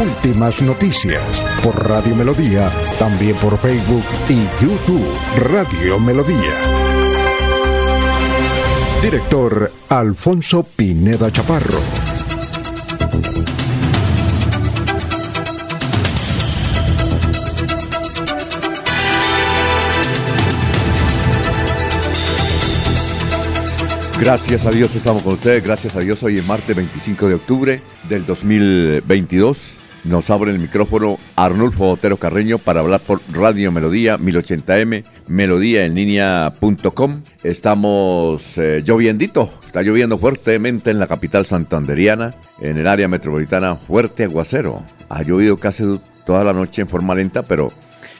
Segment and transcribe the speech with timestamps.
[0.00, 1.22] Últimas noticias
[1.62, 6.54] por Radio Melodía, también por Facebook y YouTube Radio Melodía.
[9.02, 11.78] Director Alfonso Pineda Chaparro.
[24.18, 27.82] Gracias a Dios estamos con ustedes, gracias a Dios hoy es martes 25 de octubre
[28.08, 29.80] del 2022.
[30.04, 35.86] Nos abre el micrófono Arnulfo Otero Carreño para hablar por Radio Melodía 1080m, melodía.
[37.42, 44.24] Estamos eh, lloviendito, está lloviendo fuertemente en la capital santanderiana, en el área metropolitana, fuerte
[44.24, 44.82] aguacero.
[45.10, 45.84] Ha llovido casi
[46.24, 47.68] toda la noche en forma lenta, pero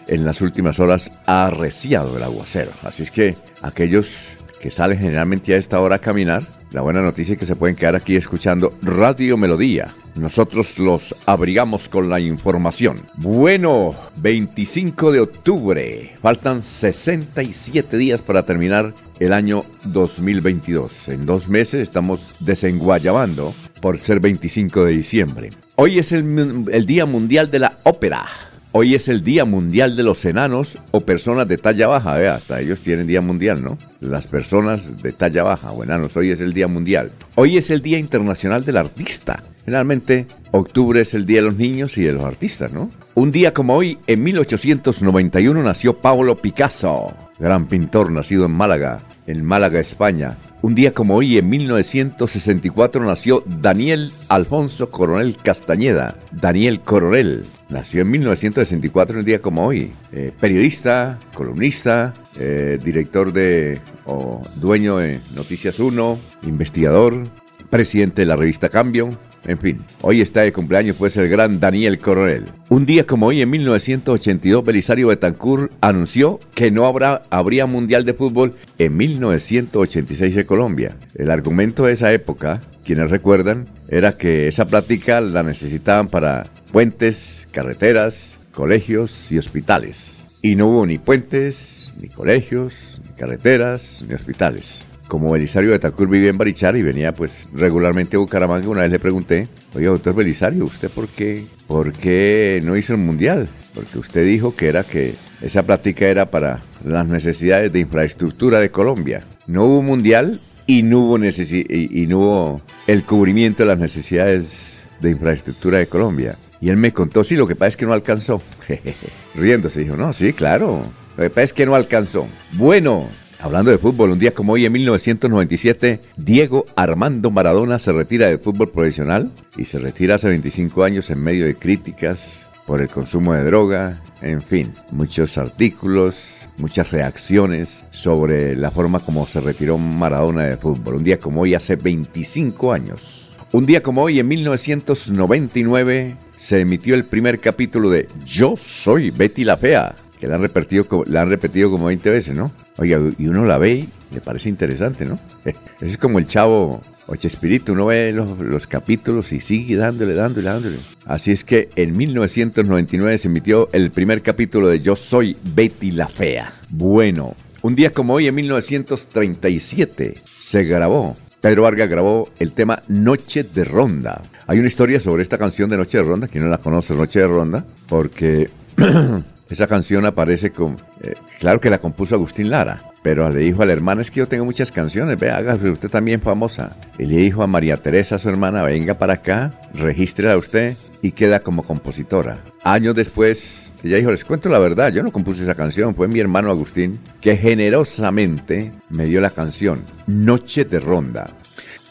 [0.07, 2.73] en las últimas horas ha arreciado el aguacero.
[2.83, 7.33] Así es que aquellos que salen generalmente a esta hora a caminar, la buena noticia
[7.33, 9.93] es que se pueden quedar aquí escuchando Radio Melodía.
[10.15, 12.97] Nosotros los abrigamos con la información.
[13.17, 16.13] Bueno, 25 de octubre.
[16.23, 21.09] Faltan 67 días para terminar el año 2022.
[21.09, 25.51] En dos meses estamos desenguayabando por ser 25 de diciembre.
[25.75, 28.27] Hoy es el, Día Mundial de la Ópera.
[28.71, 32.15] Hoy es el Día Mundial de los Enanos o personas de talla baja.
[32.15, 33.77] Vea, hasta ellos tienen Día Mundial, ¿no?
[34.01, 36.17] Las personas de talla baja o enanos.
[36.17, 37.13] Hoy es el Día Mundial.
[37.35, 39.43] Hoy es el Día Internacional del Artista.
[39.67, 42.89] Generalmente, octubre es el Día de los Niños y de los Artistas, ¿no?
[43.15, 49.45] Un día como hoy, en 1891, nació Pablo Picasso, gran pintor nacido en Málaga, en
[49.45, 50.39] Málaga, España.
[50.63, 56.17] Un día como hoy, en 1964, nació Daniel Alfonso Coronel Castañeda.
[56.33, 57.45] Daniel Coronel.
[57.69, 59.93] Nació en 1964, un día como hoy.
[60.13, 67.25] Eh, periodista, columnista, eh, director de o dueño de Noticias 1, investigador,
[67.71, 69.11] presidente de la revista Cambio.
[69.47, 72.45] En fin, hoy está de cumpleaños pues el gran Daniel Coronel.
[72.69, 78.13] Un día como hoy, en 1982, Belisario Betancourt anunció que no habrá, habría Mundial de
[78.13, 80.97] Fútbol en 1986 en Colombia.
[81.15, 87.49] El argumento de esa época, quienes recuerdan, era que esa plática la necesitaban para puentes,
[87.51, 90.27] carreteras, colegios y hospitales.
[90.43, 96.31] Y no hubo ni puentes, ni colegios, ni carreteras, ni hospitales como Belisario Betancourt vivía
[96.31, 100.65] en Barichara y venía pues regularmente a Bucaramanga, una vez le pregunté, oye doctor Belisario,
[100.65, 103.49] ¿usted por qué, por qué no hizo el mundial?
[103.75, 108.71] Porque usted dijo que era que esa plática era para las necesidades de infraestructura de
[108.71, 109.25] Colombia.
[109.49, 110.39] No hubo mundial
[110.69, 115.89] y no hubo, y, y no hubo el cubrimiento de las necesidades de infraestructura de
[115.89, 116.37] Colombia.
[116.61, 118.41] Y él me contó, sí, lo que pasa es que no alcanzó.
[119.35, 120.85] Riéndose, dijo, no, sí, claro.
[121.17, 122.27] Lo que pasa es que no alcanzó.
[122.53, 123.09] Bueno,
[123.43, 128.39] Hablando de fútbol, un día como hoy en 1997, Diego Armando Maradona se retira del
[128.39, 133.33] fútbol profesional y se retira hace 25 años en medio de críticas por el consumo
[133.33, 136.23] de droga, en fin, muchos artículos,
[136.59, 140.97] muchas reacciones sobre la forma como se retiró Maradona del fútbol.
[140.97, 143.31] Un día como hoy hace 25 años.
[143.53, 149.45] Un día como hoy en 1999 se emitió el primer capítulo de Yo soy Betty
[149.45, 152.53] la Fea que la han repetido, la han repetido como 20 veces, ¿no?
[152.77, 155.19] Oiga, y uno la ve y le parece interesante, ¿no?
[155.81, 160.77] Es como el chavo Oche Espíritu, uno ve los, capítulos y sigue dándole, dándole, dándole.
[161.07, 166.07] Así es que en 1999 se emitió el primer capítulo de Yo Soy Betty la
[166.07, 166.53] Fea.
[166.69, 173.45] Bueno, un día como hoy, en 1937, se grabó Pedro Vargas grabó el tema Noche
[173.45, 174.21] de Ronda.
[174.47, 177.21] Hay una historia sobre esta canción de Noche de Ronda, quien no la conoce, Noche
[177.21, 178.51] de Ronda, porque
[179.51, 180.77] Esa canción aparece con...
[181.03, 184.29] Eh, claro que la compuso Agustín Lara, pero le dijo al hermano, es que yo
[184.29, 186.77] tengo muchas canciones, ve, hágase usted también famosa.
[186.99, 191.41] Y le dijo a María Teresa, su hermana, venga para acá, regístrela usted y queda
[191.41, 192.39] como compositora.
[192.63, 196.21] Años después, ella dijo, les cuento la verdad, yo no compuse esa canción, fue mi
[196.21, 201.27] hermano Agustín que generosamente me dio la canción, Noche de Ronda.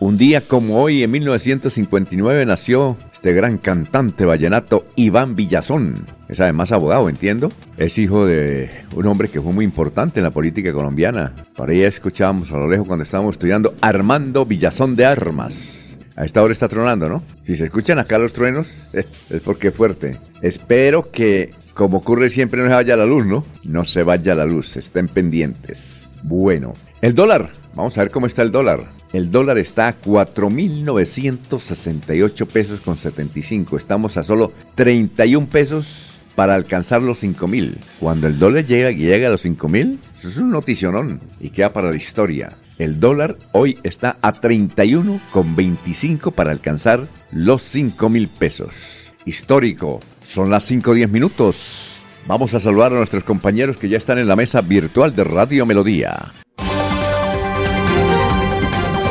[0.02, 5.94] Un día como hoy, en 1959, nació este gran cantante vallenato Iván Villazón.
[6.30, 7.52] Es además abogado, entiendo.
[7.76, 11.34] Es hijo de un hombre que fue muy importante en la política colombiana.
[11.54, 15.98] Por ahí escuchábamos a lo lejos cuando estábamos estudiando Armando Villazón de Armas.
[16.16, 17.22] A esta hora está tronando, ¿no?
[17.44, 20.16] Si se escuchan acá los truenos, es porque es fuerte.
[20.42, 21.50] Espero que
[21.80, 23.46] como ocurre siempre, no se vaya la luz, ¿no?
[23.64, 26.10] No se vaya la luz, estén pendientes.
[26.24, 28.84] Bueno, el dólar, vamos a ver cómo está el dólar.
[29.14, 33.78] El dólar está a 4.968 pesos con 75.
[33.78, 37.78] Estamos a solo 31 pesos para alcanzar los 5 mil.
[38.02, 41.72] Cuando el dólar llega, llega a los 5 mil, eso es un noticionón y queda
[41.72, 42.50] para la historia.
[42.78, 49.14] El dólar hoy está a 31,25 para alcanzar los 5 mil pesos.
[49.26, 52.02] Histórico, son las 5.10 minutos.
[52.28, 55.66] Vamos a saludar a nuestros compañeros que ya están en la mesa virtual de Radio
[55.66, 56.34] Melodía.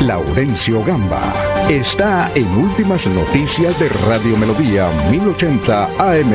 [0.09, 1.31] Laurencio Gamba
[1.69, 6.31] está en Últimas Noticias de Radio Melodía 1080 AM.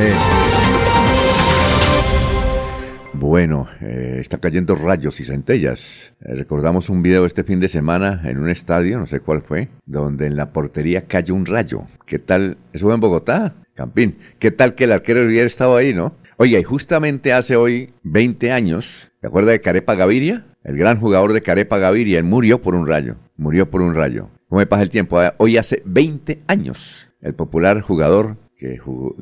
[3.11, 6.13] Bueno, eh, está cayendo rayos y centellas.
[6.21, 9.67] Eh, recordamos un video este fin de semana en un estadio, no sé cuál fue,
[9.85, 11.81] donde en la portería cayó un rayo.
[12.05, 12.57] ¿Qué tal?
[12.71, 14.15] Eso fue en Bogotá, Campín.
[14.39, 16.15] ¿Qué tal que el arquero hubiera estado ahí, no?
[16.37, 20.45] Oye, y justamente hace hoy 20 años, ¿te acuerdas de Carepa Gaviria?
[20.65, 23.17] El gran jugador de Carepa Gaviria, él murió por un rayo.
[23.37, 24.29] Murió por un rayo.
[24.49, 25.19] ¿Cómo me pasa el tiempo?
[25.37, 28.79] Hoy hace 20 años, el popular jugador que,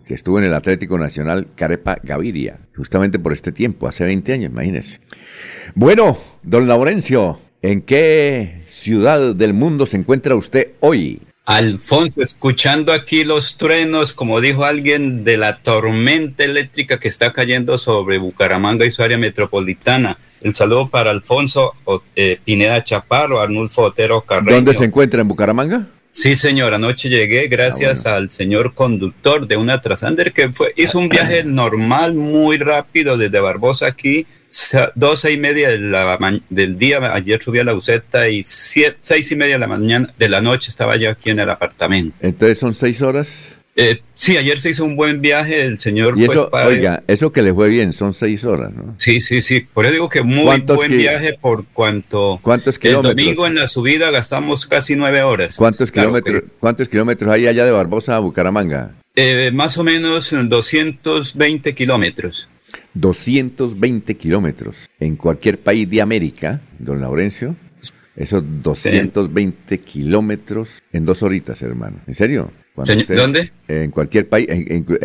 [0.07, 5.01] estuvo en el Atlético Nacional Carepa Gaviria, justamente por este tiempo, hace 20 años, imagínense.
[5.75, 11.24] Bueno, don Laurencio, ¿en qué ciudad del mundo se encuentra usted hoy?
[11.44, 17.78] Alfonso, escuchando aquí los truenos, como dijo alguien, de la tormenta eléctrica que está cayendo
[17.78, 20.18] sobre Bucaramanga y su área metropolitana.
[20.44, 21.74] El saludo para Alfonso
[22.16, 24.56] eh, Pineda Chaparro, Arnulfo Otero Carreño.
[24.56, 25.22] ¿Dónde se encuentra?
[25.22, 25.88] ¿En Bucaramanga?
[26.12, 31.00] Sí, señor, anoche llegué gracias ah, al señor conductor de una Trasander que fue, hizo
[31.00, 34.28] un viaje normal, muy rápido desde Barbosa aquí,
[34.94, 39.60] doce y media del día, ayer subí a la useta y seis y media de
[39.60, 42.16] la mañana, de la noche estaba ya aquí en el apartamento.
[42.19, 43.52] Entonces son seis horas.
[43.75, 46.14] Eh, sí, ayer se hizo un buen viaje, el señor.
[46.18, 48.94] Y pues, eso, oiga, eso que le fue bien, son seis horas, ¿no?
[48.98, 49.62] Sí, sí, sí.
[49.62, 52.40] Por eso digo que muy buen viaje por cuanto.
[52.42, 53.12] ¿Cuántos kilómetros?
[53.12, 55.56] El domingo en la subida gastamos casi nueve horas.
[55.58, 56.44] ¿Cuántos kilómetros?
[56.60, 58.92] ¿Cuántos kilómetros hay allá de Barbosa a Bucaramanga?
[59.16, 62.50] Eh, más o menos 220 kilómetros.
[62.94, 64.90] 220 kilómetros.
[65.00, 67.56] En cualquier país de América, don Laurencio,
[68.15, 71.98] esos 220 kilómetros en dos horitas, hermano.
[72.07, 72.51] ¿En serio?
[73.15, 73.51] ¿Dónde?
[73.68, 74.48] En cualquier país,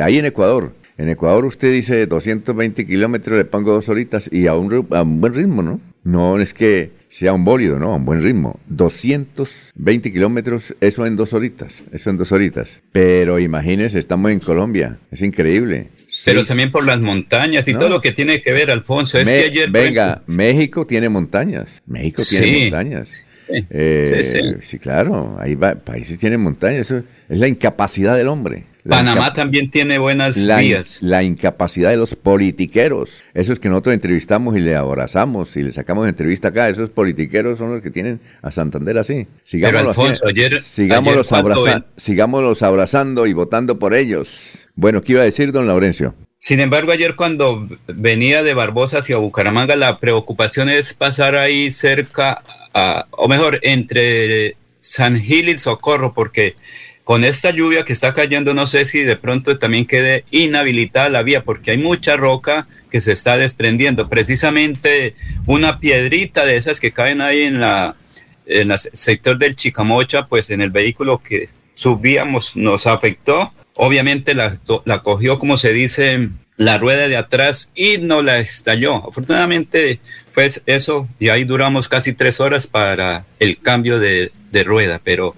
[0.03, 0.73] ahí en Ecuador.
[0.97, 5.21] En Ecuador usted dice 220 kilómetros, le pongo dos horitas y a un, a un
[5.21, 5.81] buen ritmo, ¿no?
[6.09, 7.93] No es que sea un bólido, ¿no?
[7.93, 8.59] A un buen ritmo.
[8.69, 12.81] 220 kilómetros, eso en dos horitas, eso en dos horitas.
[12.93, 15.89] Pero imagínese, estamos en Colombia, es increíble.
[16.25, 19.19] Pero también por las montañas y todo lo que tiene que ver, Alfonso.
[19.19, 19.71] Es que ayer.
[19.71, 21.83] Venga, México tiene montañas.
[21.87, 23.11] México tiene montañas.
[23.51, 28.65] Eh, sí, claro, hay países tienen montañas, eso es la incapacidad del hombre.
[28.89, 30.99] Panamá también tiene buenas la, vías.
[31.03, 36.09] La incapacidad de los politiqueros, esos que nosotros entrevistamos y le abrazamos y le sacamos
[36.09, 39.27] entrevista acá, esos politiqueros son los que tienen a Santander así.
[39.45, 40.21] Sigámoslos,
[41.97, 44.67] sigámoslos abrazando y votando por ellos.
[44.75, 46.15] Bueno, ¿qué iba a decir don Laurencio?
[46.39, 52.43] Sin embargo, ayer cuando venía de Barbosa hacia Bucaramanga, la preocupación es pasar ahí cerca
[53.11, 56.57] o mejor, entre San Gil y Socorro, porque
[57.09, 61.23] con esta lluvia que está cayendo, no sé si de pronto también quede inhabilitada la
[61.23, 64.11] vía, porque hay mucha roca que se está desprendiendo.
[64.11, 65.15] Precisamente
[65.47, 67.97] una piedrita de esas que caen ahí en la
[68.45, 73.55] en el sector del Chicamocha, pues en el vehículo que subíamos nos afectó.
[73.73, 78.97] Obviamente la, la cogió, como se dice, la rueda de atrás y no la estalló.
[79.09, 80.01] Afortunadamente
[80.35, 84.31] pues eso, y ahí duramos casi tres horas para el cambio de,
[84.67, 85.35] rueda, pero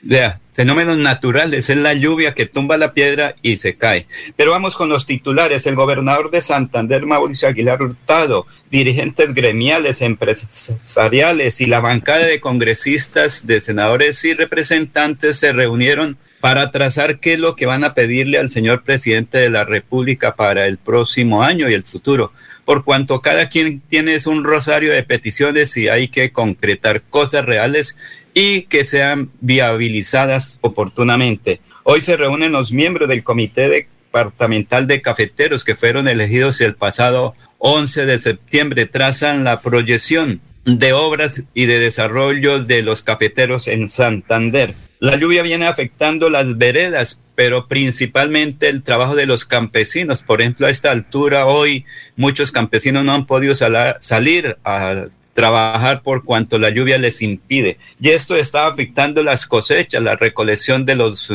[0.00, 4.08] vea, fenómenos naturales, es la lluvia que tumba la piedra y se cae.
[4.34, 5.68] Pero vamos con los titulares.
[5.68, 13.46] El gobernador de Santander, Mauricio Aguilar Hurtado, dirigentes gremiales, empresariales y la bancada de congresistas,
[13.46, 18.38] de senadores y representantes se reunieron para trazar qué es lo que van a pedirle
[18.38, 22.32] al señor presidente de la República para el próximo año y el futuro
[22.68, 27.96] por cuanto cada quien tiene un rosario de peticiones y hay que concretar cosas reales
[28.34, 31.60] y que sean viabilizadas oportunamente.
[31.82, 37.34] Hoy se reúnen los miembros del Comité Departamental de Cafeteros que fueron elegidos el pasado
[37.58, 38.86] 11 de septiembre.
[38.86, 44.74] Trazan la proyección de obras y de desarrollo de los cafeteros en Santander.
[45.00, 50.22] La lluvia viene afectando las veredas, pero principalmente el trabajo de los campesinos.
[50.22, 51.84] Por ejemplo, a esta altura hoy
[52.16, 55.06] muchos campesinos no han podido salir a
[55.38, 57.78] trabajar por cuanto la lluvia les impide.
[58.00, 61.30] Y esto está afectando las cosechas, la recolección de los,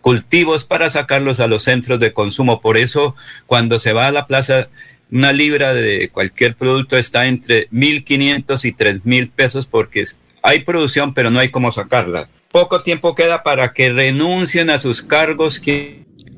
[0.00, 2.60] cultivos para sacarlos a los centros de consumo.
[2.60, 4.68] Por eso, cuando se va a la plaza,
[5.10, 10.04] una libra de cualquier producto está entre 1.500 y 3.000 pesos porque
[10.42, 12.28] hay producción, pero no hay cómo sacarla.
[12.52, 15.60] Poco tiempo queda para que renuncien a sus cargos.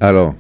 [0.01, 0.37] Aló.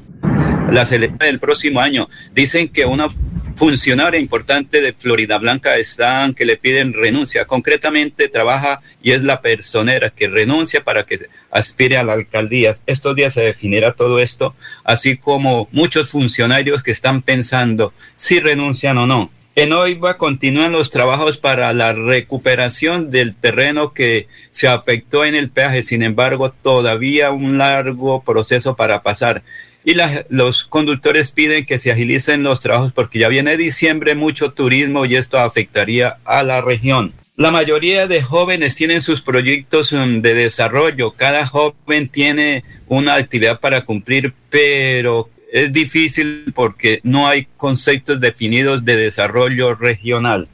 [0.70, 2.08] La selección del próximo año.
[2.32, 3.08] Dicen que una
[3.54, 7.46] funcionaria importante de Florida Blanca están que le piden renuncia.
[7.46, 11.18] Concretamente trabaja y es la personera que renuncia para que
[11.50, 12.74] aspire a la alcaldía.
[12.86, 14.54] Estos días se definirá todo esto,
[14.84, 19.30] así como muchos funcionarios que están pensando si renuncian o no.
[19.56, 25.50] En Oiva continúan los trabajos para la recuperación del terreno que se afectó en el
[25.50, 29.42] peaje, sin embargo, todavía un largo proceso para pasar
[29.84, 29.94] y
[30.28, 35.16] los conductores piden que se agilicen los trabajos porque ya viene diciembre, mucho turismo y
[35.16, 37.12] esto afectaría a la región.
[37.36, 43.60] La mayoría de jóvenes tienen sus proyectos um, de desarrollo, cada joven tiene una actividad
[43.60, 50.48] para cumplir, pero es difícil porque no hay conceptos definidos de desarrollo regional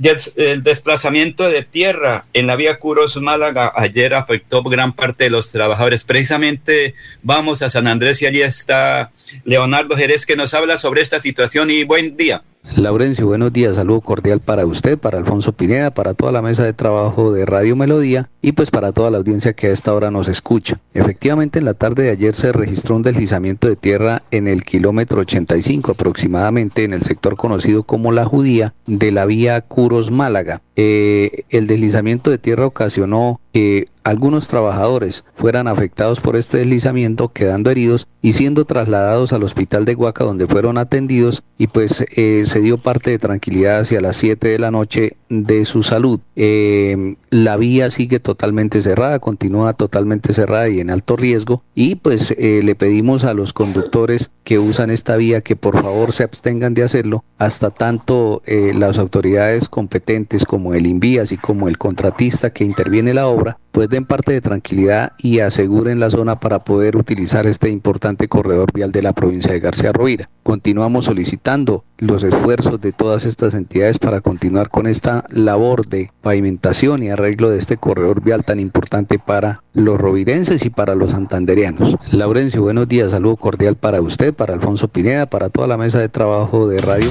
[0.00, 5.50] el desplazamiento de tierra en la vía Curos Málaga ayer afectó gran parte de los
[5.50, 6.04] trabajadores.
[6.04, 9.10] Precisamente vamos a San Andrés y allí está
[9.44, 12.42] Leonardo Jerez que nos habla sobre esta situación y buen día.
[12.76, 16.74] Laurencio, buenos días, saludo cordial para usted, para Alfonso Pineda, para toda la mesa de
[16.74, 20.28] trabajo de Radio Melodía y pues para toda la audiencia que a esta hora nos
[20.28, 20.78] escucha.
[20.94, 25.20] Efectivamente, en la tarde de ayer se registró un deslizamiento de tierra en el kilómetro
[25.22, 30.60] 85 aproximadamente en el sector conocido como La Judía de la vía Curos Málaga.
[30.76, 37.70] Eh, el deslizamiento de tierra ocasionó que algunos trabajadores fueran afectados por este deslizamiento, quedando
[37.70, 42.60] heridos y siendo trasladados al hospital de Huaca donde fueron atendidos y pues eh, se
[42.60, 46.20] dio parte de tranquilidad hacia las 7 de la noche de su salud.
[46.36, 52.34] Eh, la vía sigue totalmente cerrada, continúa totalmente cerrada y en alto riesgo y pues
[52.38, 56.82] le pedimos a los conductores que usan esta vía que por favor se abstengan de
[56.82, 63.14] hacerlo hasta tanto las autoridades competentes como el INVI, así como el contratista que interviene
[63.14, 67.70] la obra, pues den parte de tranquilidad y aseguren la zona para poder utilizar este
[67.70, 70.28] importante corredor vial de la provincia de García Rovira.
[70.42, 77.02] Continuamos solicitando los esfuerzos de todas estas entidades para continuar con esta labor de pavimentación
[77.02, 81.96] y arreglo de este corredor vial tan importante para los rovirenses y para los santanderianos.
[82.12, 86.08] Laurencio, buenos días, saludo cordial para usted, para Alfonso Pineda, para toda la mesa de
[86.08, 87.10] trabajo de Radio.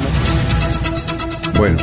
[1.57, 1.77] Bueno,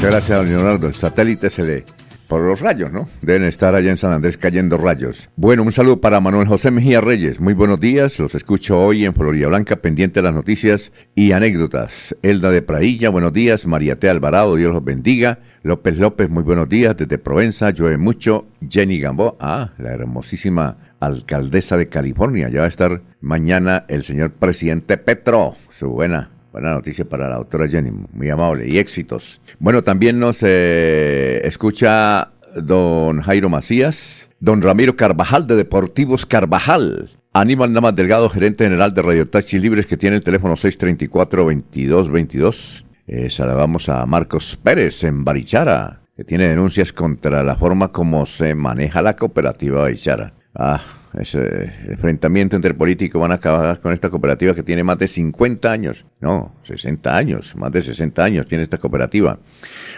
[0.00, 0.86] Muchas gracias, don Leonardo.
[0.86, 1.99] El satélite se le...
[2.30, 3.08] Por los rayos, ¿no?
[3.22, 5.28] Deben estar allá en San Andrés cayendo rayos.
[5.34, 7.40] Bueno, un saludo para Manuel José Mejía Reyes.
[7.40, 8.20] Muy buenos días.
[8.20, 12.14] Los escucho hoy en Florida Blanca, pendiente de las noticias y anécdotas.
[12.22, 13.66] Elda de Prailla, buenos días.
[13.66, 14.08] María T.
[14.08, 15.40] Alvarado, Dios los bendiga.
[15.64, 16.96] López López, muy buenos días.
[16.96, 18.46] Desde Provenza, llueve mucho.
[18.68, 22.48] Jenny Gambó, ah, la hermosísima alcaldesa de California.
[22.48, 25.56] Ya va a estar mañana el señor presidente Petro.
[25.70, 29.40] Su buena Buena noticia para la doctora Jenny, muy amable y éxitos.
[29.60, 37.72] Bueno, también nos eh, escucha don Jairo Macías, don Ramiro Carvajal de Deportivos Carvajal, Aníbal
[37.72, 42.84] Namas Delgado, gerente general de Radio Taxi Libres, que tiene el teléfono 634-2222.
[43.06, 48.56] Eh, saludamos a Marcos Pérez en Barichara, que tiene denuncias contra la forma como se
[48.56, 50.32] maneja la cooperativa Barichara.
[50.54, 50.82] Ah,
[51.18, 55.70] ese enfrentamiento entre políticos van a acabar con esta cooperativa que tiene más de 50
[55.70, 56.06] años.
[56.20, 59.38] No, 60 años, más de 60 años tiene esta cooperativa.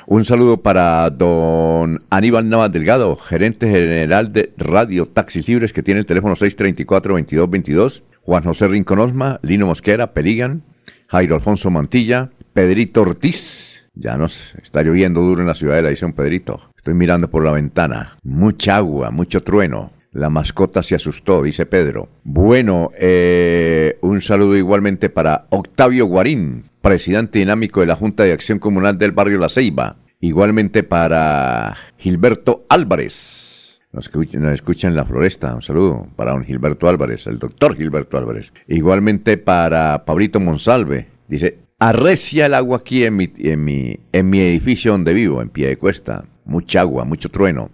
[0.06, 6.00] Un saludo para don Aníbal Navas Delgado, gerente general de Radio Taxis Libres, que tiene
[6.00, 8.02] el teléfono 634-2222.
[8.22, 10.62] Juan José Rinconosma, Lino Mosquera, Peligan,
[11.08, 13.88] Jairo Alfonso Mantilla, Pedrito Ortiz.
[13.94, 16.70] Ya nos está lloviendo duro en la ciudad de la edición, Pedrito.
[16.76, 18.16] Estoy mirando por la ventana.
[18.22, 19.92] Mucha agua, mucho trueno.
[20.12, 22.10] La mascota se asustó, dice Pedro.
[22.22, 28.58] Bueno, eh, un saludo igualmente para Octavio Guarín, presidente dinámico de la Junta de Acción
[28.58, 29.96] Comunal del barrio La Ceiba.
[30.20, 33.80] Igualmente para Gilberto Álvarez.
[33.90, 35.54] Nos escucha, en la floresta.
[35.54, 38.52] Un saludo para don Gilberto Álvarez, el doctor Gilberto Álvarez.
[38.68, 41.08] Igualmente para Pablito Monsalve.
[41.26, 45.48] Dice, arrecia el agua aquí en mi, en mi, en mi edificio donde vivo, en
[45.48, 46.26] pie de cuesta.
[46.44, 47.70] Mucha agua, mucho trueno.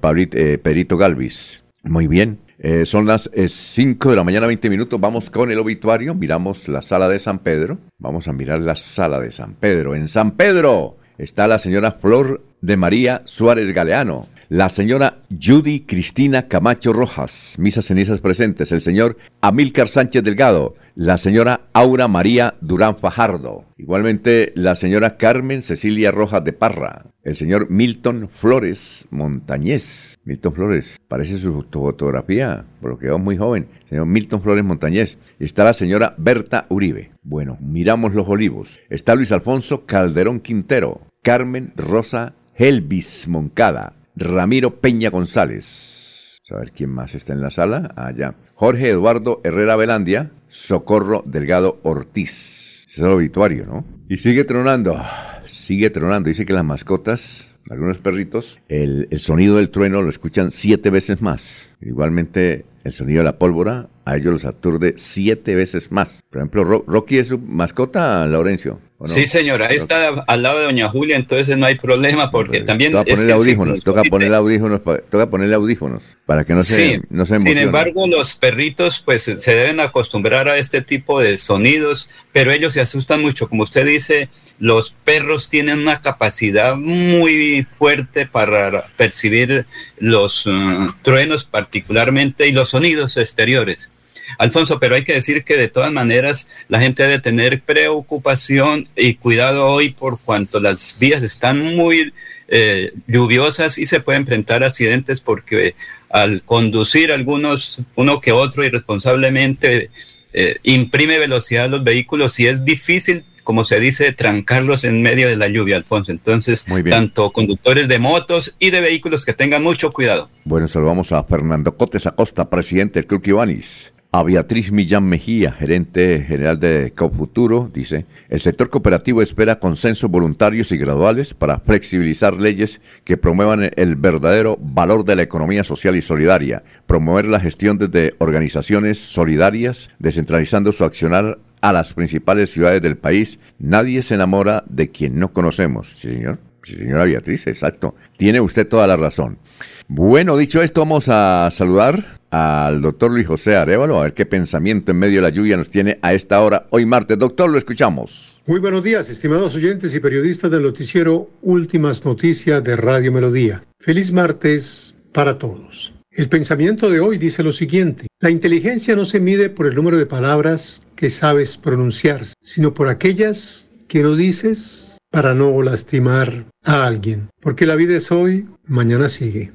[0.00, 1.59] Pablito, eh, Pedrito Galvis.
[1.82, 2.40] Muy bien.
[2.58, 5.00] Eh, son las 5 eh, de la mañana, 20 minutos.
[5.00, 6.14] Vamos con el obituario.
[6.14, 7.78] Miramos la sala de San Pedro.
[7.98, 9.94] Vamos a mirar la sala de San Pedro.
[9.94, 14.26] En San Pedro está la señora Flor de María Suárez Galeano.
[14.50, 21.18] La señora Judy Cristina Camacho Rojas, misas cenizas presentes, el señor Amílcar Sánchez Delgado, la
[21.18, 27.70] señora Aura María Durán Fajardo, igualmente la señora Carmen Cecilia Rojas de Parra, el señor
[27.70, 30.18] Milton Flores Montañez.
[30.24, 35.16] Milton Flores, parece su fotografía, por lo muy joven, señor Milton Flores Montañez.
[35.38, 37.12] Está la señora Berta Uribe.
[37.22, 38.80] Bueno, miramos los olivos.
[38.90, 46.38] Está Luis Alfonso Calderón Quintero, Carmen Rosa Helvis Moncada, Ramiro Peña González.
[46.50, 47.92] A ver quién más está en la sala.
[47.96, 48.34] Allá.
[48.54, 52.86] Jorge Eduardo Herrera Velandia, Socorro Delgado Ortiz.
[52.88, 53.84] es el obituario, ¿no?
[54.08, 55.00] Y sigue tronando,
[55.44, 56.28] sigue tronando.
[56.28, 61.22] Dice que las mascotas, algunos perritos, el, el sonido del trueno lo escuchan siete veces
[61.22, 61.70] más.
[61.80, 66.20] Igualmente el sonido de la pólvora a ellos los aturde siete veces más.
[66.30, 68.80] Por ejemplo, Rocky es su mascota, Laurencio.
[69.04, 72.92] Sí, señora, está al lado de Doña Julia, entonces no hay problema porque también...
[72.92, 77.56] Toca ponerle audífonos, toca ponerle audífonos, toca audífonos para que no se, no se Sin
[77.56, 82.82] embargo, los perritos pues se deben acostumbrar a este tipo de sonidos, pero ellos se
[82.82, 83.48] asustan mucho.
[83.48, 84.28] Como usted dice,
[84.58, 89.66] los perros tienen una capacidad muy fuerte para percibir
[89.98, 93.90] los uh, truenos particularmente y los sonidos exteriores.
[94.38, 99.14] Alfonso, pero hay que decir que de todas maneras la gente debe tener preocupación y
[99.14, 102.12] cuidado hoy por cuanto las vías están muy
[102.48, 105.74] eh, lluviosas y se pueden enfrentar accidentes porque
[106.08, 109.90] al conducir algunos, uno que otro irresponsablemente,
[110.32, 115.28] eh, imprime velocidad a los vehículos y es difícil como se dice, trancarlos en medio
[115.28, 116.12] de la lluvia, Alfonso.
[116.12, 120.30] Entonces, tanto conductores de motos y de vehículos que tengan mucho cuidado.
[120.44, 123.92] Bueno, saludamos a Fernando Cotes Acosta, presidente del Club Kibanis.
[124.12, 130.72] A Beatriz Millán Mejía, gerente general de Cofuturo, dice, el sector cooperativo espera consensos voluntarios
[130.72, 136.02] y graduales para flexibilizar leyes que promuevan el verdadero valor de la economía social y
[136.02, 142.96] solidaria, promover la gestión desde organizaciones solidarias, descentralizando su accionar a las principales ciudades del
[142.96, 143.38] país.
[143.60, 145.94] Nadie se enamora de quien no conocemos.
[145.96, 146.40] Sí, señor.
[146.64, 147.94] Sí, señora Beatriz, exacto.
[148.16, 149.38] Tiene usted toda la razón.
[149.86, 154.92] Bueno, dicho esto, vamos a saludar al doctor Luis José Arevalo, a ver qué pensamiento
[154.92, 157.18] en medio de la lluvia nos tiene a esta hora, hoy martes.
[157.18, 158.40] Doctor, lo escuchamos.
[158.46, 163.64] Muy buenos días, estimados oyentes y periodistas del noticiero Últimas Noticias de Radio Melodía.
[163.80, 165.94] Feliz martes para todos.
[166.12, 169.96] El pensamiento de hoy dice lo siguiente, la inteligencia no se mide por el número
[169.96, 176.86] de palabras que sabes pronunciar, sino por aquellas que no dices para no lastimar a
[176.86, 179.52] alguien, porque la vida es hoy, mañana sigue.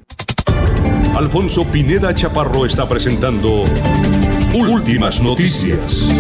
[1.16, 3.64] Alfonso Pineda Chaparro está presentando
[4.54, 6.14] Últimas Noticias.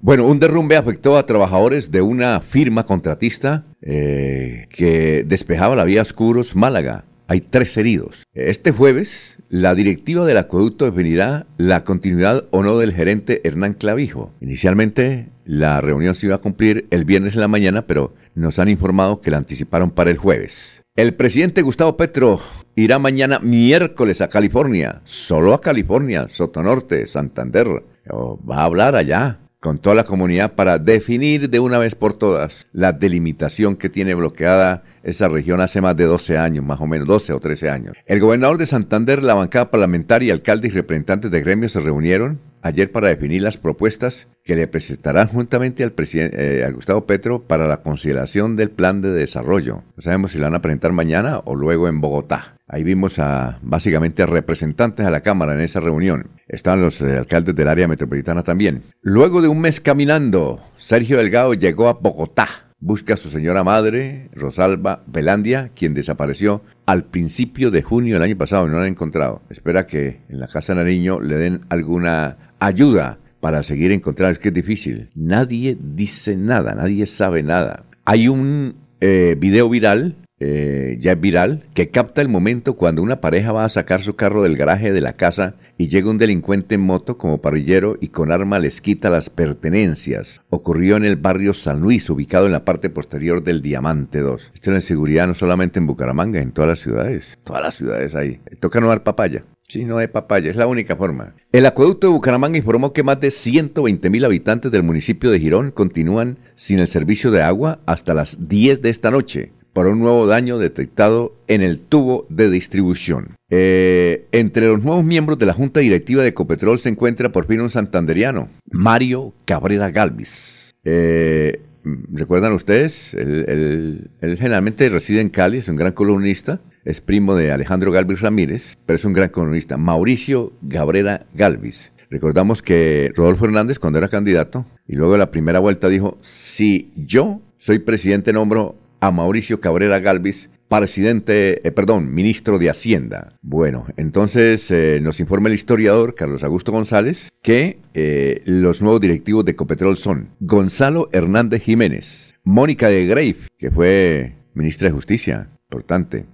[0.00, 6.00] Bueno, un derrumbe afectó a trabajadores de una firma contratista eh, que despejaba la vía
[6.00, 7.04] Oscuros Málaga.
[7.26, 8.24] Hay tres heridos.
[8.32, 14.32] Este jueves, la directiva del acueducto definirá la continuidad o no del gerente Hernán Clavijo.
[14.40, 18.70] Inicialmente, la reunión se iba a cumplir el viernes en la mañana, pero nos han
[18.70, 20.83] informado que la anticiparon para el jueves.
[20.96, 22.38] El presidente Gustavo Petro
[22.76, 27.66] irá mañana miércoles a California, solo a California, Sotonorte, Santander.
[28.08, 32.66] Va a hablar allá con toda la comunidad para definir de una vez por todas
[32.74, 37.08] la delimitación que tiene bloqueada esa región hace más de 12 años, más o menos
[37.08, 37.96] 12 o 13 años.
[38.04, 42.92] El gobernador de Santander, la bancada parlamentaria, alcalde y representantes de gremios se reunieron ayer
[42.92, 47.78] para definir las propuestas que le presentarán juntamente al presidente eh, Gustavo Petro para la
[47.78, 49.82] consideración del plan de desarrollo.
[49.96, 52.56] No sabemos si la van a presentar mañana o luego en Bogotá.
[52.74, 56.26] Ahí vimos a básicamente a representantes a la Cámara en esa reunión.
[56.48, 58.82] Estaban los eh, alcaldes del área metropolitana también.
[59.00, 62.48] Luego de un mes caminando, Sergio Delgado llegó a Bogotá
[62.80, 68.36] busca a su señora madre, Rosalba Velandia, quien desapareció al principio de junio del año
[68.36, 69.40] pasado y no la han encontrado.
[69.50, 74.32] Espera que en la Casa Nariño le den alguna ayuda para seguir encontrando.
[74.32, 75.10] Es que es difícil.
[75.14, 77.84] Nadie dice nada, nadie sabe nada.
[78.04, 83.22] Hay un eh, video viral eh, ya es viral, que capta el momento cuando una
[83.22, 86.74] pareja va a sacar su carro del garaje de la casa y llega un delincuente
[86.74, 90.42] en moto como parrillero y con arma les quita las pertenencias.
[90.50, 94.52] Ocurrió en el barrio San Luis, ubicado en la parte posterior del Diamante 2.
[94.54, 97.38] Esto es la inseguridad no solamente en Bucaramanga, en todas las ciudades.
[97.42, 98.38] Todas las ciudades ahí.
[98.60, 99.44] Toca no dar papaya.
[99.66, 101.34] Sí, no hay papaya, es la única forma.
[101.50, 105.70] El acueducto de Bucaramanga informó que más de 120 mil habitantes del municipio de Girón
[105.70, 110.26] continúan sin el servicio de agua hasta las 10 de esta noche por un nuevo
[110.26, 113.34] daño detectado en el tubo de distribución.
[113.50, 117.60] Eh, entre los nuevos miembros de la Junta Directiva de Ecopetrol se encuentra por fin
[117.60, 120.74] un santanderiano, Mario Cabrera Galvis.
[120.84, 123.12] Eh, ¿Recuerdan ustedes?
[123.14, 126.60] Él, generalmente reside en Cali, es un gran columnista.
[126.84, 129.76] es primo de Alejandro Galvis Ramírez, pero es un gran economista.
[129.76, 131.92] Mauricio Gabrera Galvis.
[132.10, 136.92] Recordamos que Rodolfo Hernández, cuando era candidato, y luego de la primera vuelta dijo, si
[136.94, 143.36] yo soy presidente, nombro a Mauricio Cabrera Galvis presidente, eh, perdón, ministro de Hacienda.
[143.42, 149.44] Bueno, entonces eh, nos informa el historiador Carlos Augusto González que eh, los nuevos directivos
[149.44, 156.26] de Ecopetrol son Gonzalo Hernández Jiménez, Mónica de Greif, que fue ministra de Justicia, importante,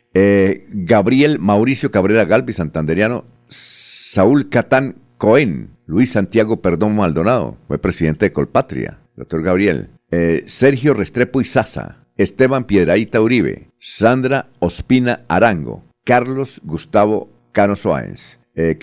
[0.68, 8.32] Gabriel Mauricio Cabrera Galvis, santanderiano, Saúl Catán Cohen, Luis Santiago Perdón Maldonado, fue presidente de
[8.32, 9.90] Colpatria, doctor Gabriel,
[10.46, 18.38] Sergio Restrepo y Sasa, Esteban Piedraíta Uribe, Sandra Ospina Arango, Carlos Gustavo Cano Sáenz.
[18.54, 18.78] Eh,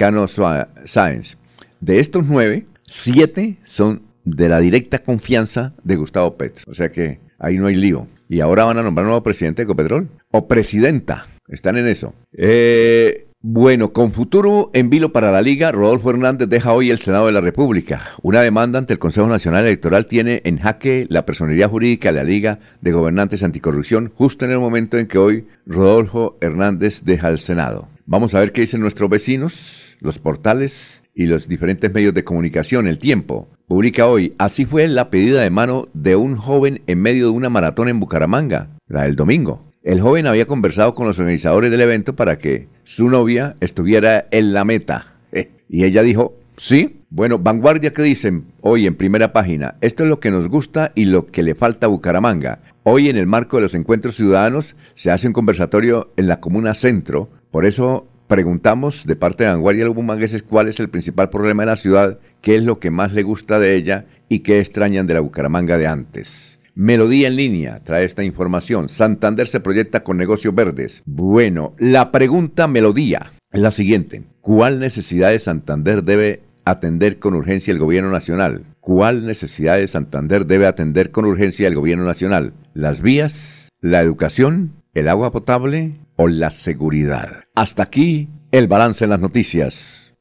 [0.85, 1.37] Sáenz.
[1.79, 6.63] De estos nueve, siete son de la directa confianza de Gustavo Petro.
[6.67, 8.07] O sea que ahí no hay lío.
[8.27, 10.09] Y ahora van a nombrar nuevo presidente de Ecopetrol.
[10.31, 11.27] O presidenta.
[11.47, 12.15] Están en eso.
[12.33, 17.27] Eh, bueno, con futuro en vilo para la Liga, Rodolfo Hernández deja hoy el Senado
[17.27, 18.01] de la República.
[18.21, 22.25] Una demanda ante el Consejo Nacional Electoral tiene en jaque la personería jurídica de la
[22.25, 27.39] Liga de Gobernantes Anticorrupción justo en el momento en que hoy Rodolfo Hernández deja el
[27.39, 27.87] Senado.
[28.05, 32.85] Vamos a ver qué dicen nuestros vecinos, los portales y los diferentes medios de comunicación.
[32.85, 37.27] El tiempo publica hoy, así fue la pedida de mano de un joven en medio
[37.27, 39.66] de una maratón en Bucaramanga, la del domingo.
[39.87, 44.51] El joven había conversado con los organizadores del evento para que su novia estuviera en
[44.51, 45.13] la meta.
[45.69, 47.03] Y ella dijo, sí.
[47.09, 49.75] Bueno, Vanguardia, ¿qué dicen hoy en primera página?
[49.79, 52.59] Esto es lo que nos gusta y lo que le falta a Bucaramanga.
[52.83, 56.73] Hoy en el marco de los encuentros ciudadanos se hace un conversatorio en la comuna
[56.73, 57.29] centro.
[57.49, 61.67] Por eso preguntamos de parte de Vanguardia los bumangueses cuál es el principal problema de
[61.67, 65.13] la ciudad, qué es lo que más le gusta de ella y qué extrañan de
[65.13, 66.56] la Bucaramanga de antes.
[66.79, 68.87] Melodía en línea trae esta información.
[68.87, 71.01] Santander se proyecta con negocios verdes.
[71.07, 74.25] Bueno, la pregunta Melodía es la siguiente.
[74.41, 78.61] ¿Cuál necesidad de Santander debe atender con urgencia el gobierno nacional?
[78.79, 82.53] ¿Cuál necesidad de Santander debe atender con urgencia el gobierno nacional?
[82.75, 83.69] ¿Las vías?
[83.81, 84.73] ¿La educación?
[84.93, 85.95] ¿El agua potable?
[86.15, 87.45] ¿O la seguridad?
[87.55, 90.13] Hasta aquí el balance en las noticias.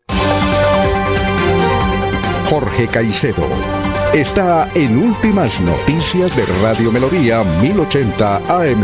[2.49, 3.75] Jorge Caicedo
[4.20, 8.83] está en Últimas Noticias de Radio Melodía 1080 AM.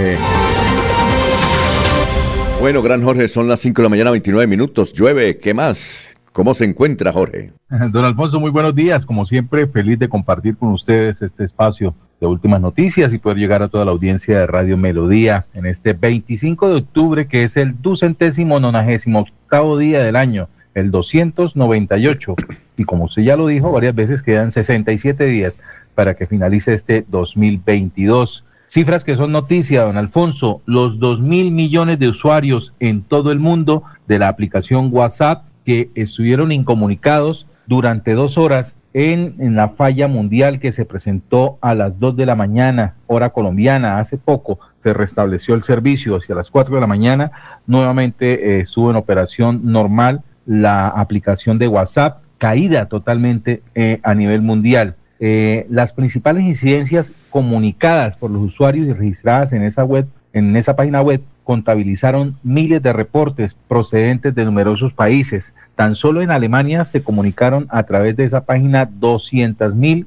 [2.61, 4.92] Bueno, gran Jorge, son las 5 de la mañana, 29 minutos.
[4.92, 6.14] Llueve, ¿qué más?
[6.33, 7.51] ¿Cómo se encuentra, Jorge?
[7.92, 9.07] Don Alfonso, muy buenos días.
[9.07, 13.62] Como siempre, feliz de compartir con ustedes este espacio de últimas noticias y poder llegar
[13.62, 17.81] a toda la audiencia de Radio Melodía en este 25 de octubre, que es el
[17.81, 22.37] ducentésimo nonagésimo octavo día del año el 298.
[22.77, 25.59] Y como usted ya lo dijo varias veces, quedan 67 días
[25.95, 28.45] para que finalice este 2022.
[28.67, 33.39] Cifras que son noticia, don Alfonso, los 2 mil millones de usuarios en todo el
[33.39, 40.59] mundo de la aplicación WhatsApp que estuvieron incomunicados durante dos horas en, la falla mundial
[40.59, 43.99] que se presentó a las 2 de la mañana, hora colombiana.
[43.99, 47.33] Hace poco se restableció el servicio hacia las 4 de la mañana.
[47.67, 54.42] Nuevamente eh, estuvo en operación normal la aplicación de WhatsApp, caída totalmente eh, a nivel
[54.42, 54.96] mundial.
[55.20, 60.74] Eh, las principales incidencias comunicadas por los usuarios y registradas en esa web, en esa
[60.74, 65.55] página web, contabilizaron miles de reportes procedentes de numerosos países.
[65.76, 70.07] Tan solo en Alemania se comunicaron a través de esa página 200 mil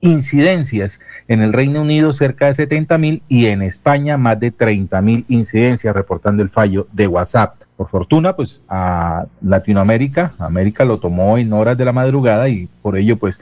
[0.00, 5.00] incidencias, en el Reino Unido cerca de 70 mil y en España más de 30
[5.00, 7.63] mil incidencias reportando el fallo de WhatsApp.
[7.76, 12.96] Por fortuna, pues a Latinoamérica, América lo tomó en horas de la madrugada y por
[12.96, 13.40] ello pues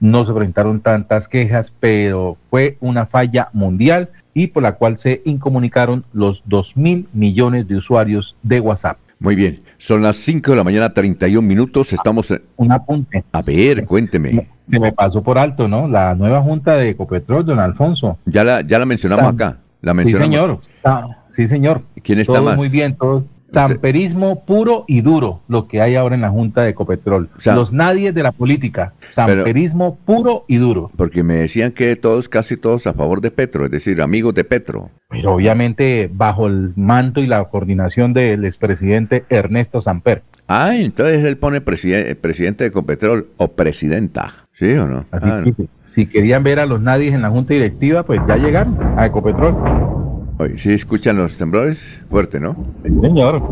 [0.00, 5.22] no se presentaron tantas quejas, pero fue una falla mundial y por la cual se
[5.24, 8.98] incomunicaron los 2 mil millones de usuarios de WhatsApp.
[9.18, 12.30] Muy bien, son las 5 de la mañana, 31 minutos, estamos...
[12.30, 12.42] En...
[12.56, 13.24] Un apunte.
[13.32, 14.46] A ver, cuénteme.
[14.68, 15.88] Se me pasó por alto, ¿no?
[15.88, 18.18] La nueva junta de Ecopetrol, don Alfonso.
[18.26, 19.58] Ya la, ya la mencionamos acá.
[19.80, 20.60] La mencionamos.
[20.66, 21.08] Sí, señor.
[21.30, 21.82] sí, señor.
[22.02, 23.24] ¿Quién está todo Muy bien, todo,
[23.60, 27.30] Samperismo puro y duro, lo que hay ahora en la Junta de Ecopetrol.
[27.46, 28.92] Los nadies de la política.
[29.12, 30.90] Samperismo puro y duro.
[30.96, 34.44] Porque me decían que todos, casi todos a favor de Petro, es decir, amigos de
[34.44, 34.90] Petro.
[35.08, 40.22] Pero obviamente bajo el manto y la coordinación del expresidente Ernesto Samper.
[40.48, 44.46] Ah, entonces él pone presidente de Ecopetrol o presidenta.
[44.52, 45.04] ¿Sí o no?
[45.10, 48.36] Así ah, que, si querían ver a los nadies en la Junta Directiva, pues ya
[48.36, 50.05] llegaron a Ecopetrol.
[50.38, 52.02] Oye, ¿sí escuchan los temblores?
[52.10, 52.56] Fuerte, ¿no?
[52.74, 53.42] Sí, señor.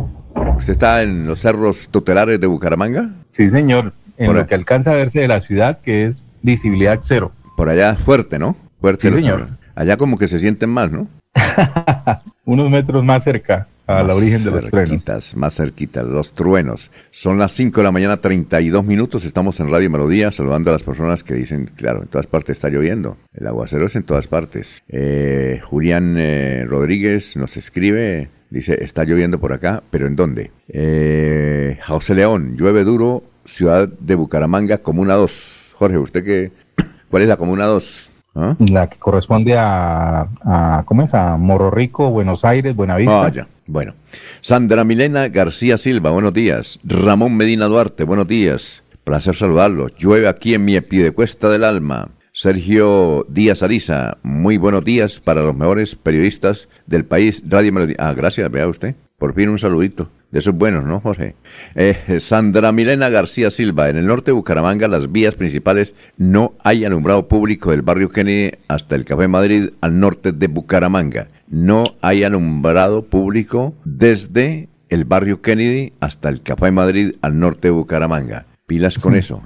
[0.59, 3.11] ¿Usted está en los cerros tutelares de Bucaramanga?
[3.31, 3.95] Sí, señor.
[4.19, 7.33] En lo que alcanza a verse de la ciudad, que es visibilidad cero.
[7.57, 8.55] Por allá fuerte, ¿no?
[8.81, 9.09] Fuerte.
[9.09, 9.49] Sí, señor.
[9.75, 11.09] Allá como que se sienten más, ¿no?
[12.45, 13.67] Unos metros más cerca.
[13.87, 15.37] Al origen de los truenos.
[15.37, 16.91] Más cerquitas, los truenos.
[17.11, 19.25] Son las 5 de la mañana, 32 minutos.
[19.25, 22.69] Estamos en Radio Melodía saludando a las personas que dicen, claro, en todas partes está
[22.69, 23.17] lloviendo.
[23.35, 24.83] El aguacero es en todas partes.
[24.89, 30.51] Eh, Julián eh, Rodríguez nos escribe, dice, está lloviendo por acá, pero ¿en dónde?
[30.69, 35.75] Eh, José León, llueve duro, ciudad de Bucaramanga, Comuna 2.
[35.75, 36.53] Jorge, ¿usted qué?
[37.11, 38.11] ¿Cuál es la Comuna 2?
[38.37, 38.57] ¿Ah?
[38.71, 41.15] La que corresponde a, a, ¿cómo es?
[41.15, 43.27] A Morro Rico, Buenos Aires, Buenavista.
[43.27, 43.95] Ah, Bueno.
[44.41, 46.79] Sandra Milena García Silva, buenos días.
[46.85, 48.83] Ramón Medina Duarte, buenos días.
[49.05, 49.95] Placer saludarlos.
[49.97, 50.77] Llueve aquí en mi
[51.13, 52.11] cuesta del alma.
[52.33, 57.43] Sergio Díaz Ariza, muy buenos días para los mejores periodistas del país.
[57.49, 57.95] Radio.
[57.99, 58.97] Ah, gracias, vea usted.
[59.19, 60.11] Por fin un saludito.
[60.35, 61.37] De esos buenos, ¿no, Jorge?
[61.77, 63.89] Eh, Sandra Milena García Silva.
[63.89, 68.51] En el norte de Bucaramanga, las vías principales no hay alumbrado público del barrio Kennedy
[68.67, 71.29] hasta el Café Madrid al norte de Bucaramanga.
[71.47, 77.73] No hay alumbrado público desde el barrio Kennedy hasta el Café Madrid al norte de
[77.73, 78.47] Bucaramanga.
[78.67, 79.41] Pilas con eso.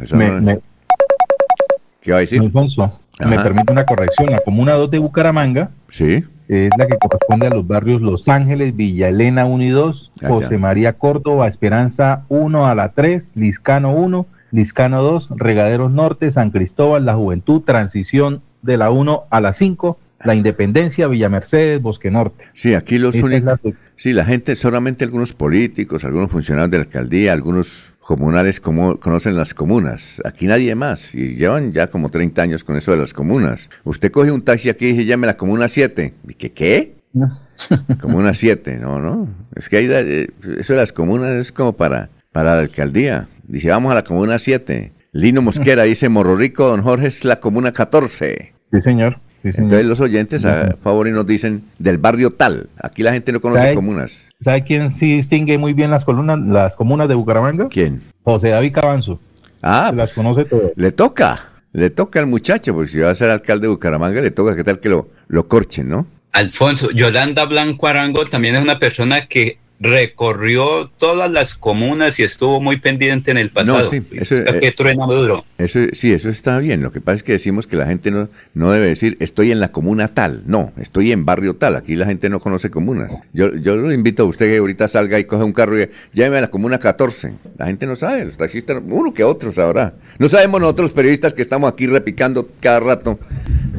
[2.00, 2.40] ¿Qué va a decir?
[2.40, 4.30] Alfonso, me permite una corrección.
[4.30, 5.68] La comuna 2 de Bucaramanga.
[5.90, 10.12] Sí es la que corresponde a los barrios Los Ángeles, Villa Elena 1 y 2,
[10.22, 16.30] ah, José María Córdoba, Esperanza 1 a la 3, Liscano 1, Liscano 2, Regaderos Norte,
[16.30, 21.82] San Cristóbal, La Juventud, Transición de la 1 a la 5, La Independencia, Villa Mercedes,
[21.82, 22.44] Bosque Norte.
[22.54, 23.62] Sí, aquí los únicos...
[23.96, 29.36] Sí, la gente, solamente algunos políticos, algunos funcionarios de la alcaldía, algunos comunales como conocen
[29.36, 30.22] las comunas.
[30.24, 31.14] Aquí nadie más.
[31.14, 33.68] Y llevan ya como 30 años con eso de las comunas.
[33.84, 36.14] Usted coge un taxi aquí y se llame la comuna 7.
[36.26, 36.94] ¿Y qué qué?
[38.00, 39.28] comuna 7, no, no.
[39.54, 43.28] Es que hay, eh, eso de las comunas es como para, para la alcaldía.
[43.46, 44.90] Dice, vamos a la comuna 7.
[45.12, 48.54] Lino Mosquera dice, Morro Rico, don Jorge es la comuna 14.
[48.72, 49.18] Sí, señor.
[49.42, 52.70] Entonces los oyentes a favor y nos dicen del barrio tal.
[52.82, 54.27] Aquí la gente no conoce comunas.
[54.40, 57.68] ¿Sabe quién sí distingue muy bien las columnas, las comunas de Bucaramanga?
[57.68, 58.00] ¿Quién?
[58.22, 59.18] José David Cabanzo.
[59.62, 60.70] Ah, las conoce todas.
[60.76, 64.30] Le toca, le toca al muchacho, porque si va a ser alcalde de Bucaramanga, le
[64.30, 66.06] toca, ¿qué tal que lo, lo corchen, no?
[66.30, 72.60] Alfonso, Yolanda Blanco Arango también es una persona que recorrió todas las comunas y estuvo
[72.60, 73.84] muy pendiente en el pasado.
[73.84, 75.44] No, sí, eso, que truena duro.
[75.56, 76.82] Eso, sí, eso está bien.
[76.82, 79.60] Lo que pasa es que decimos que la gente no, no debe decir estoy en
[79.60, 80.42] la comuna tal.
[80.46, 81.76] No, estoy en barrio tal.
[81.76, 83.12] Aquí la gente no conoce comunas.
[83.32, 86.38] Yo, yo lo invito a usted que ahorita salga y coge un carro y lléveme
[86.38, 87.34] a la comuna 14.
[87.56, 88.24] La gente no sabe.
[88.24, 89.94] Los taxistas, uno que otros sabrá.
[90.18, 93.18] No sabemos nosotros periodistas que estamos aquí repicando cada rato.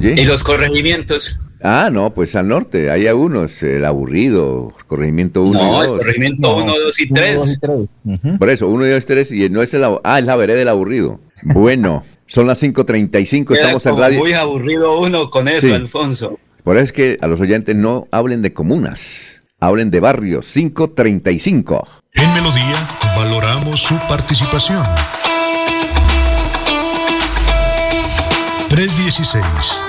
[0.01, 1.39] Y los corregimientos.
[1.61, 5.97] Ah, no, pues al norte, hay algunos, el aburrido, corregimiento 1 no, y 2.
[5.97, 7.59] corregimiento 1, 2 y 3.
[8.39, 10.59] Por eso, 1 y 2 y 3, y no es el, ah, es la vereda
[10.59, 11.19] del aburrido.
[11.41, 14.19] Bueno, son las 5.35, estamos en radio.
[14.19, 16.37] Muy aburrido uno con eso, Alfonso.
[16.65, 21.87] Por eso es que a los oyentes no hablen de comunas, hablen de barrios, 5.35.
[22.13, 22.75] En Melodía
[23.15, 24.83] valoramos su participación.
[28.67, 29.88] 316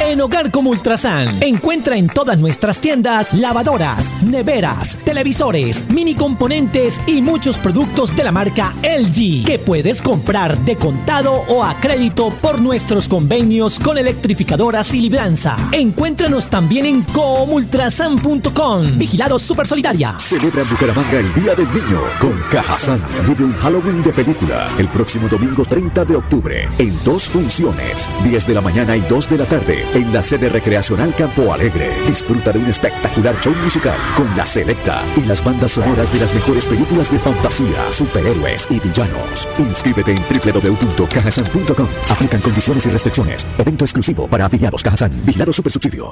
[0.00, 7.20] En Hogar como Ultrasan, encuentra en todas nuestras tiendas lavadoras, neveras, televisores, mini componentes y
[7.20, 12.62] muchos productos de la marca LG que puedes comprar de contado o a crédito por
[12.62, 15.56] nuestros convenios con electrificadoras y libranza.
[15.70, 18.98] Encuéntranos también en comultrasan.com.
[18.98, 20.18] Vigilado Super Solidaria.
[20.18, 23.02] Celebra en Bucaramanga el Día del Niño con Cajazán.
[23.28, 28.46] Vive un Halloween de película el próximo domingo 30 de octubre en dos funciones, 10
[28.46, 31.90] de la mañana y 2 de la tarde en la sede recreacional Campo Alegre.
[32.06, 36.34] Disfruta de un espectacular show musical con la selecta y las bandas sonoras de las
[36.34, 39.48] mejores películas de fantasía, superhéroes y villanos.
[39.58, 41.88] Inscríbete en www.cajasan.com.
[42.08, 43.46] Aplican condiciones y restricciones.
[43.58, 45.12] Evento exclusivo para afiliados Cajasan.
[45.24, 46.10] Vigilado Supersubsidio.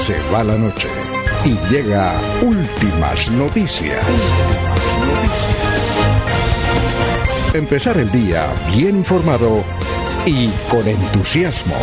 [0.00, 0.88] Se va la noche
[1.44, 3.98] y llega últimas noticias.
[7.54, 9.64] Empezar el día bien informado
[10.26, 11.74] y con entusiasmo.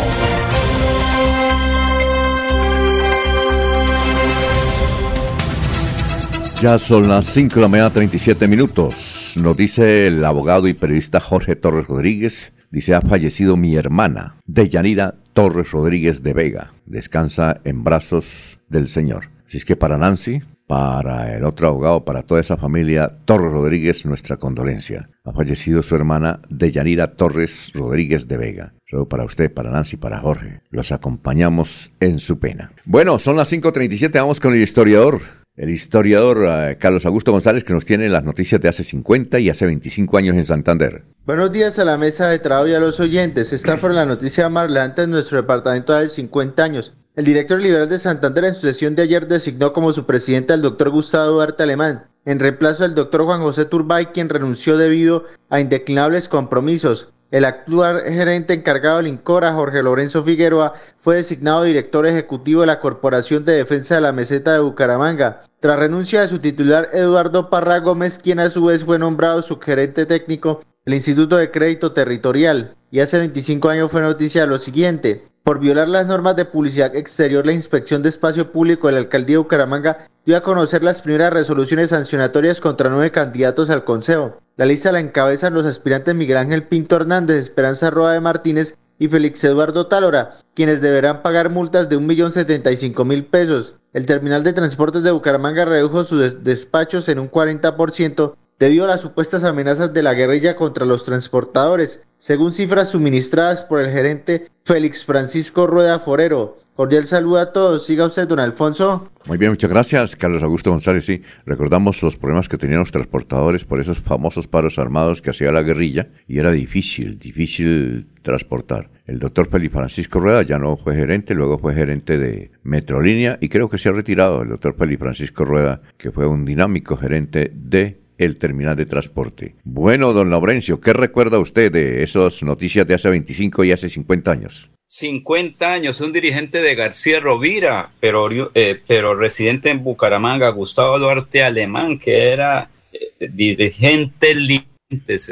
[6.60, 9.34] Ya son las 5 de la mañana 37 minutos.
[9.36, 12.52] Nos dice el abogado y periodista Jorge Torres Rodríguez.
[12.70, 16.72] Dice, ha fallecido mi hermana, Deyanira Torres Rodríguez de Vega.
[16.86, 19.30] Descansa en brazos del Señor.
[19.46, 24.06] Así es que para Nancy, para el otro abogado, para toda esa familia Torres Rodríguez,
[24.06, 25.10] nuestra condolencia.
[25.22, 28.72] Ha fallecido su hermana Deyanira Torres Rodríguez de Vega.
[28.88, 30.62] Solo para usted, para Nancy, para Jorge.
[30.70, 32.72] Los acompañamos en su pena.
[32.86, 35.20] Bueno, son las 5.37, vamos con el historiador.
[35.56, 39.50] El historiador eh, Carlos Augusto González que nos tiene las noticias de hace 50 y
[39.50, 41.04] hace 25 años en Santander.
[41.26, 43.52] Buenos días a la mesa de trabajo y a los oyentes.
[43.52, 46.94] Esta fue la noticia más relevante en nuestro departamento de 50 años.
[47.14, 50.62] El director liberal de Santander en su sesión de ayer designó como su presidente al
[50.62, 55.60] doctor Gustavo Duarte Alemán, en reemplazo del doctor Juan José Turbay, quien renunció debido a
[55.60, 57.12] indeclinables compromisos.
[57.30, 62.80] El actual gerente encargado del INCORA, Jorge Lorenzo Figueroa, fue designado director ejecutivo de la
[62.80, 67.80] Corporación de Defensa de la Meseta de Bucaramanga, tras renuncia de su titular Eduardo Parra
[67.80, 72.74] Gómez, quien a su vez fue nombrado su gerente técnico del Instituto de Crédito Territorial.
[72.90, 75.24] Y hace 25 años fue noticia lo siguiente.
[75.44, 79.34] Por violar las normas de publicidad exterior, la Inspección de Espacio Público de la Alcaldía
[79.34, 84.38] de Bucaramanga dio a conocer las primeras resoluciones sancionatorias contra nueve candidatos al Consejo.
[84.56, 89.08] La lista la encabezan los aspirantes Miguel Ángel Pinto Hernández, Esperanza Roa de Martínez y
[89.08, 93.74] Félix Eduardo Tálora, quienes deberán pagar multas de 1.075.000 pesos.
[93.92, 99.00] El terminal de transportes de Bucaramanga redujo sus despachos en un 40% debido a las
[99.00, 105.04] supuestas amenazas de la guerrilla contra los transportadores, según cifras suministradas por el gerente Félix
[105.04, 106.58] Francisco Rueda Forero.
[106.76, 107.84] Cordial saludo a todos.
[107.84, 109.10] Siga usted, don Alfonso.
[109.26, 111.04] Muy bien, muchas gracias, Carlos Augusto González.
[111.04, 115.50] Sí, recordamos los problemas que tenían los transportadores por esos famosos paros armados que hacía
[115.50, 118.90] la guerrilla y era difícil, difícil transportar.
[119.06, 123.48] El doctor Félix Francisco Rueda ya no fue gerente, luego fue gerente de Metrolínea y
[123.48, 127.50] creo que se ha retirado el doctor Félix Francisco Rueda, que fue un dinámico gerente
[127.52, 129.56] de el terminal de transporte.
[129.64, 134.30] Bueno, don Laurencio, ¿qué recuerda usted de esas noticias de hace 25 y hace 50
[134.30, 134.70] años?
[134.86, 141.42] 50 años, un dirigente de García Rovira, pero, eh, pero residente en Bucaramanga, Gustavo Duarte
[141.42, 144.34] Alemán, que era eh, dirigente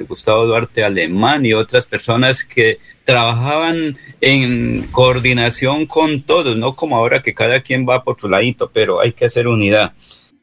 [0.08, 7.22] Gustavo Duarte Alemán y otras personas que trabajaban en coordinación con todos, no como ahora
[7.22, 9.92] que cada quien va por su ladito, pero hay que hacer unidad.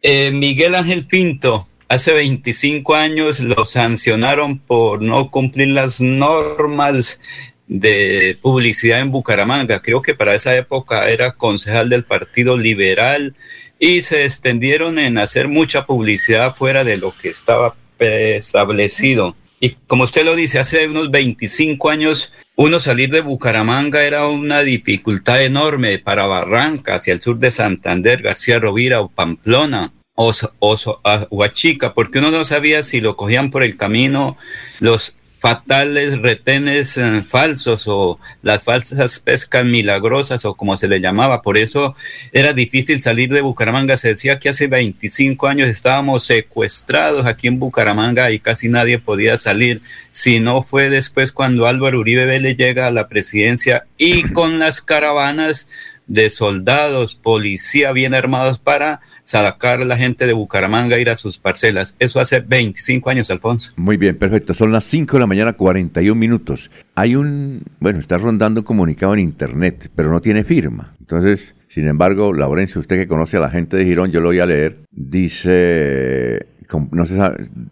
[0.01, 7.21] Eh, Miguel Ángel Pinto, Hace 25 años lo sancionaron por no cumplir las normas
[7.67, 9.81] de publicidad en Bucaramanga.
[9.81, 13.35] Creo que para esa época era concejal del Partido Liberal
[13.79, 19.37] y se extendieron en hacer mucha publicidad fuera de lo que estaba establecido.
[19.61, 24.61] Y como usted lo dice, hace unos 25 años uno salir de Bucaramanga era una
[24.61, 30.99] dificultad enorme para Barranca, hacia el sur de Santander, García Rovira o Pamplona o, o
[31.29, 34.35] Huachica, porque uno no sabía si lo cogían por el camino
[34.79, 41.43] los fatales retenes eh, falsos o las falsas pescas milagrosas o como se le llamaba.
[41.43, 41.95] Por eso
[42.31, 43.95] era difícil salir de Bucaramanga.
[43.97, 49.37] Se decía que hace 25 años estábamos secuestrados aquí en Bucaramanga y casi nadie podía
[49.37, 49.83] salir.
[50.11, 54.81] Si no fue después cuando Álvaro Uribe Vélez llega a la presidencia y con las
[54.81, 55.69] caravanas
[56.07, 61.17] de soldados, policía bien armados para sacar a la gente de Bucaramanga a ir a
[61.17, 61.95] sus parcelas.
[61.99, 63.73] Eso hace 25 años, Alfonso.
[63.75, 64.53] Muy bien, perfecto.
[64.53, 66.71] Son las 5 de la mañana, 41 minutos.
[66.95, 70.95] Hay un, bueno, está rondando un comunicado en Internet, pero no tiene firma.
[71.01, 74.39] Entonces, sin embargo, Laurencio, usted que conoce a la gente de Girón, yo lo voy
[74.39, 74.79] a leer.
[74.91, 76.47] Dice,
[76.91, 77.05] no,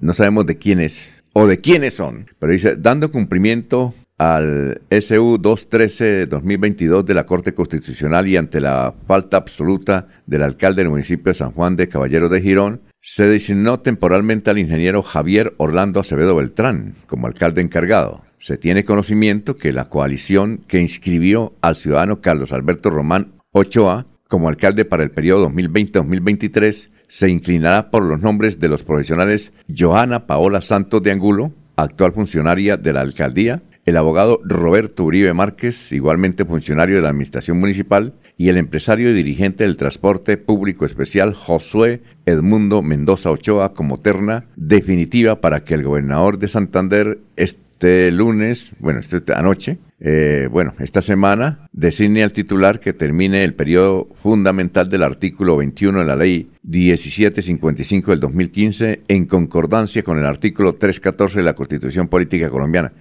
[0.01, 5.37] no sabemos de quién es o de quiénes son, pero dice, dando cumplimiento al SU
[5.39, 11.37] 213-2022 de la Corte Constitucional y ante la falta absoluta del alcalde del municipio de
[11.37, 16.95] San Juan de Caballero de Girón, se designó temporalmente al ingeniero Javier Orlando Acevedo Beltrán
[17.07, 18.23] como alcalde encargado.
[18.39, 24.49] Se tiene conocimiento que la coalición que inscribió al ciudadano Carlos Alberto Román Ochoa como
[24.49, 30.61] alcalde para el periodo 2020-2023 se inclinará por los nombres de los profesionales Johanna Paola
[30.61, 36.95] Santos de Angulo, actual funcionaria de la alcaldía, el abogado Roberto Uribe Márquez, igualmente funcionario
[36.95, 42.81] de la Administración Municipal, y el empresario y dirigente del transporte público especial Josué Edmundo
[42.81, 49.37] Mendoza Ochoa como terna definitiva para que el gobernador de Santander este lunes, bueno, esta
[49.37, 55.57] anoche, eh, bueno, esta semana, designe al titular que termine el periodo fundamental del artículo
[55.57, 61.55] 21 de la ley 1755 del 2015 en concordancia con el artículo 314 de la
[61.55, 62.91] Constitución Política Colombiana.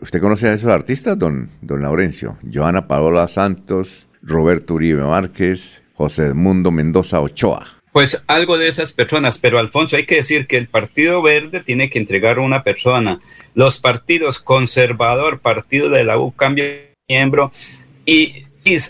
[0.00, 2.36] ¿Usted conoce a esos artistas, don, don Laurencio?
[2.52, 7.81] Joana Paola Santos, Roberto Uribe Márquez, José Edmundo Mendoza Ochoa.
[7.92, 11.90] Pues algo de esas personas, pero Alfonso, hay que decir que el Partido Verde tiene
[11.90, 13.20] que entregar una persona.
[13.54, 17.52] Los partidos conservador, Partido de la U cambia miembro
[18.06, 18.46] y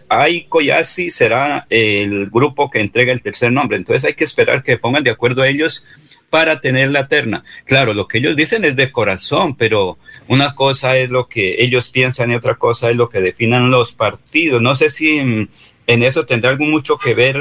[0.08, 3.76] Aiko y Asi será el grupo que entrega el tercer nombre.
[3.76, 5.84] Entonces hay que esperar que pongan de acuerdo ellos
[6.30, 7.44] para tener la terna.
[7.64, 9.98] Claro, lo que ellos dicen es de corazón, pero
[10.28, 13.92] una cosa es lo que ellos piensan y otra cosa es lo que definan los
[13.92, 14.62] partidos.
[14.62, 15.48] No sé si en,
[15.86, 17.36] eso tendrá algo mucho que ver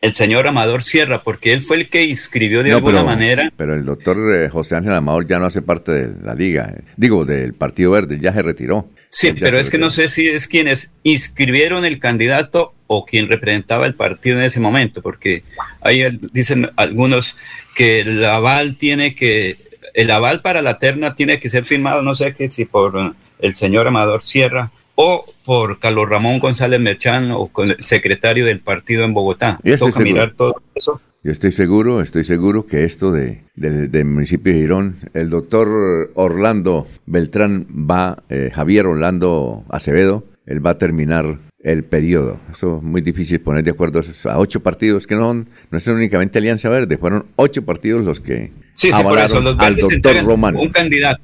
[0.00, 3.52] el señor Amador Sierra, porque él fue el que inscribió de alguna manera.
[3.56, 6.82] Pero el doctor eh, José Ángel Amador ya no hace parte de la liga, eh,
[6.96, 8.88] digo, del Partido Verde, ya se retiró.
[9.10, 13.86] Sí, pero es que no sé si es quienes inscribieron el candidato o quien representaba
[13.86, 15.42] el partido en ese momento, porque
[15.80, 17.36] ahí dicen algunos
[17.74, 19.58] que el aval tiene que,
[19.94, 23.54] el aval para la terna tiene que ser firmado, no sé qué, si por el
[23.54, 24.70] señor Amador Sierra
[25.02, 29.58] o por Carlos Ramón González Merchán o con el secretario del partido en Bogotá.
[29.78, 31.00] Toca mirar todo eso.
[31.22, 36.86] Yo estoy seguro, estoy seguro que esto de, del municipio de Girón, el doctor Orlando
[37.06, 42.38] Beltrán va, eh, Javier Orlando Acevedo, él va a terminar el periodo.
[42.52, 46.38] Eso es muy difícil poner de acuerdo a ocho partidos que no, no es únicamente
[46.38, 50.56] Alianza Verde, fueron ocho partidos los que sí, sí, por eso, los al doctor Román.
[50.56, 51.22] Un candidato.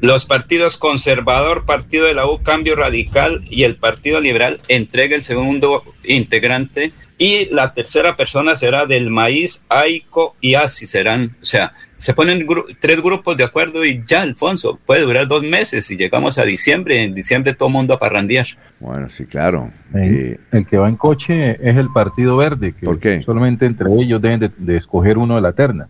[0.00, 5.22] Los partidos conservador, Partido de la U, Cambio Radical y el Partido Liberal entrega el
[5.22, 11.74] segundo integrante y la tercera persona será del maíz, AICO y ASI serán, o sea,
[12.00, 12.46] se ponen
[12.80, 17.04] tres grupos de acuerdo y ya, Alfonso, puede durar dos meses y llegamos a diciembre,
[17.04, 18.46] en diciembre todo el mundo a parrandear.
[18.80, 19.70] Bueno, sí, claro.
[19.94, 23.22] Eh, el que va en coche es el Partido Verde, que ¿Por qué?
[23.22, 25.88] solamente entre ellos deben de, escoger uno de la terna.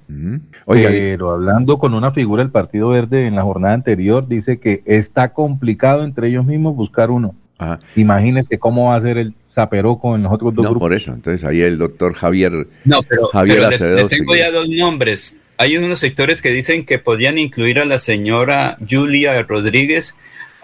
[0.67, 5.33] Pero hablando con una figura del Partido Verde en la jornada anterior, dice que está
[5.33, 7.37] complicado entre ellos mismos buscar uno.
[7.95, 11.13] Imagínese cómo va a ser el zaperoco en los otros dos no, por eso.
[11.13, 12.67] Entonces ahí el doctor Javier.
[12.85, 13.69] No, pero, Javier
[14.09, 15.40] tengo ya dos nombres.
[15.61, 20.17] Hay unos sectores que dicen que podían incluir a la señora Julia Rodríguez,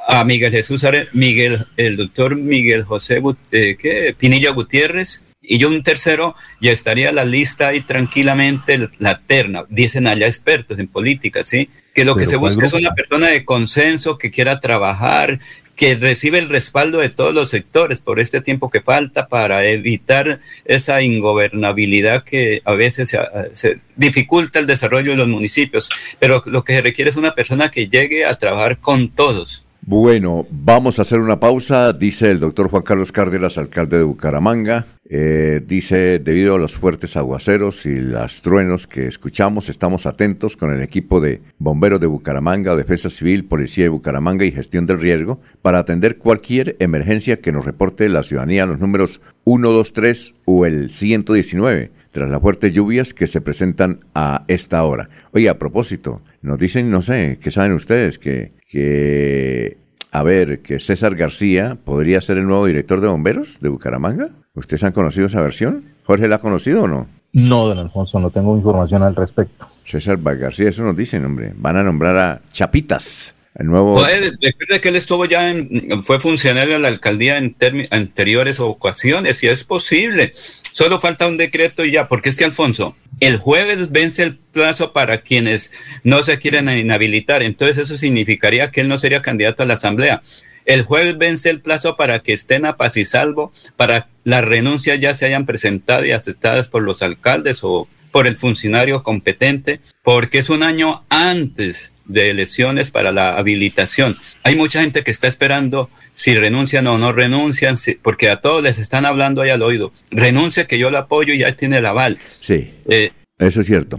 [0.08, 3.20] a Miguel Jesús, Miguel, el doctor Miguel José
[3.52, 4.16] eh, ¿qué?
[4.18, 10.06] Pinilla Gutiérrez, y yo un tercero, ya estaría la lista ahí tranquilamente, la terna, dicen
[10.06, 11.68] allá expertos en política, ¿sí?
[11.94, 15.40] Que lo que se busca es una persona de consenso que quiera trabajar,
[15.76, 20.40] que recibe el respaldo de todos los sectores por este tiempo que falta para evitar
[20.64, 23.14] esa ingobernabilidad que a veces
[23.52, 25.90] se, dificulta el desarrollo de los municipios.
[26.18, 29.65] Pero lo que se requiere es una persona que llegue a trabajar con todos.
[29.88, 34.84] Bueno, vamos a hacer una pausa, dice el doctor Juan Carlos Cárdenas, alcalde de Bucaramanga.
[35.08, 40.74] Eh, dice, debido a los fuertes aguaceros y los truenos que escuchamos, estamos atentos con
[40.74, 45.40] el equipo de bomberos de Bucaramanga, Defensa Civil, Policía de Bucaramanga y Gestión del Riesgo
[45.62, 51.92] para atender cualquier emergencia que nos reporte la ciudadanía los números 123 o el 119
[52.10, 55.10] tras las fuertes lluvias que se presentan a esta hora.
[55.30, 58.18] Oye, a propósito, nos dicen, no sé, ¿qué saben ustedes?
[58.18, 59.78] Que, que
[60.16, 64.30] a ver, que César García podría ser el nuevo director de bomberos de Bucaramanga.
[64.54, 65.84] ¿Ustedes han conocido esa versión?
[66.04, 67.06] ¿Jorge la ha conocido o no?
[67.34, 69.68] No, don Alfonso, no tengo información al respecto.
[69.84, 71.52] César García, eso nos dicen, hombre.
[71.54, 73.94] Van a nombrar a Chapitas, el nuevo.
[73.94, 77.56] Pues, de que él estuvo ya en, fue funcionario de la alcaldía en
[77.90, 80.32] anteriores ocasiones, y es posible.
[80.72, 84.92] Solo falta un decreto y ya, porque es que Alfonso, el jueves vence el plazo
[84.92, 85.70] para quienes
[86.04, 90.22] no se quieren inhabilitar, entonces eso significaría que él no sería candidato a la asamblea.
[90.66, 95.00] El jueves vence el plazo para que estén a paz y salvo, para las renuncias
[95.00, 100.38] ya se hayan presentado y aceptadas por los alcaldes o por el funcionario competente, porque
[100.38, 104.16] es un año antes de elecciones para la habilitación.
[104.42, 108.78] Hay mucha gente que está esperando si renuncian o no renuncian, porque a todos les
[108.78, 109.92] están hablando ahí al oído.
[110.10, 112.18] Renuncia que yo lo apoyo y ya tiene el aval.
[112.40, 112.72] Sí.
[112.88, 113.98] Eh, eso es cierto.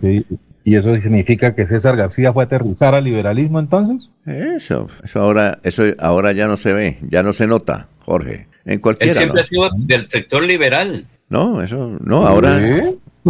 [0.64, 4.10] ¿Y eso significa que César García fue a aterrizar al liberalismo entonces?
[4.26, 8.48] Eso, eso ahora, eso ahora ya no se ve, ya no se nota, Jorge.
[8.66, 9.12] En cualquiera.
[9.12, 11.08] Él siempre ha sido del sector liberal.
[11.30, 12.60] No, eso, no, ahora.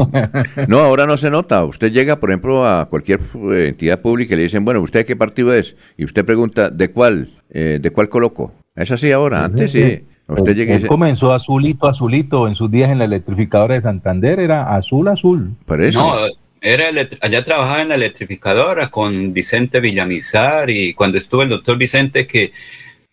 [0.68, 1.64] no, ahora no se nota.
[1.66, 3.20] Usted llega, por ejemplo, a cualquier
[3.52, 5.76] eh, entidad pública y le dicen, bueno, ¿usted qué partido es?
[5.98, 7.30] Y usted pregunta, ¿de cuál?
[7.50, 8.54] Eh, ¿De cuál coloco?
[8.76, 10.04] Es así ahora, antes sí.
[10.28, 14.42] Usted llega y dice, comenzó azulito, azulito en sus días en la electrificadora de Santander,
[14.42, 15.56] era azul, azul.
[15.66, 16.00] Por eso.
[16.00, 16.16] No,
[16.60, 16.86] era
[17.22, 22.52] allá trabajaba en la electrificadora con Vicente Villamizar y cuando estuvo el doctor Vicente que...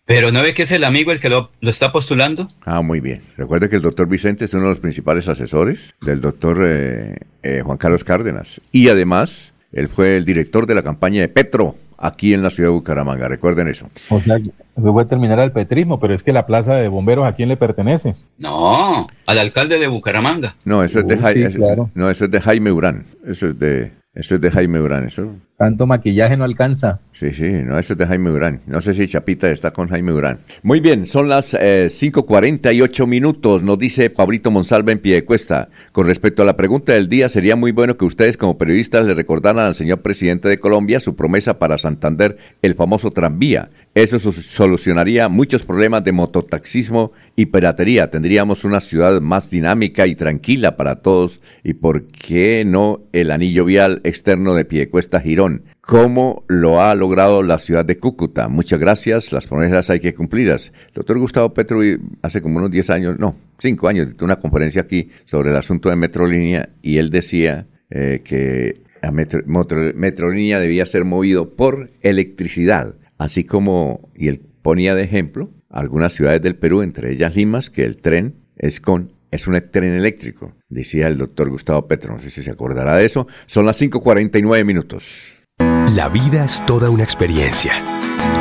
[0.05, 2.47] Pero ¿no ve que es el amigo el que lo, está postulando?
[2.63, 3.21] Ah, muy bien.
[3.37, 7.61] Recuerde que el doctor Vicente es uno de los principales asesores del doctor eh, eh,
[7.65, 8.61] Juan Carlos Cárdenas.
[8.71, 12.69] Y además, él fue el director de la campaña de Petro aquí en la ciudad
[12.69, 13.27] de Bucaramanga.
[13.27, 13.89] Recuerden eso.
[14.09, 17.33] O sea, se puede terminar al petrismo, pero es que la plaza de bomberos, ¿a
[17.33, 18.15] quién le pertenece?
[18.37, 20.55] No, al alcalde de Bucaramanga.
[20.65, 21.49] No, eso es de, Jaime,
[21.95, 23.05] no, eso es de Jaime Urán.
[23.25, 25.05] Eso es de, eso es de Jaime Urán.
[25.05, 26.99] Eso Tanto maquillaje no alcanza.
[27.13, 28.59] Sí, sí, no, eso es de Jaime Durán.
[28.67, 30.39] No sé si Chapita está con Jaime Durán.
[30.63, 35.69] Muy bien, son las eh, 5.48 minutos, nos dice Pablito Monsalva en Piedecuesta.
[35.93, 39.13] Con respecto a la pregunta del día, sería muy bueno que ustedes como periodistas le
[39.13, 43.69] recordaran al señor presidente de Colombia su promesa para Santander, el famoso tranvía.
[43.93, 48.11] Eso solucionaría muchos problemas de mototaxismo y piratería.
[48.11, 51.39] Tendríamos una ciudad más dinámica y tranquila para todos.
[51.63, 55.44] ¿Y por qué no el anillo vial externo de Piedecuesta Girón?
[55.81, 58.47] ¿Cómo lo ha logrado la ciudad de Cúcuta?
[58.47, 59.31] Muchas gracias.
[59.31, 60.71] Las promesas hay que cumplirlas.
[60.87, 61.79] El doctor Gustavo Petro
[62.21, 65.89] hace como unos 10 años, no, 5 años, dio una conferencia aquí sobre el asunto
[65.89, 73.43] de Metrolínea y él decía eh, que la Metrolínea debía ser movido por electricidad así
[73.43, 77.97] como, y él ponía de ejemplo, algunas ciudades del Perú, entre ellas Limas, que el
[77.97, 82.41] tren es con es un tren eléctrico, decía el doctor Gustavo Petro, no sé si
[82.41, 83.27] se acordará de eso.
[83.47, 85.34] Son las 5.49 minutos.
[85.59, 87.73] La vida es toda una experiencia.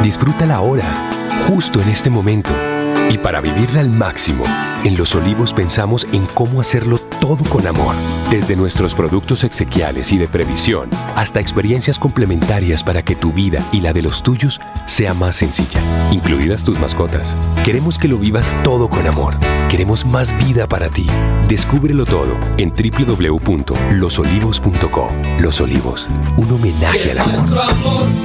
[0.02, 0.84] Disfrútala ahora,
[1.48, 2.50] justo en este momento.
[3.10, 4.44] Y para vivirla al máximo,
[4.84, 7.94] en Los Olivos pensamos en cómo hacerlo todo con amor.
[8.30, 13.80] Desde nuestros productos exequiales y de previsión hasta experiencias complementarias para que tu vida y
[13.80, 15.80] la de los tuyos sea más sencilla,
[16.12, 17.34] incluidas tus mascotas.
[17.64, 19.34] Queremos que lo vivas todo con amor.
[19.70, 21.06] Queremos más vida para ti.
[21.48, 25.08] Descúbrelo todo en www.losolivos.co.
[25.40, 27.62] Los Olivos, un homenaje al amor.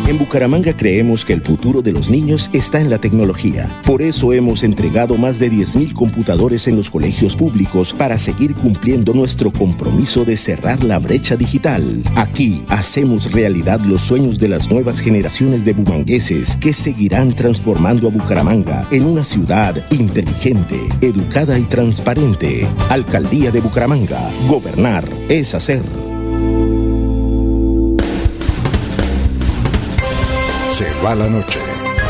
[0.08, 3.70] En Bucaramanga creemos que el futuro de los niños está en la tecnología.
[3.86, 9.14] Por eso hemos entregado más de 10.000 computadores en los colegios públicos para seguir cumpliendo
[9.14, 12.04] nuestro compromiso de cerrar la brecha digital.
[12.16, 18.12] Aquí hacemos realidad los sueños de las nuevas generaciones de bumangueses que seguirán transformando a
[18.12, 22.68] Bucaramanga en una ciudad inteligente, educada y transparente.
[22.90, 24.22] Alcaldía de Bucaramanga.
[24.48, 25.84] Gobernar es hacer.
[30.72, 31.79] Se va la noche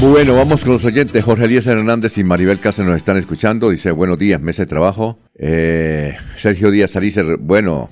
[0.00, 1.22] Bueno, vamos con los oyentes.
[1.22, 3.68] Jorge Elías Hernández y Maribel Cáceres nos están escuchando.
[3.68, 5.18] Dice, buenos días, mesa de trabajo.
[5.34, 7.90] Eh, Sergio Díaz Alicer, bueno,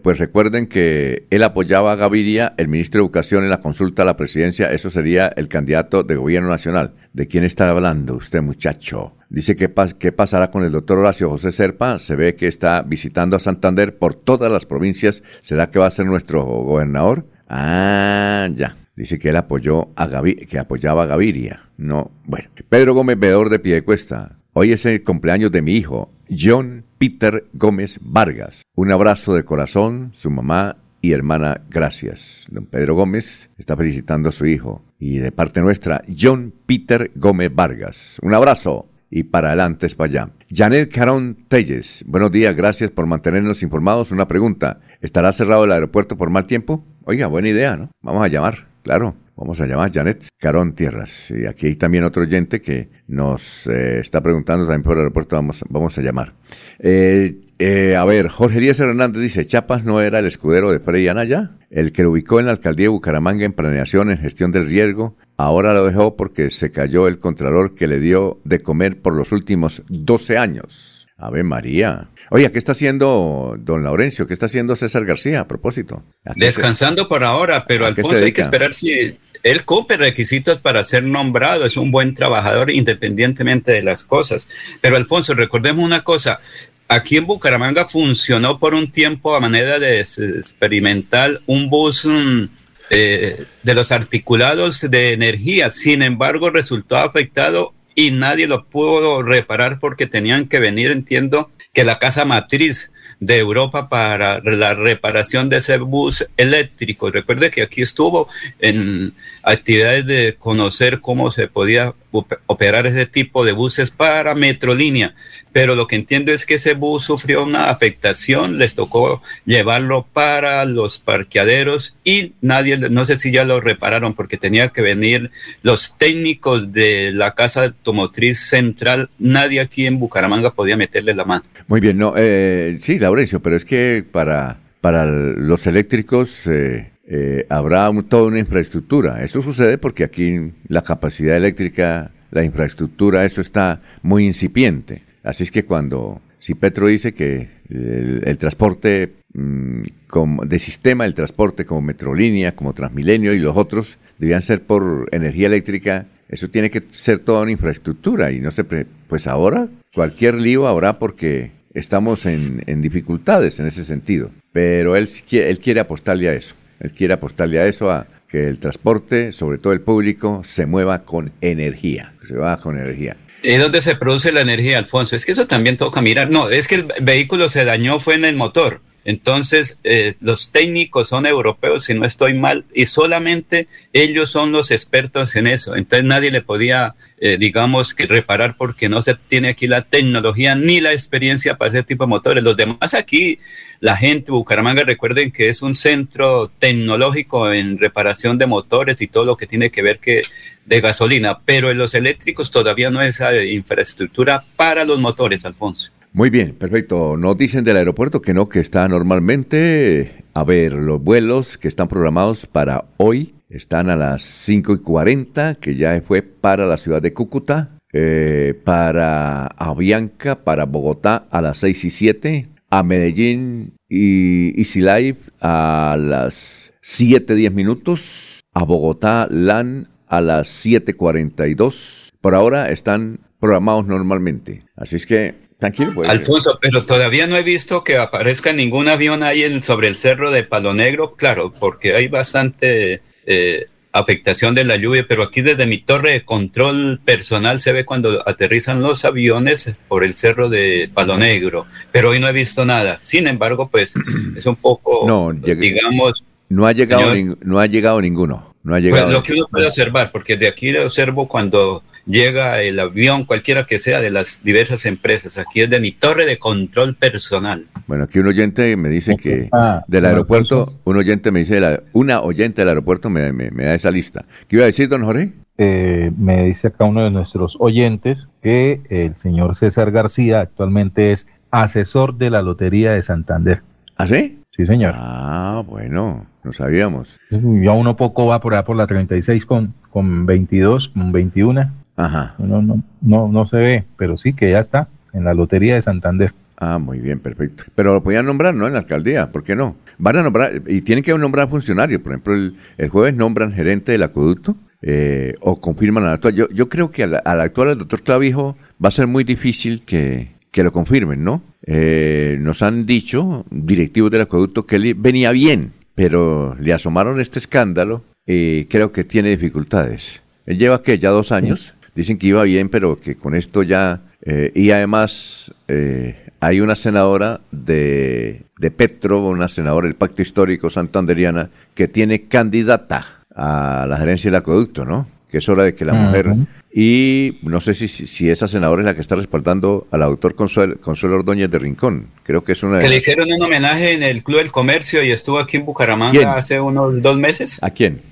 [0.00, 4.04] pues recuerden que él apoyaba a Gaviria, el ministro de Educación, en la consulta a
[4.04, 4.70] la presidencia.
[4.70, 6.94] Eso sería el candidato de gobierno nacional.
[7.12, 9.16] ¿De quién está hablando usted, muchacho?
[9.28, 9.68] Dice qué
[10.12, 11.98] pasará con el doctor Horacio José Serpa.
[11.98, 15.24] Se ve que está visitando a Santander por todas las provincias.
[15.42, 17.26] ¿Será que va a ser nuestro gobernador?
[17.48, 18.76] Ah, ya.
[19.00, 21.70] Dice que él apoyó a que apoyaba a Gaviria.
[21.78, 22.50] No, bueno.
[22.68, 24.36] Pedro Gómez, veedor de Piedecuesta.
[24.52, 28.62] Hoy es el cumpleaños de mi hijo, John Peter Gómez Vargas.
[28.74, 32.46] Un abrazo de corazón, su mamá y hermana, gracias.
[32.50, 34.84] Don Pedro Gómez está felicitando a su hijo.
[34.98, 38.18] Y de parte nuestra, John Peter Gómez Vargas.
[38.20, 40.30] Un abrazo y para adelante es para allá.
[40.50, 44.10] Janet Carón Telles, buenos días, gracias por mantenernos informados.
[44.10, 46.84] Una pregunta, ¿estará cerrado el aeropuerto por mal tiempo?
[47.04, 47.90] Oiga, buena idea, ¿no?
[48.02, 48.69] Vamos a llamar.
[48.82, 51.30] Claro, vamos a llamar Janet Carón Tierras.
[51.30, 55.36] Y aquí hay también otro oyente que nos eh, está preguntando también por el aeropuerto,
[55.36, 56.34] vamos, vamos a llamar.
[56.78, 61.08] Eh, eh, a ver, Jorge Díaz Hernández dice, Chapas no era el escudero de Frey
[61.08, 64.66] Anaya, el que lo ubicó en la alcaldía de Bucaramanga en planeación, en gestión del
[64.66, 69.14] riesgo, ahora lo dejó porque se cayó el contralor que le dio de comer por
[69.14, 70.99] los últimos 12 años.
[71.20, 72.08] Ave María.
[72.30, 74.26] Oye, ¿qué está haciendo don Laurencio?
[74.26, 76.02] ¿Qué está haciendo César García a propósito?
[76.36, 81.64] Descansando por ahora, pero Alfonso hay que esperar si él cumple requisitos para ser nombrado,
[81.64, 84.48] es un buen trabajador independientemente de las cosas.
[84.80, 86.40] Pero Alfonso, recordemos una cosa,
[86.88, 92.44] aquí en Bucaramanga funcionó por un tiempo a manera de experimental un bus mm,
[92.90, 99.78] eh, de los articulados de energía, sin embargo resultó afectado y nadie lo pudo reparar
[99.78, 105.58] porque tenían que venir, entiendo, que la casa matriz de Europa para la reparación de
[105.58, 107.10] ese bus eléctrico.
[107.10, 108.26] Recuerde que aquí estuvo
[108.58, 115.14] en actividades de conocer cómo se podía operar ese tipo de buses para Metrolínea,
[115.52, 120.64] pero lo que entiendo es que ese bus sufrió una afectación, les tocó llevarlo para
[120.64, 125.30] los parqueaderos y nadie, no sé si ya lo repararon porque tenía que venir
[125.62, 131.44] los técnicos de la casa automotriz central, nadie aquí en Bucaramanga podía meterle la mano.
[131.66, 136.46] Muy bien, no, eh, sí, Laurencio, pero es que para, para los eléctricos...
[136.46, 139.24] Eh, eh, habrá toda una infraestructura.
[139.24, 145.02] Eso sucede porque aquí la capacidad eléctrica la infraestructura, eso está muy incipiente.
[145.24, 151.14] Así es que cuando, si Petro dice que el, transporte mm, como, de sistema, el
[151.14, 156.70] transporte como Metrolínea, como Transmilenio y los otros, debían ser por energía eléctrica, eso tiene
[156.70, 158.62] que ser toda una infraestructura y no se...
[158.62, 164.30] Pues ahora cualquier lío habrá porque estamos en, en dificultades en ese sentido.
[164.52, 166.54] Pero él, él quiere apostarle a eso.
[166.80, 171.04] Él quiere apostarle a eso, a que el transporte, sobre todo el público, se mueva
[171.04, 172.14] con energía.
[172.26, 173.16] Se va con energía.
[173.42, 175.16] ¿Y dónde se produce la energía, Alfonso?
[175.16, 176.30] Es que eso también toca mirar.
[176.30, 178.80] No, es que el vehículo se dañó, fue en el motor.
[179.04, 184.70] Entonces, eh, los técnicos son europeos, si no estoy mal, y solamente ellos son los
[184.70, 185.74] expertos en eso.
[185.74, 190.54] Entonces, nadie le podía, eh, digamos, que reparar porque no se tiene aquí la tecnología
[190.54, 192.44] ni la experiencia para ese tipo de motores.
[192.44, 193.38] Los demás aquí,
[193.80, 199.24] la gente, Bucaramanga, recuerden que es un centro tecnológico en reparación de motores y todo
[199.24, 200.24] lo que tiene que ver que
[200.66, 205.90] de gasolina, pero en los eléctricos todavía no hay esa infraestructura para los motores, Alfonso.
[206.12, 207.16] Muy bien, perfecto.
[207.16, 210.24] Nos dicen del aeropuerto que no, que está normalmente.
[210.34, 215.54] A ver, los vuelos que están programados para hoy están a las 5 y 40,
[215.54, 221.58] que ya fue para la ciudad de Cúcuta, eh, para Avianca, para Bogotá a las
[221.58, 229.28] 6 y 7, a Medellín y Easy Life a las 7 10 minutos, a Bogotá
[229.30, 232.10] LAN a las 7.42.
[232.20, 234.64] Por ahora están programados normalmente.
[234.76, 236.08] Así es que Tranquilo, pues.
[236.08, 240.30] Alfonso, pero todavía no he visto que aparezca ningún avión ahí en, sobre el cerro
[240.30, 245.66] de Palo Negro, claro, porque hay bastante eh, afectación de la lluvia, pero aquí desde
[245.66, 250.90] mi torre de control personal se ve cuando aterrizan los aviones por el cerro de
[250.92, 252.98] Palo Negro, pero hoy no he visto nada.
[253.02, 253.94] Sin embargo, pues
[254.36, 256.24] es un poco, no, digamos...
[256.48, 258.54] No ha llegado, no ha llegado ninguno.
[258.62, 259.04] No ha llegado.
[259.04, 263.64] Pues lo que uno puede observar, porque de aquí observo cuando llega el avión, cualquiera
[263.64, 265.38] que sea, de las diversas empresas.
[265.38, 267.66] Aquí es de mi torre de control personal.
[267.86, 271.60] Bueno, aquí un oyente me dice que ah, del aeropuerto, un oyente me dice,
[271.92, 274.24] una oyente del aeropuerto me, da esa lista.
[274.48, 275.32] ¿Qué iba a decir, don Jorge?
[275.58, 281.26] Eh, me dice acá uno de nuestros oyentes que el señor César García actualmente es
[281.50, 283.62] asesor de la Lotería de Santander.
[283.96, 284.38] ¿Ah, sí?
[284.50, 284.94] Sí, señor.
[284.96, 287.18] Ah, bueno, no sabíamos.
[287.30, 291.70] Ya uno poco va por allá por la 36 con, con 22, con 21.
[291.96, 292.34] Ajá.
[292.38, 295.82] No, no, no, no se ve, pero sí que ya está en la Lotería de
[295.82, 296.32] Santander.
[296.56, 297.64] Ah, muy bien, perfecto.
[297.74, 298.66] Pero lo podían nombrar, ¿no?
[298.66, 299.76] En la alcaldía, ¿por qué no?
[299.96, 302.02] Van a nombrar, y tienen que nombrar funcionarios.
[302.02, 306.34] Por ejemplo, el, jueves nombran gerente del acueducto eh, o confirman al actual.
[306.34, 310.32] Yo, yo creo que al, actual, el doctor Clavijo, va a ser muy difícil que,
[310.50, 311.42] que lo confirmen, ¿no?
[311.66, 317.38] Eh, nos han dicho, directivos del acueducto, que él venía bien, pero le asomaron este
[317.38, 320.22] escándalo y creo que tiene dificultades.
[320.44, 320.98] Él lleva, ¿qué?
[320.98, 324.00] Ya dos años dicen que iba bien, pero que con esto ya...
[324.22, 330.68] Eh, y además eh, hay una senadora de, de Petro, una senadora del Pacto Histórico
[330.68, 335.08] Santanderiana, que tiene candidata a la gerencia del acueducto, ¿no?
[335.30, 336.34] Que es hora de que la mujer...
[336.72, 340.80] Y no sé si, si, esa senadora es la que está respaldando al autor Consuelo,
[340.80, 342.06] Consuelo Ordóñez de Rincón.
[342.22, 345.10] Creo que es una Que le hicieron un homenaje en el Club del Comercio y
[345.10, 347.58] estuvo aquí en Bucaramanga hace unos dos meses.
[347.60, 348.02] ¿A quién?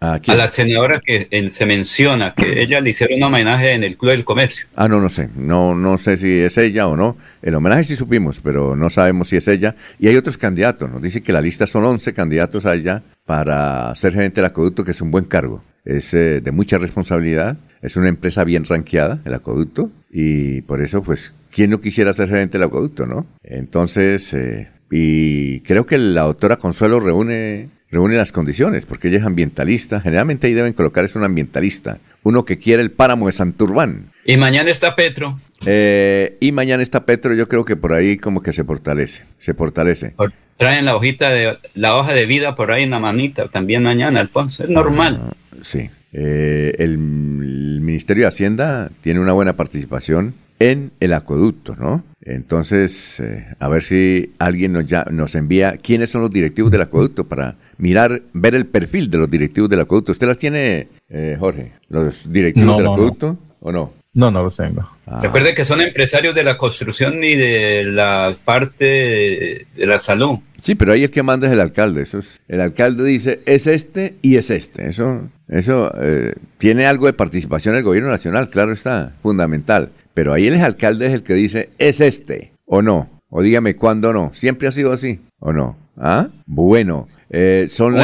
[0.00, 4.12] ¿A, la senadora que se menciona que ella le hicieron un homenaje en el Club
[4.12, 4.66] del Comercio.
[4.74, 5.28] Ah, no, no sé.
[5.36, 7.18] No, no sé si es ella o no.
[7.42, 9.76] El homenaje sí supimos, pero no sabemos si es ella.
[9.98, 10.90] Y hay otros candidatos.
[10.90, 14.84] Nos dice que la lista son 11 candidatos a ella para ser gerente del acueducto,
[14.84, 15.62] que es un buen cargo.
[15.84, 17.58] Es eh, de mucha responsabilidad.
[17.82, 19.90] Es una empresa bien ranqueada, el acueducto.
[20.10, 23.26] Y por eso, pues, ¿quién no quisiera ser gerente del acueducto, no?
[23.42, 29.24] Entonces, eh, y creo que la doctora Consuelo reúne reúne las condiciones, porque ella es
[29.24, 30.00] ambientalista.
[30.00, 34.12] Generalmente ahí deben colocar es un ambientalista, uno que quiere el páramo de Santurbán.
[34.24, 35.38] Y mañana está Petro.
[35.66, 39.54] Eh, y mañana está Petro, yo creo que por ahí como que se fortalece, se
[39.54, 40.14] fortalece.
[40.56, 44.20] traen la hojita de la hoja de vida por ahí en la manita también mañana,
[44.20, 45.20] Alfonso, es normal.
[45.22, 45.90] Ah, sí.
[46.12, 52.04] Eh, el, el Ministerio de Hacienda tiene una buena participación en el acueducto, ¿no?
[52.20, 56.82] Entonces, eh, a ver si alguien nos, ya, nos envía quiénes son los directivos del
[56.82, 60.12] acueducto para mirar, ver el perfil de los directivos del acueducto.
[60.12, 61.72] ¿Usted las tiene, eh, Jorge?
[61.88, 64.00] ¿Los directivos del acueducto o no?
[64.12, 64.88] No, no los tengo.
[65.06, 65.20] Ah.
[65.22, 70.38] Recuerde que son empresarios de la construcción y de la parte de la salud.
[70.60, 72.02] Sí, pero ahí el que manda es el alcalde.
[72.02, 74.88] Eso es, el alcalde dice, es este y es este.
[74.90, 79.90] Eso, eso eh, tiene algo de participación el gobierno nacional, claro está, fundamental.
[80.12, 83.08] Pero ahí el alcalde es el que dice, es este, o no.
[83.28, 84.32] O dígame cuándo no.
[84.34, 85.76] ¿Siempre ha sido así, o no?
[85.96, 86.28] ¿Ah?
[86.46, 87.96] Bueno, eh, son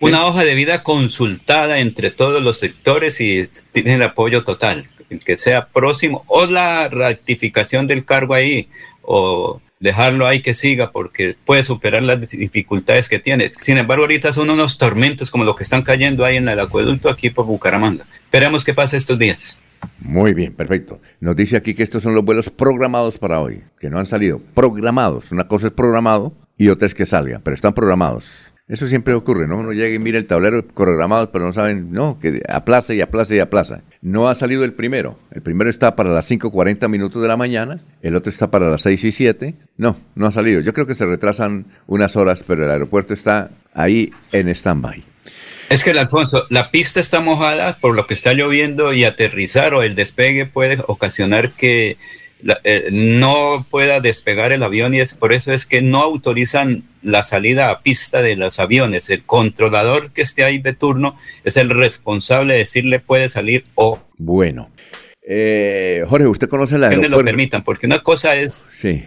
[0.00, 5.18] Una hoja de vida consultada entre todos los sectores y tiene el apoyo total, el
[5.20, 8.68] que sea próximo, o la ratificación del cargo ahí,
[9.02, 13.50] o dejarlo ahí que siga porque puede superar las dificultades que tiene.
[13.58, 17.08] Sin embargo, ahorita son unos tormentos como los que están cayendo ahí en el acueducto
[17.08, 18.06] aquí por Bucaramanga.
[18.24, 19.58] Esperemos que pase estos días.
[20.00, 21.00] Muy bien, perfecto.
[21.20, 24.40] Nos dice aquí que estos son los vuelos programados para hoy, que no han salido.
[24.54, 25.32] Programados.
[25.32, 28.52] Una cosa es programado y otra es que salga, pero están programados.
[28.68, 29.56] Eso siempre ocurre, ¿no?
[29.56, 33.34] Uno llega y mira el tablero programado, pero no saben, no, que aplaza y aplaza
[33.34, 33.80] y aplaza.
[34.02, 35.18] No ha salido el primero.
[35.30, 38.82] El primero está para las 5.40 minutos de la mañana, el otro está para las
[38.82, 39.54] 6 y 7.
[39.78, 40.60] No, no ha salido.
[40.60, 45.02] Yo creo que se retrasan unas horas, pero el aeropuerto está ahí en stand-by.
[45.70, 49.82] Es que, Alfonso, la pista está mojada por lo que está lloviendo y aterrizar o
[49.82, 51.96] el despegue puede ocasionar que
[52.64, 57.22] eh, no pueda despegar el avión y es por eso es que no autorizan la
[57.22, 59.10] salida a pista de los aviones.
[59.10, 63.98] El controlador que esté ahí de turno es el responsable de decirle puede salir o...
[64.16, 64.70] Bueno.
[65.22, 67.16] Eh, Jorge, ¿usted conoce el aeropuerto?
[67.16, 68.64] Que lo permitan, porque una cosa es...
[68.72, 69.04] Sí.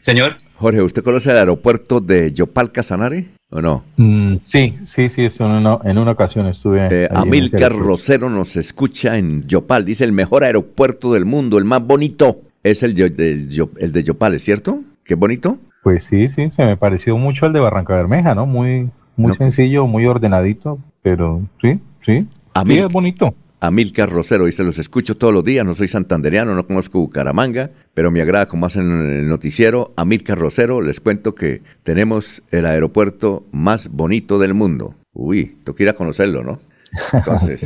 [0.00, 0.36] Señor.
[0.56, 3.84] Jorge, ¿usted conoce el aeropuerto de Yopal Casanare o no?
[3.96, 6.88] Mm, sí, sí, sí, en una, en una ocasión estuve.
[6.90, 11.84] Eh, Amilcar Rosero nos escucha en Yopal, dice el mejor aeropuerto del mundo, el más
[11.84, 14.82] bonito es el, el de Yopal, ¿es cierto?
[15.04, 15.58] ¿Qué bonito?
[15.82, 18.46] Pues sí, sí, se me pareció mucho al de Barranca Bermeja, ¿no?
[18.46, 22.28] Muy, muy sencillo, muy ordenadito, pero sí, sí.
[22.66, 23.34] sí, es bonito.
[23.60, 27.70] Amilcar Rosero, y se los escucho todos los días, no soy santandereano, no conozco Bucaramanga,
[27.94, 29.92] pero me agrada como hacen en el noticiero.
[29.96, 34.96] Amilcar Rosero, les cuento que tenemos el aeropuerto más bonito del mundo.
[35.12, 36.60] Uy, tú a conocerlo, ¿no?
[37.12, 37.62] Entonces...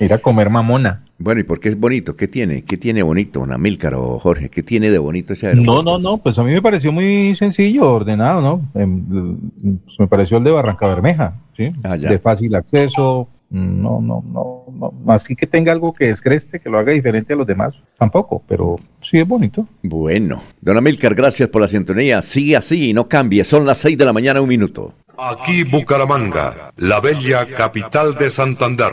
[0.00, 1.02] ir a comer mamona.
[1.18, 2.14] Bueno, ¿y por qué es bonito?
[2.14, 2.62] ¿Qué tiene?
[2.62, 4.50] ¿Qué tiene bonito, Amílcar o Jorge?
[4.50, 5.82] ¿Qué tiene de bonito ese aeropuerto?
[5.82, 8.68] No, no, no, pues a mí me pareció muy sencillo, ordenado, ¿no?
[8.74, 9.36] Em,
[9.84, 11.72] pues me pareció el de Barranca Bermeja, ¿sí?
[11.82, 16.68] Ah, de fácil acceso, no, no, no, no, más que tenga algo que descreste, que
[16.68, 19.66] lo haga diferente a los demás, tampoco, pero sí es bonito.
[19.82, 22.22] Bueno, don Amílcar, gracias por la sintonía.
[22.22, 23.44] Sigue así y no cambie.
[23.44, 24.94] Son las seis de la mañana, un minuto.
[25.16, 28.92] Aquí Bucaramanga, la bella capital de Santander.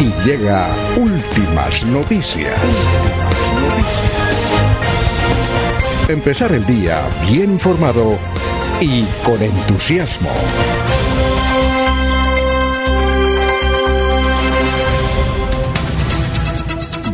[0.00, 2.54] y llega últimas noticias.
[6.08, 8.16] Empezar el día bien informado
[8.80, 10.30] y con entusiasmo.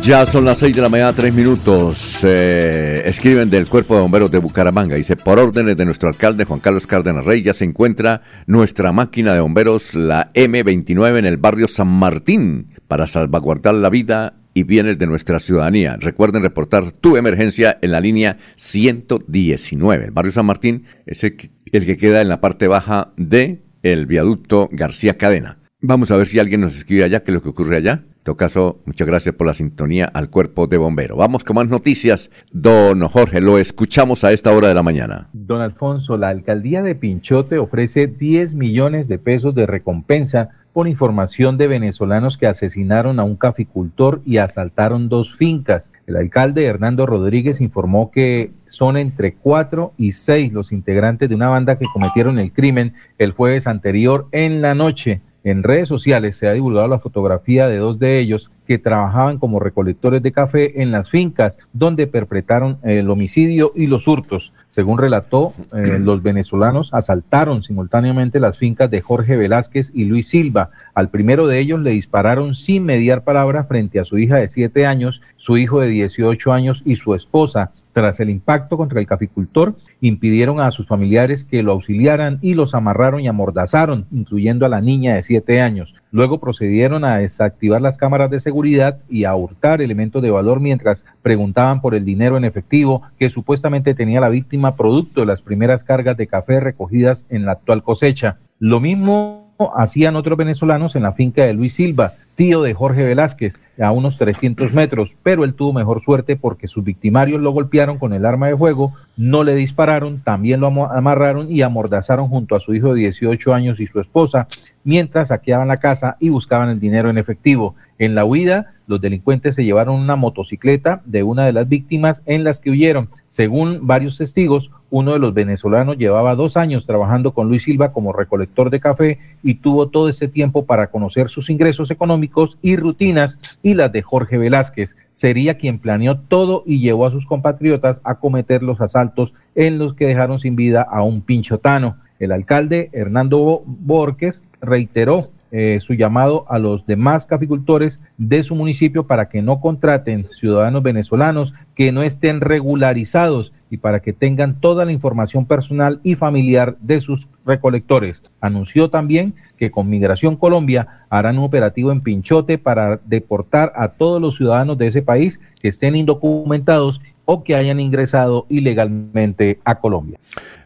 [0.01, 2.23] Ya son las 6 de la mañana, 3 minutos.
[2.23, 4.95] Escriben del Cuerpo de Bomberos de Bucaramanga.
[4.95, 9.33] Dice, por órdenes de nuestro alcalde Juan Carlos Cárdenas Rey, ya se encuentra nuestra máquina
[9.33, 14.97] de bomberos, la M29, en el barrio San Martín, para salvaguardar la vida y bienes
[14.97, 15.97] de nuestra ciudadanía.
[15.99, 20.05] Recuerden reportar tu emergencia en la línea 119.
[20.05, 24.69] El barrio San Martín es el que, queda en la parte baja de el viaducto
[24.71, 25.59] García Cadena.
[25.81, 28.37] Vamos a ver si alguien nos escribe allá qué es lo que ocurre allá todo
[28.37, 31.15] caso, muchas gracias por la sintonía al cuerpo de bomberos.
[31.15, 32.31] Vamos con más noticias.
[32.51, 35.29] Don Jorge, lo escuchamos a esta hora de la mañana.
[35.31, 41.57] Don Alfonso, la alcaldía de Pinchote ofrece 10 millones de pesos de recompensa por información
[41.57, 45.89] de venezolanos que asesinaron a un caficultor y asaltaron dos fincas.
[46.05, 51.47] El alcalde Hernando Rodríguez informó que son entre cuatro y seis los integrantes de una
[51.47, 55.21] banda que cometieron el crimen el jueves anterior en la noche.
[55.45, 59.59] En redes sociales se ha divulgado la fotografía de dos de ellos que trabajaban como
[59.59, 64.53] recolectores de café en las fincas donde perpetraron el homicidio y los hurtos.
[64.69, 70.71] Según relató, eh, los venezolanos asaltaron simultáneamente las fincas de Jorge Velázquez y Luis Silva.
[70.95, 74.87] Al primero de ellos le dispararon sin mediar palabra frente a su hija de siete
[74.87, 77.71] años, su hijo de 18 años y su esposa.
[77.95, 82.75] Tras el impacto contra el caficultor, impidieron a sus familiares que lo auxiliaran y los
[82.75, 85.95] amarraron y amordazaron, incluyendo a la niña de siete años.
[86.11, 91.05] Luego procedieron a desactivar las cámaras de seguridad y a hurtar elementos de valor mientras
[91.21, 95.85] preguntaban por el dinero en efectivo que supuestamente tenía la víctima producto de las primeras
[95.85, 98.39] cargas de café recogidas en la actual cosecha.
[98.59, 103.59] Lo mismo hacían otros venezolanos en la finca de Luis Silva, tío de Jorge Velázquez,
[103.79, 108.13] a unos 300 metros, pero él tuvo mejor suerte porque sus victimarios lo golpearon con
[108.13, 112.73] el arma de fuego, no le dispararon, también lo amarraron y amordazaron junto a su
[112.73, 114.47] hijo de 18 años y su esposa,
[114.83, 117.75] mientras saqueaban la casa y buscaban el dinero en efectivo.
[117.97, 122.43] En la huida, los delincuentes se llevaron una motocicleta de una de las víctimas en
[122.43, 123.09] las que huyeron.
[123.27, 128.13] Según varios testigos, uno de los venezolanos llevaba dos años trabajando con Luis Silva como
[128.13, 133.37] recolector de café y tuvo todo ese tiempo para conocer sus ingresos económicos y rutinas
[133.61, 134.95] y las de Jorge Velázquez.
[135.11, 139.95] Sería quien planeó todo y llevó a sus compatriotas a cometer los asaltos en los
[139.95, 141.97] que dejaron sin vida a un pinchotano.
[142.17, 149.07] El alcalde Hernando Borges reiteró eh, su llamado a los demás caficultores de su municipio
[149.07, 154.85] para que no contraten ciudadanos venezolanos que no estén regularizados y para que tengan toda
[154.85, 158.21] la información personal y familiar de sus recolectores.
[158.39, 164.21] Anunció también que con Migración Colombia harán un operativo en Pinchote para deportar a todos
[164.21, 170.19] los ciudadanos de ese país que estén indocumentados o que hayan ingresado ilegalmente a Colombia.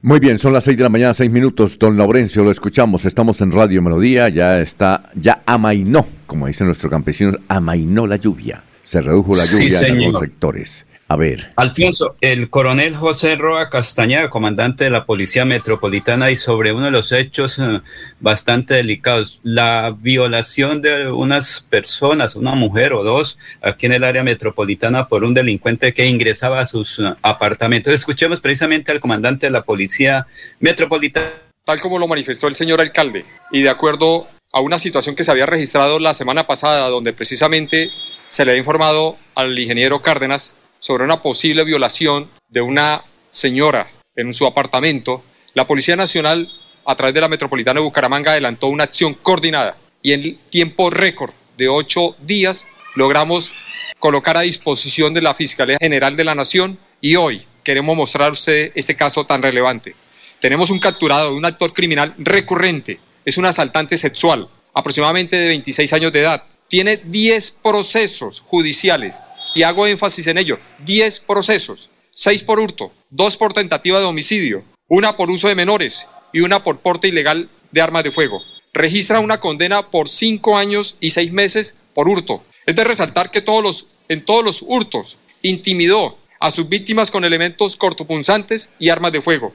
[0.03, 1.80] Muy bien, son las seis de la mañana, seis minutos.
[1.80, 3.05] Don Laurencio, lo escuchamos.
[3.05, 4.30] Estamos en Radio Melodía.
[4.30, 8.62] Ya está, ya amainó, como dicen nuestros campesinos, amainó la lluvia.
[8.84, 10.86] Se redujo la lluvia en algunos sectores.
[11.12, 11.51] A ver.
[11.55, 16.91] Alfonso, el coronel José Roa Castañeda, comandante de la Policía Metropolitana, y sobre uno de
[16.91, 17.82] los hechos eh,
[18.20, 24.24] bastante delicados, la violación de unas personas, una mujer o dos, aquí en el área
[24.24, 27.91] metropolitana por un delincuente que ingresaba a sus eh, apartamentos.
[27.91, 30.28] Escuchemos precisamente al comandante de la Policía
[30.60, 31.26] Metropolitana.
[31.64, 35.32] Tal como lo manifestó el señor alcalde, y de acuerdo a una situación que se
[35.32, 37.89] había registrado la semana pasada, donde precisamente
[38.28, 44.34] se le ha informado al ingeniero Cárdenas sobre una posible violación de una señora en
[44.34, 45.23] su apartamento,
[45.53, 46.49] la Policía Nacional,
[46.86, 51.34] a través de la Metropolitana de Bucaramanga, adelantó una acción coordinada y en tiempo récord
[51.57, 53.51] de ocho días logramos
[53.99, 58.95] colocar a disposición de la Fiscalía General de la Nación y hoy queremos mostrar este
[58.95, 59.95] caso tan relevante.
[60.39, 66.13] Tenemos un capturado, un actor criminal recurrente, es un asaltante sexual, aproximadamente de 26 años
[66.13, 66.43] de edad.
[66.69, 69.21] Tiene 10 procesos judiciales
[69.56, 74.64] y hago énfasis en ello, 10 procesos, 6 por hurto, 2 por tentativa de homicidio,
[74.88, 78.41] una por uso de menores y una por porte ilegal de armas de fuego.
[78.74, 82.43] Registra una condena por 5 años y 6 meses por hurto.
[82.66, 87.26] Es de resaltar que todos los, en todos los hurtos intimidó a sus víctimas con
[87.26, 89.54] elementos cortopunzantes y armas de fuego.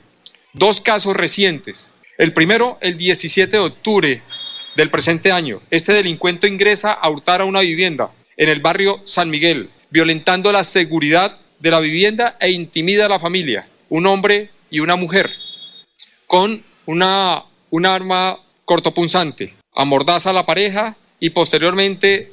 [0.52, 1.92] Dos casos recientes.
[2.18, 4.22] El primero, el 17 de octubre
[4.76, 5.60] del presente año.
[5.70, 10.64] Este delincuente ingresa a hurtar a una vivienda en el barrio San Miguel, violentando la
[10.64, 15.30] seguridad de la vivienda e intimida a la familia, un hombre y una mujer,
[16.26, 22.32] con una, un arma cortopunzante, amordaza a la pareja y posteriormente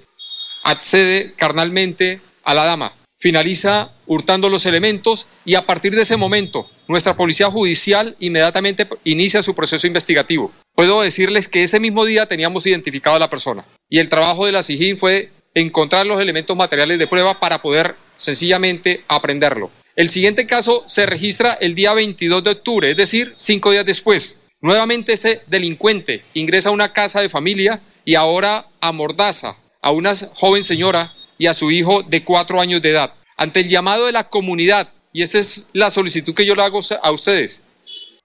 [0.64, 2.96] accede carnalmente a la dama.
[3.20, 9.44] Finaliza hurtando los elementos y a partir de ese momento nuestra policía judicial inmediatamente inicia
[9.44, 10.52] su proceso investigativo.
[10.74, 14.52] Puedo decirles que ese mismo día teníamos identificado a la persona y el trabajo de
[14.52, 19.70] la SIGIN fue encontrar los elementos materiales de prueba para poder sencillamente aprenderlo.
[19.96, 24.40] El siguiente caso se registra el día 22 de octubre, es decir, cinco días después.
[24.62, 30.64] Nuevamente ese delincuente ingresa a una casa de familia y ahora amordaza a una joven
[30.64, 33.14] señora y a su hijo de cuatro años de edad.
[33.36, 36.80] Ante el llamado de la comunidad, y esa es la solicitud que yo le hago
[37.02, 37.64] a ustedes,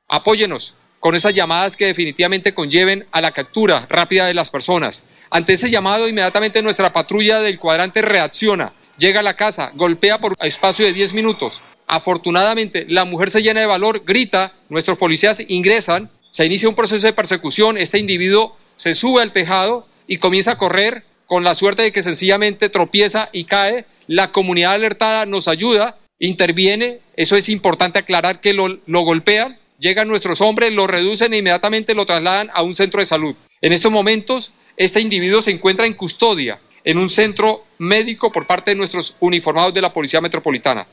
[0.08, 5.04] apóyenos con esas llamadas que definitivamente conlleven a la captura rápida de las personas.
[5.30, 10.34] Ante ese llamado, inmediatamente nuestra patrulla del cuadrante reacciona, llega a la casa, golpea por
[10.40, 11.62] espacio de 10 minutos.
[11.86, 17.06] Afortunadamente, la mujer se llena de valor, grita, nuestros policías ingresan, se inicia un proceso
[17.06, 21.82] de persecución, este individuo se sube al tejado y comienza a correr con la suerte
[21.82, 23.86] de que sencillamente tropieza y cae.
[24.08, 30.08] La comunidad alertada nos ayuda, interviene, eso es importante aclarar que lo, lo golpean, llegan
[30.08, 33.34] nuestros hombres, lo reducen e inmediatamente lo trasladan a un centro de salud.
[33.60, 38.70] En estos momentos este individuo se encuentra en custodia en un centro médico por parte
[38.70, 40.86] de nuestros uniformados de la Policía Metropolitana.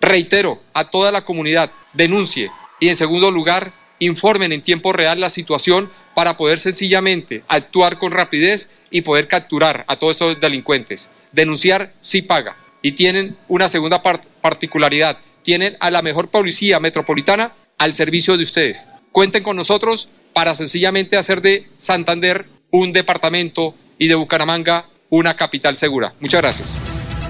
[0.00, 2.50] Reitero a toda la comunidad, denuncie
[2.80, 8.12] y en segundo lugar, informen en tiempo real la situación para poder sencillamente actuar con
[8.12, 11.10] rapidez y poder capturar a todos estos delincuentes.
[11.32, 12.56] Denunciar sí paga.
[12.82, 15.18] Y tienen una segunda particularidad.
[15.42, 18.88] Tienen a la mejor policía metropolitana al servicio de ustedes.
[19.12, 25.76] Cuenten con nosotros para sencillamente hacer de Santander un departamento y de Bucaramanga una capital
[25.76, 26.14] segura.
[26.20, 26.80] Muchas gracias.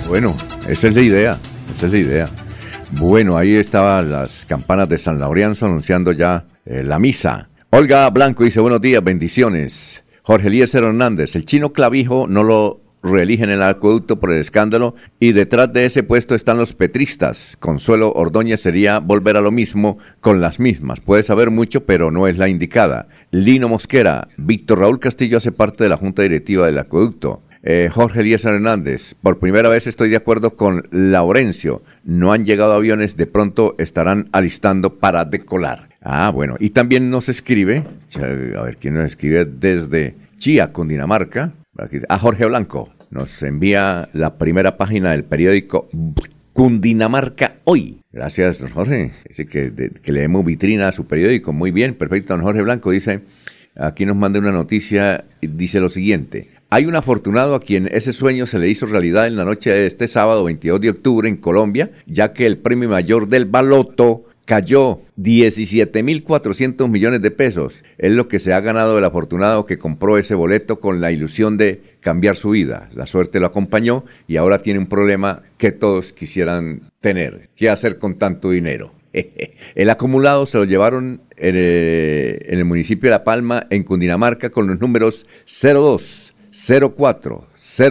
[0.09, 0.37] Bueno,
[0.69, 1.39] esa es la idea.
[1.77, 2.31] Esa es la idea.
[2.93, 7.49] Bueno, ahí estaban las campanas de San Laureanzo anunciando ya eh, la misa.
[7.71, 10.03] Olga Blanco dice buenos días, bendiciones.
[10.23, 14.95] Jorge Eliezer Hernández, el chino clavijo no lo reeligen en el acueducto por el escándalo
[15.21, 17.57] y detrás de ese puesto están los petristas.
[17.61, 21.01] Consuelo Ordóñez sería volver a lo mismo con las mismas.
[21.01, 23.09] Puede saber mucho, pero no es la indicada.
[23.31, 27.43] Lino Mosquera, Víctor Raúl Castillo hace parte de la junta directiva del acueducto.
[27.69, 31.83] Eh, Jorge Elías Hernández, por primera vez estoy de acuerdo con Laurencio.
[32.05, 35.89] No han llegado aviones, de pronto estarán alistando para decolar.
[36.01, 36.55] Ah, bueno.
[36.61, 37.83] Y también nos escribe,
[38.15, 41.55] a ver quién nos escribe desde Chía, Cundinamarca.
[42.09, 42.91] A Jorge Blanco.
[43.11, 45.89] Nos envía la primera página del periódico
[46.53, 48.01] Cundinamarca Hoy.
[48.13, 49.13] Gracias, don Jorge.
[49.29, 51.53] Dice que, que leemos vitrina a su periódico.
[51.53, 52.35] Muy bien, perfecto.
[52.35, 53.21] Don Jorge Blanco dice,
[53.75, 56.51] aquí nos manda una noticia, dice lo siguiente.
[56.71, 59.87] Hay un afortunado a quien ese sueño se le hizo realidad en la noche de
[59.87, 65.03] este sábado 22 de octubre en Colombia, ya que el premio mayor del baloto cayó
[65.19, 67.85] 17.400 millones de pesos.
[67.99, 71.59] Es lo que se ha ganado el afortunado que compró ese boleto con la ilusión
[71.59, 72.89] de cambiar su vida.
[72.95, 77.51] La suerte lo acompañó y ahora tiene un problema que todos quisieran tener.
[77.55, 78.95] ¿Qué hacer con tanto dinero?
[79.75, 83.83] El acumulado se lo llevaron en el, eh, en el municipio de La Palma, en
[83.83, 86.33] Cundinamarca, con los números 02.
[86.97, 87.49] 04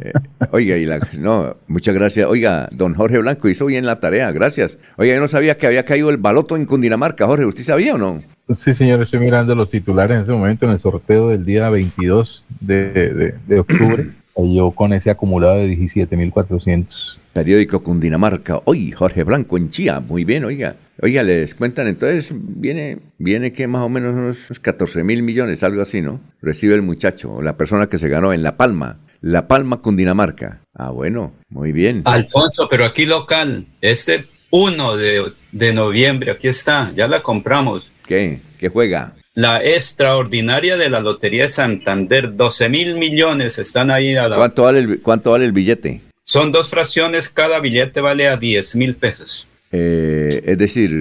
[0.01, 0.13] Eh,
[0.51, 2.27] oiga, y la, no, muchas gracias.
[2.27, 4.77] Oiga, don Jorge Blanco hizo bien la tarea, gracias.
[4.97, 7.25] Oiga, yo no sabía que había caído el baloto en Cundinamarca.
[7.27, 8.21] Jorge, ¿usted sabía o no?
[8.53, 12.45] Sí, señor, estoy mirando los titulares en ese momento en el sorteo del día 22
[12.59, 14.09] de, de octubre.
[14.47, 17.19] Yo con ese acumulado de 17.400.
[17.33, 18.61] Periódico Cundinamarca.
[18.65, 19.99] Hoy, Jorge Blanco en Chía.
[19.99, 20.75] Muy bien, oiga.
[21.01, 25.81] Oiga, les cuentan, entonces viene, viene que más o menos unos 14 mil millones, algo
[25.81, 26.19] así, ¿no?
[26.41, 28.97] Recibe el muchacho, la persona que se ganó en La Palma.
[29.21, 30.61] La Palma, Cundinamarca.
[30.73, 32.03] Ah, bueno, muy bien.
[32.05, 37.91] Alfonso, pero aquí local, este 1 de, de noviembre, aquí está, ya la compramos.
[38.05, 38.41] ¿Qué?
[38.57, 39.13] ¿Qué juega?
[39.33, 44.15] La extraordinaria de la Lotería de Santander, 12 mil millones están ahí.
[44.15, 46.01] A ¿Cuánto, vale el, ¿Cuánto vale el billete?
[46.25, 49.47] Son dos fracciones, cada billete vale a 10 mil pesos.
[49.71, 50.91] Eh, es decir,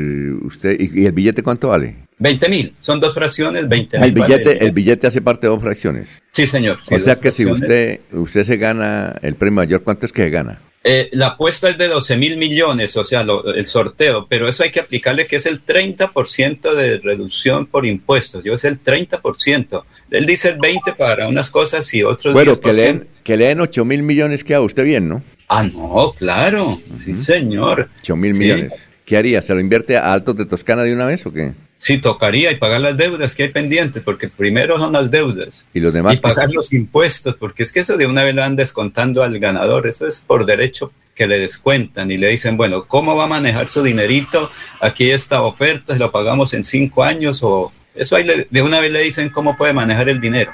[0.43, 1.97] usted, ¿y, el billete cuánto vale?
[2.19, 4.09] 20 mil, son dos fracciones, 20 mil.
[4.09, 6.23] El billete, el billete hace parte de dos fracciones.
[6.33, 6.79] Sí, señor.
[6.91, 10.31] o sea que si usted, usted se gana el premio mayor, ¿cuánto es que se
[10.31, 10.61] gana?
[10.85, 14.71] Eh, la apuesta es de 12 mil millones, o sea, el sorteo, pero eso hay
[14.71, 18.45] que aplicarle que es el 30% de reducción por impuestos.
[18.45, 19.85] Yo es el 30%.
[20.11, 23.85] Él dice el 20% para unas cosas y otros bueno, que leen, que leen 8
[23.85, 25.23] mil millones, queda usted bien, ¿no?
[25.49, 27.91] Ah, no, claro, sí, señor.
[28.01, 28.89] 8 mil millones.
[29.05, 29.43] ¿Qué haría?
[29.43, 31.55] ¿Se lo invierte a Altos de Toscana de una vez o qué?
[31.79, 35.65] Sí, tocaría y pagar las deudas que hay pendientes, porque primero son las deudas.
[35.73, 36.17] Y los demás.
[36.17, 39.39] Y pagar los impuestos, porque es que eso de una vez lo van descontando al
[39.39, 43.29] ganador, eso es por derecho que le descuentan y le dicen, bueno, ¿cómo va a
[43.29, 44.51] manejar su dinerito?
[44.81, 49.03] Aquí esta oferta, lo pagamos en cinco años o eso ahí de una vez le
[49.03, 50.53] dicen cómo puede manejar el dinero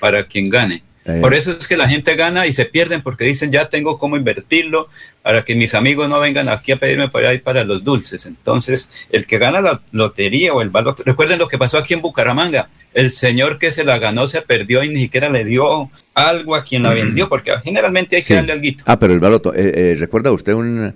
[0.00, 0.82] para quien gane.
[1.04, 1.18] Eh.
[1.20, 4.16] Por eso es que la gente gana y se pierden porque dicen ya tengo cómo
[4.16, 4.88] invertirlo
[5.22, 8.26] para que mis amigos no vengan aquí a pedirme para ahí para los dulces.
[8.26, 12.02] Entonces, el que gana la lotería o el valor, recuerden lo que pasó aquí en
[12.02, 16.54] Bucaramanga, el señor que se la ganó se perdió y ni siquiera le dio algo
[16.54, 18.68] a quien la vendió, porque generalmente hay que darle algo.
[18.84, 20.94] Ah, pero el baloto, eh, eh, ¿recuerda usted una,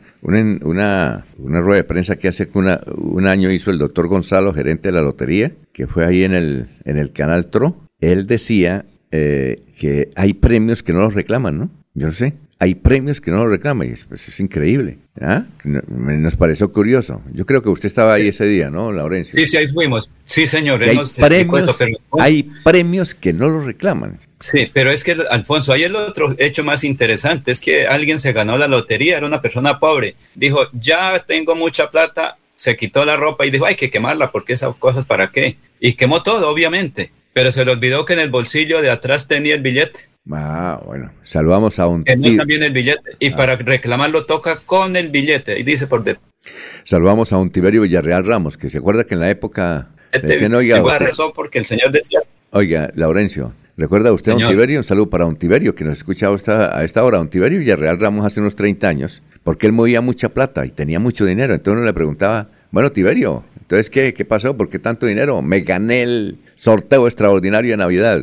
[1.40, 5.02] rueda de prensa que hace una, un año hizo el doctor Gonzalo, gerente de la
[5.02, 7.86] lotería, que fue ahí en el, en el canal TRO?
[8.00, 11.70] Él decía eh, que hay premios que no los reclaman, ¿no?
[11.94, 14.98] Yo no sé hay premios que no lo reclaman y pues, es increíble.
[15.20, 15.44] ¿ah?
[15.64, 17.20] Nos pareció curioso.
[17.32, 19.34] Yo creo que usted estaba ahí ese día, ¿no, Laurencio?
[19.34, 20.10] Sí, sí, ahí fuimos.
[20.24, 20.82] Sí, señor.
[20.82, 21.76] Hay premios,
[22.18, 24.18] hay premios que no lo reclaman.
[24.40, 28.32] Sí, pero es que, Alfonso, hay el otro hecho más interesante, es que alguien se
[28.32, 30.16] ganó la lotería, era una persona pobre.
[30.34, 34.54] Dijo, ya tengo mucha plata, se quitó la ropa y dijo, hay que quemarla porque
[34.54, 35.58] esas cosas para qué.
[35.78, 37.12] Y quemó todo, obviamente.
[37.36, 40.08] Pero se le olvidó que en el bolsillo de atrás tenía el billete.
[40.32, 45.58] Ah, bueno, saludamos a un también el billete y para reclamarlo toca con el billete
[45.58, 46.24] y dice por detrás.
[46.84, 50.54] Saludamos a un Tiberio Villarreal Ramos, que se acuerda que en la época este, decían,
[50.54, 50.82] oiga,
[51.34, 52.20] porque el señor decía.
[52.52, 54.78] Oiga, Laurencio, ¿recuerda usted a un Tiberio?
[54.78, 57.20] Un saludo para un Tiberio que nos escucha a esta hora.
[57.20, 61.00] Un Tiberio Villarreal Ramos hace unos 30 años, porque él movía mucha plata y tenía
[61.00, 61.52] mucho dinero.
[61.52, 64.56] Entonces uno le preguntaba, bueno, Tiberio, entonces ¿qué, qué pasó?
[64.56, 65.42] ¿Por qué tanto dinero?
[65.42, 68.22] Me gané el sorteo extraordinario de Navidad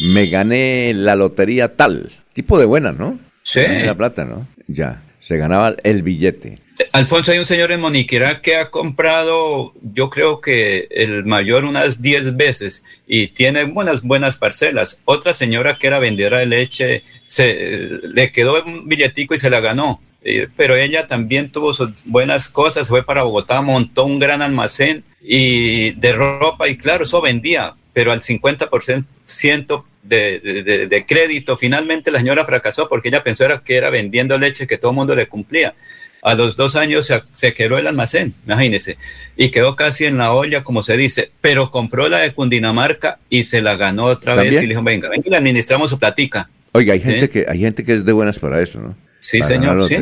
[0.00, 2.10] me gané la lotería tal.
[2.32, 3.18] Tipo de buena, ¿no?
[3.42, 3.60] Sí.
[3.84, 4.48] La plata, ¿no?
[4.66, 6.58] Ya, se ganaba el billete.
[6.92, 12.00] Alfonso, hay un señor en Moniquera que ha comprado, yo creo que el mayor unas
[12.00, 15.00] 10 veces y tiene buenas, buenas parcelas.
[15.04, 19.60] Otra señora que era vendedora de leche, se, le quedó un billetico y se la
[19.60, 20.00] ganó.
[20.24, 25.02] Eh, pero ella también tuvo sus buenas cosas, fue para Bogotá, montó un gran almacén
[25.20, 31.56] y de ropa y claro, eso vendía, pero al 50% de, de, de, crédito.
[31.56, 35.14] Finalmente la señora fracasó porque ella pensó que era vendiendo leche que todo el mundo
[35.14, 35.74] le cumplía.
[36.22, 38.96] A los dos años se, se quedó el almacén, imagínese,
[39.36, 43.42] y quedó casi en la olla, como se dice, pero compró la de Cundinamarca y
[43.42, 46.48] se la ganó otra vez y le dijo, venga, venga, le administramos su platica.
[46.70, 48.94] Oiga, hay gente, que, hay gente que es de buenas para eso, ¿no?
[49.22, 49.86] Sí, señor.
[49.86, 49.96] ¿sí?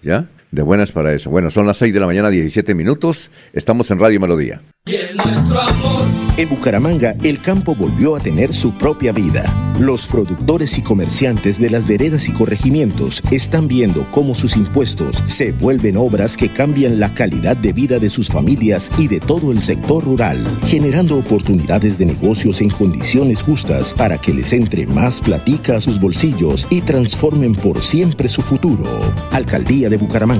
[0.00, 0.26] ¿Ya?
[0.50, 1.30] De buenas para eso.
[1.30, 3.30] Bueno, son las 6 de la mañana, 17 minutos.
[3.52, 4.62] Estamos en Radio Melodía.
[6.36, 9.44] En Bucaramanga, el campo volvió a tener su propia vida.
[9.78, 15.52] Los productores y comerciantes de las veredas y corregimientos están viendo cómo sus impuestos se
[15.52, 19.62] vuelven obras que cambian la calidad de vida de sus familias y de todo el
[19.62, 25.76] sector rural, generando oportunidades de negocios en condiciones justas para que les entre más platica
[25.76, 28.86] a sus bolsillos y transformen por siempre su futuro.
[29.30, 30.39] Alcaldía de Bucaramanga.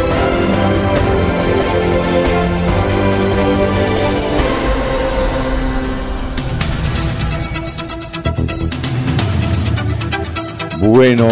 [10.83, 11.27] Bueno,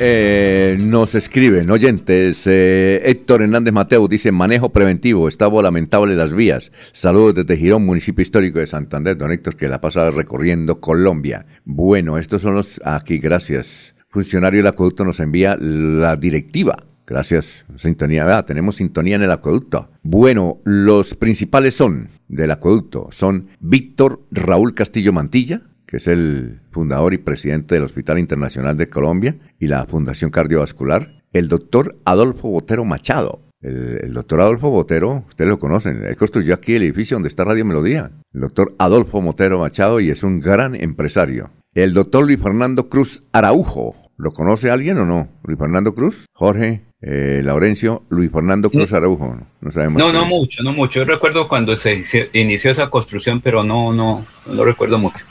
[0.00, 2.42] eh, nos escriben oyentes.
[2.46, 6.70] Eh, Héctor Hernández Mateo dice: manejo preventivo, estado lamentable las vías.
[6.92, 9.16] Saludos desde Girón, municipio histórico de Santander.
[9.16, 11.46] Don Héctor, que la pasada recorriendo Colombia.
[11.64, 12.80] Bueno, estos son los.
[12.84, 13.96] Aquí, gracias.
[14.08, 16.84] Funcionario del acueducto nos envía la directiva.
[17.04, 18.38] Gracias, sintonía.
[18.38, 19.90] Ah, tenemos sintonía en el acueducto.
[20.02, 25.62] Bueno, los principales son del acueducto son Víctor Raúl Castillo Mantilla,
[25.92, 31.22] que es el fundador y presidente del Hospital Internacional de Colombia y la Fundación Cardiovascular,
[31.34, 33.42] el doctor Adolfo Botero Machado.
[33.60, 37.66] El, doctor Adolfo Botero, ustedes lo conocen, él construyó aquí el edificio donde está Radio
[37.66, 38.10] Melodía.
[38.32, 41.50] El doctor Adolfo Botero Machado y es un gran empresario.
[41.74, 45.28] El doctor Luis Fernando Cruz Araujo, ¿lo conoce alguien o no?
[45.44, 49.36] Luis Fernando Cruz, Jorge, eh, Laurencio, Luis Fernando Cruz Araujo.
[49.60, 50.02] No, sabemos.
[50.02, 51.00] No, no mucho, no mucho.
[51.00, 52.00] Yo recuerdo cuando se
[52.32, 55.26] inició esa construcción, pero no, no, no lo recuerdo mucho.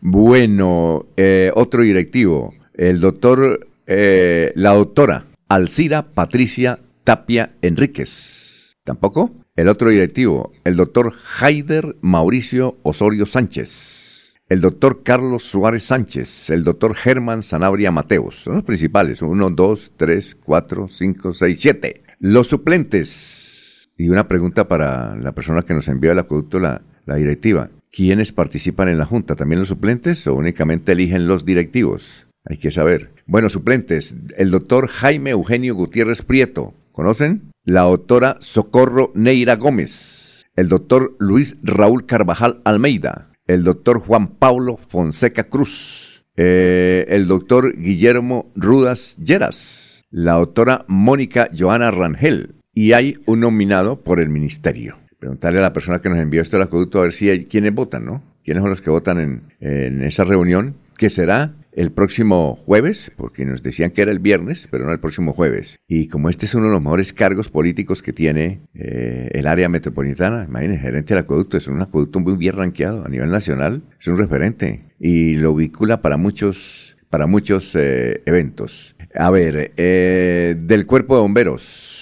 [0.00, 8.76] Bueno, eh, otro directivo, el doctor, eh, la doctora Alcira Patricia Tapia Enríquez.
[8.84, 9.32] ¿Tampoco?
[9.56, 14.34] El otro directivo, el doctor Haider Mauricio Osorio Sánchez.
[14.48, 18.44] El doctor Carlos Suárez Sánchez, el doctor Germán Sanabria Mateos.
[18.44, 19.22] Son los principales.
[19.22, 22.02] Uno, dos, tres, cuatro, cinco, seis, siete.
[22.20, 23.88] Los suplentes.
[23.96, 27.70] Y una pregunta para la persona que nos envió el acueducto, la, la directiva.
[27.90, 29.36] ¿Quiénes participan en la Junta?
[29.36, 32.26] ¿También los suplentes o únicamente eligen los directivos?
[32.44, 33.10] Hay que saber.
[33.26, 37.50] Bueno, suplentes, el doctor Jaime Eugenio Gutiérrez Prieto, ¿conocen?
[37.64, 44.76] La doctora Socorro Neira Gómez, el doctor Luis Raúl Carvajal Almeida, el doctor Juan Pablo
[44.76, 53.18] Fonseca Cruz, eh, el doctor Guillermo Rudas Lleras, la doctora Mónica Joana Rangel, y hay
[53.26, 57.00] un nominado por el ministerio preguntarle a la persona que nos envió esto al acueducto
[57.00, 58.22] a ver si hay quienes votan, ¿no?
[58.46, 63.44] quiénes son los que votan en, en esa reunión, que será el próximo jueves, porque
[63.44, 65.80] nos decían que era el viernes, pero no el próximo jueves.
[65.88, 69.68] Y como este es uno de los mejores cargos políticos que tiene eh, el área
[69.68, 74.06] metropolitana, imagínense, gerente del acueducto, es un acueducto muy bien rankeado a nivel nacional, es
[74.06, 78.94] un referente y lo vincula para muchos, para muchos eh, eventos.
[79.12, 81.95] A ver, eh, del cuerpo de bomberos.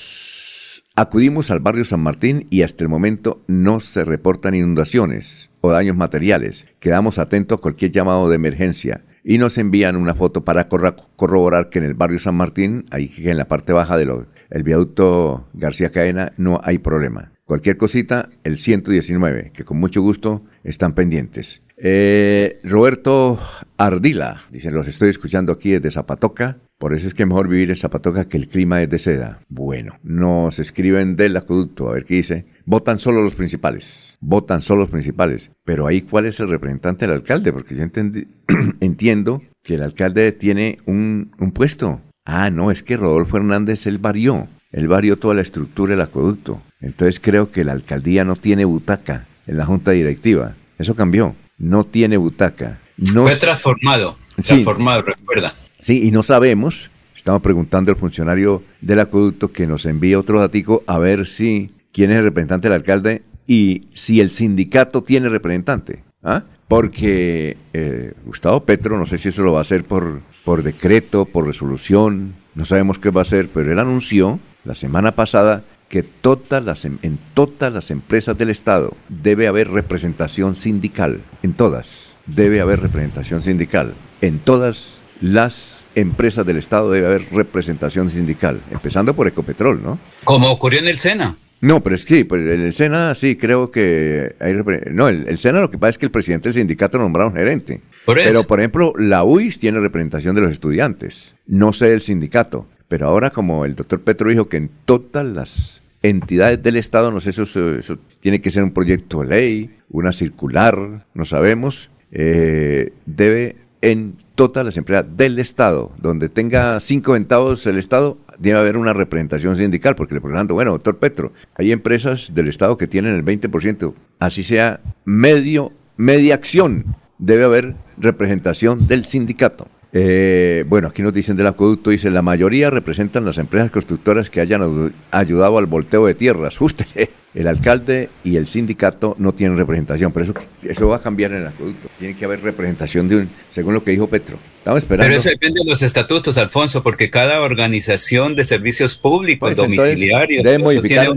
[0.97, 5.97] Acudimos al barrio San Martín y hasta el momento no se reportan inundaciones o daños
[5.97, 6.66] materiales.
[6.79, 11.81] Quedamos atentos a cualquier llamado de emergencia y nos envían una foto para corroborar que
[11.81, 14.29] en el barrio San Martín, ahí en la parte baja del
[14.62, 17.33] viaducto García Cadena, no hay problema.
[17.45, 21.64] Cualquier cosita, el 119, que con mucho gusto están pendientes.
[21.77, 23.39] Eh, Roberto
[23.77, 26.59] Ardila, dicen, los estoy escuchando aquí desde Zapatoca.
[26.79, 29.41] Por eso es que mejor vivir en Zapatoca que el clima es de seda.
[29.49, 32.47] Bueno, nos escriben del acueducto, a ver qué dice.
[32.67, 34.19] Votan solo los principales.
[34.21, 35.51] Votan solo los principales.
[35.65, 37.53] Pero ahí, ¿cuál es el representante del alcalde?
[37.53, 37.85] Porque yo
[38.81, 42.01] entiendo que el alcalde tiene un, un puesto.
[42.25, 44.49] Ah, no, es que Rodolfo Hernández, él varió.
[44.73, 46.61] Él varió toda la estructura del acueducto.
[46.81, 50.57] Entonces creo que la alcaldía no tiene butaca en la junta directiva.
[50.79, 51.37] Eso cambió.
[51.59, 52.81] No tiene butaca.
[52.97, 54.16] No Fue transformado.
[54.43, 55.55] Transformado, recuerda.
[55.81, 56.90] Sí, y no sabemos.
[57.14, 62.10] Estamos preguntando al funcionario del acueducto que nos envíe otro datico a ver si quién
[62.10, 66.02] es el representante del alcalde y si el sindicato tiene representante.
[66.22, 66.43] ¿ah?
[66.66, 71.24] Porque eh, Gustavo Petro, no sé si eso lo va a hacer por, por decreto,
[71.24, 75.64] por resolución, no sabemos qué va a hacer, pero él anunció la semana pasada
[75.95, 81.53] que todas las, em, en todas las empresas del Estado debe haber representación sindical, en
[81.53, 88.61] todas debe haber representación sindical, en todas las empresas del Estado debe haber representación sindical,
[88.73, 90.01] empezando por Ecopetrol, ¿no?
[90.25, 91.37] Como ocurrió en el SENA.
[91.61, 94.53] No, pero sí, pues en el SENA sí creo que hay
[94.91, 97.83] no, el, SENA lo que pasa es que el presidente del sindicato nombrado un gerente.
[98.05, 103.07] Pero por ejemplo, la UIS tiene representación de los estudiantes, no sé el sindicato, pero
[103.07, 107.31] ahora como el doctor Petro dijo que en todas las entidades del Estado, no sé,
[107.31, 113.56] eso, eso, tiene que ser un proyecto de ley, una circular, no sabemos, eh, debe
[113.81, 118.93] en todas las empresas del Estado, donde tenga cinco centavos el Estado, debe haber una
[118.93, 123.24] representación sindical, porque le preguntan, bueno, doctor Petro, hay empresas del Estado que tienen el
[123.24, 129.68] 20%, así sea medio, media acción, debe haber representación del sindicato.
[129.97, 134.41] Eh, bueno, aquí nos dicen del acueducto, dice, la mayoría representan las empresas constructoras que
[134.41, 136.57] hayan ayudado al volteo de tierras.
[136.59, 136.85] Justo
[137.33, 141.43] el alcalde y el sindicato no tienen representación, pero eso, eso va a cambiar en
[141.43, 141.89] el acueducto.
[141.99, 144.37] Tiene que haber representación de un, según lo que dijo Petro.
[144.59, 145.07] Estamos esperando.
[145.07, 150.43] Pero eso depende de los estatutos, Alfonso, porque cada organización de servicios públicos, pues, domiciliarios,
[150.43, 151.09] debe modificar,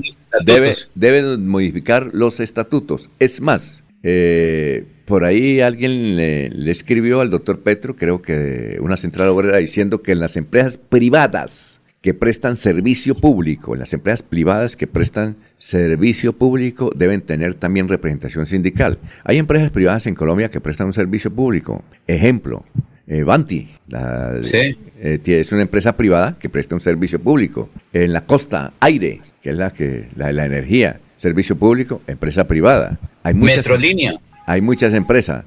[0.44, 3.10] debe, debe modificar los estatutos.
[3.20, 9.28] Es más, eh, por ahí alguien le, escribió al doctor Petro, creo que una central
[9.28, 14.78] obrera, diciendo que en las empresas privadas que prestan servicio público, en las empresas privadas
[14.78, 18.98] que prestan servicio público deben tener también representación sindical.
[19.26, 21.84] Hay empresas privadas en Colombia que prestan un servicio público.
[22.08, 22.64] Ejemplo,
[23.08, 27.70] eh, Banti, eh, es una empresa privada que presta un servicio público.
[27.92, 33.00] En la costa, Aire, que es la que la, la energía, servicio público, empresa privada.
[33.24, 34.20] Hay muchas, Metrolínea.
[34.46, 35.44] Hay muchas empresas.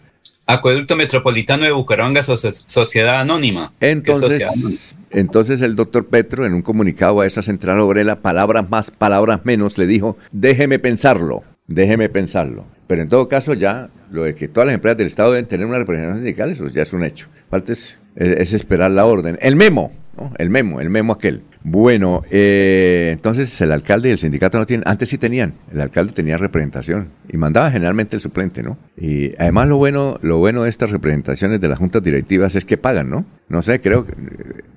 [0.47, 3.73] Acueducto Metropolitano de Bucaramanga, Sociedad Anónima.
[3.81, 9.41] Entonces, entonces el doctor Petro, en un comunicado a esa central obrera, palabras más, palabras
[9.45, 12.65] menos, le dijo, déjeme pensarlo, déjeme pensarlo.
[12.89, 15.67] Pero en todo caso ya, lo de que todas las empresas del Estado deben tener
[15.67, 17.29] una representación sindical, eso ya es un hecho.
[17.49, 19.39] Falta es, esperar la orden.
[19.41, 19.93] El memo,
[20.39, 21.43] el memo, el memo aquel.
[21.63, 26.13] Bueno, eh, entonces el alcalde y el sindicato no tienen, antes sí tenían, el alcalde
[26.13, 28.79] tenía representación y mandaba generalmente el suplente, ¿no?
[28.97, 32.79] Y además lo bueno, lo bueno de estas representaciones de las juntas directivas es que
[32.79, 33.27] pagan, ¿no?
[33.49, 34.07] No sé, creo,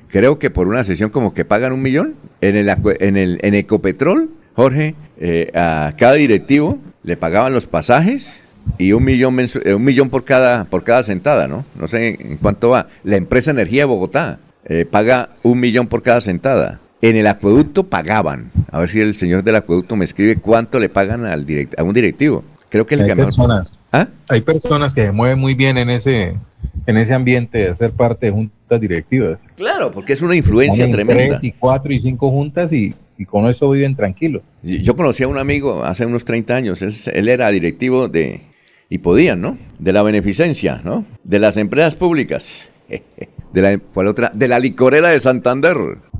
[0.09, 2.69] creo que por una sesión como que pagan un millón en el,
[2.99, 8.43] en en Ecopetrol, Jorge, eh, a cada directivo le pagaban los pasajes
[8.77, 11.65] y un millón eh, un millón por cada por cada sentada, ¿no?
[11.79, 12.87] No sé en cuánto va.
[13.03, 16.79] La empresa Energía de Bogotá eh, paga un millón por cada sentada.
[17.01, 18.51] En el acueducto pagaban.
[18.71, 21.45] A ver si el señor del acueducto me escribe cuánto le pagan al
[21.77, 22.43] a un directivo.
[22.69, 24.07] Creo que el hay personas, ¿Ah?
[24.29, 26.33] Hay personas que se mueven muy bien en ese,
[26.87, 29.37] en ese ambiente de ser parte de juntas directivas.
[29.55, 31.37] Claro, porque es una influencia tremenda.
[31.37, 32.95] Tres y cuatro y cinco juntas y,
[33.27, 34.41] con eso viven tranquilos.
[34.63, 36.81] Yo conocí a un amigo hace unos 30 años.
[36.81, 38.41] él era directivo de,
[38.89, 39.57] y podían, ¿no?
[39.77, 41.05] De la beneficencia, ¿no?
[41.23, 42.69] De las empresas públicas.
[43.53, 44.31] de la, ¿cuál otra?
[44.33, 45.77] De la licorera de Santander,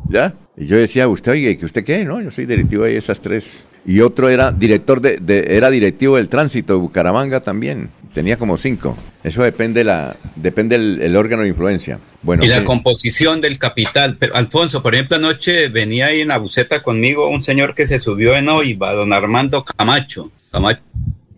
[0.08, 0.34] ¿ya?
[0.56, 2.06] Y yo decía, usted, oye, ¿que usted qué?
[2.06, 3.66] No, yo soy directivo de esas tres.
[3.86, 7.90] Y otro era director de, era directivo del tránsito de Bucaramanga también.
[8.14, 8.96] tenía como cinco.
[9.24, 12.00] Eso depende la depende el, órgano de influencia.
[12.22, 14.16] Bueno, y la composición del capital.
[14.18, 18.00] Pero, Alfonso, por ejemplo, anoche venía ahí en la buceta conmigo un señor que se
[18.00, 20.32] subió en Oiva, don Armando Camacho.
[20.52, 20.82] Camacho.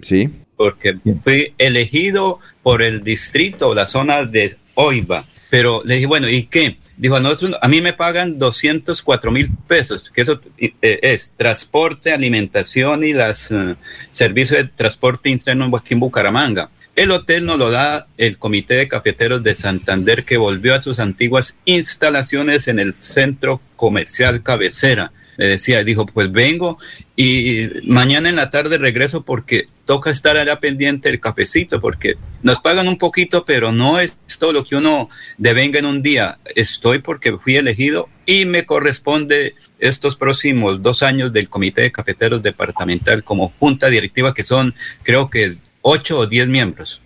[0.02, 0.30] Sí.
[0.56, 5.26] Porque fui elegido por el distrito, la zona de Oiva.
[5.56, 6.80] Pero le dije, bueno, ¿y qué?
[6.98, 12.11] Dijo, a nosotros, a mí me pagan 204 mil pesos, que eso eh, es transporte,
[12.11, 13.77] alimentación y los eh,
[14.11, 16.72] servicios de transporte interno aquí en Bucaramanga.
[16.94, 20.99] El hotel nos lo da el Comité de Cafeteros de Santander que volvió a sus
[20.99, 26.78] antiguas instalaciones en el centro comercial cabecera me decía, dijo, pues vengo
[27.16, 32.60] y mañana en la tarde regreso porque toca estar allá pendiente del cafecito, porque nos
[32.60, 36.40] pagan un poquito, pero no es todo lo que uno devenga en un día.
[36.56, 42.41] Estoy porque fui elegido y me corresponde estos próximos dos años del Comité de Cafeteros
[42.41, 47.02] Departamental como junta directiva, que son creo que ocho o diez miembros.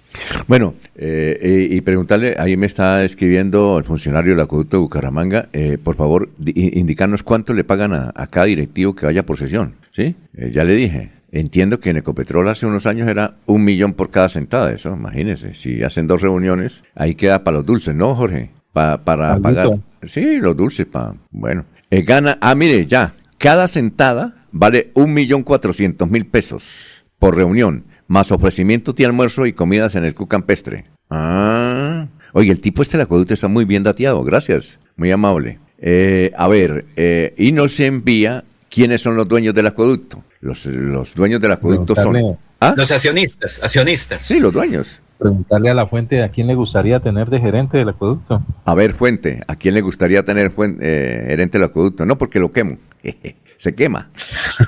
[0.47, 5.49] Bueno, eh, eh, y preguntarle, ahí me está escribiendo el funcionario del acueducto de Bucaramanga,
[5.53, 10.15] eh, por favor, indicarnos cuánto le pagan a, cada directivo que vaya por sesión, ¿sí?
[10.33, 14.29] ya le dije, entiendo que en Ecopetrol hace unos años era un millón por cada
[14.29, 18.51] sentada, eso, imagínese, si hacen dos reuniones, ahí queda para los dulces, ¿no, Jorge?
[18.71, 19.79] para pagar.
[20.03, 21.65] Sí, los dulces, para, bueno.
[21.91, 28.31] gana, ah, mire, ya, cada sentada vale un millón cuatrocientos mil pesos por reunión más
[28.31, 30.85] ofrecimiento de almuerzo y comidas en el Cu Campestre.
[31.11, 35.59] Ah, oye, el tipo este del acueducto está muy bien dateado, gracias, muy amable.
[35.77, 40.23] Eh, a ver, eh, y nos envía quiénes son los dueños del acueducto.
[40.41, 42.37] Los, los dueños del acueducto son...
[42.59, 42.73] ¿Ah?
[42.75, 44.23] Los accionistas, accionistas.
[44.23, 45.01] Sí, los dueños.
[45.19, 48.43] Preguntarle a la fuente a quién le gustaría tener de gerente del acueducto.
[48.65, 52.07] A ver, fuente, ¿a quién le gustaría tener eh, gerente del acueducto?
[52.07, 52.77] No, porque lo quemo.
[53.57, 54.09] Se quema.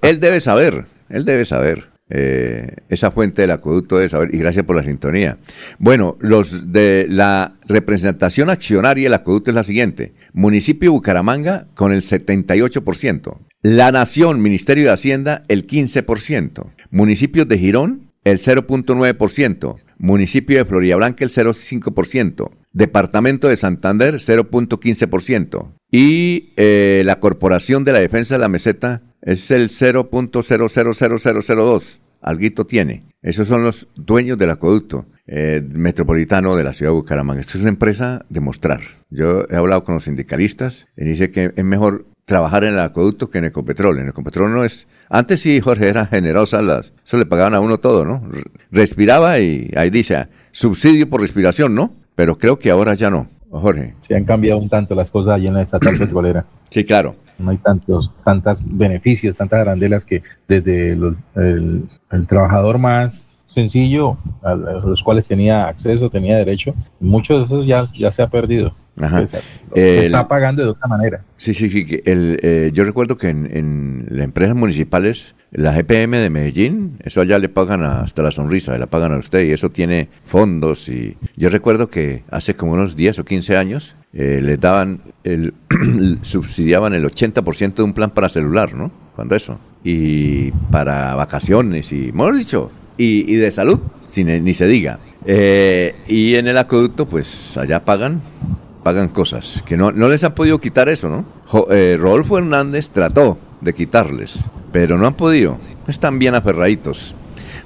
[0.01, 1.87] él debe saber, él debe saber.
[2.11, 5.37] Eh, esa fuente del acueducto de y gracias por la sintonía.
[5.77, 10.13] Bueno, los de la representación accionaria del acueducto es la siguiente.
[10.33, 13.37] Municipio de Bucaramanga con el 78%.
[13.61, 16.71] La Nación, Ministerio de Hacienda, el 15%.
[16.89, 19.75] Municipios de Girón, el 0.9%.
[19.99, 22.49] Municipio de Florida Blanca, el 0.5%.
[22.71, 25.73] Departamento de Santander, 0.15%.
[25.91, 31.99] Y eh, la Corporación de la Defensa de la Meseta, es el 0.000002.
[32.21, 33.03] Alguito tiene.
[33.21, 37.39] Esos son los dueños del acueducto eh, metropolitano de la ciudad de Bucaramanga.
[37.39, 38.79] Esto es una empresa de mostrar.
[39.11, 43.29] Yo he hablado con los sindicalistas y dice que es mejor trabajar en el acueducto
[43.29, 43.99] que en Ecopetrol.
[43.99, 44.87] En Ecopetrol no es...
[45.09, 48.23] Antes sí, Jorge, era generosa, las, eso le pagaban a uno todo, ¿no?
[48.71, 51.93] Respiraba y ahí dice, subsidio por respiración, ¿no?
[52.15, 53.93] Pero creo que ahora ya no, Jorge.
[54.01, 56.45] Se han cambiado un tanto las cosas allí en la estatal petrolera.
[56.69, 61.87] Sí, claro no hay tantos tantas beneficios, tantas arandelas que desde el,
[62.27, 68.11] trabajador más sencillo, a, los cuales tenía acceso, tenía derecho, muchos de esos ya, ya
[68.11, 68.73] se ha perdido.
[69.73, 71.23] está pagando de otra manera.
[71.37, 72.01] Sí, sí, sí.
[72.05, 77.21] El, eh, yo recuerdo que en, en, las empresas municipales, la GPM de Medellín, eso
[77.21, 80.87] allá le pagan hasta la sonrisa, le pagan a usted y eso tiene fondos.
[80.89, 85.53] y Yo recuerdo que hace como unos 10 o 15 años eh, les daban, el,
[86.23, 88.91] subsidiaban el 80% de un plan para celular, ¿no?
[89.15, 89.59] Cuando eso.
[89.83, 94.99] Y para vacaciones y, mejor dicho, y, de salud, sin, ni se diga.
[95.25, 98.21] Eh, y en el acueducto, pues allá pagan,
[98.83, 101.25] pagan cosas, que no, no les han podido quitar eso, ¿no?
[101.71, 104.39] Eh, Rodolfo Hernández trató de quitarles,
[104.71, 105.57] pero no han podido,
[105.87, 107.13] están bien aferraditos.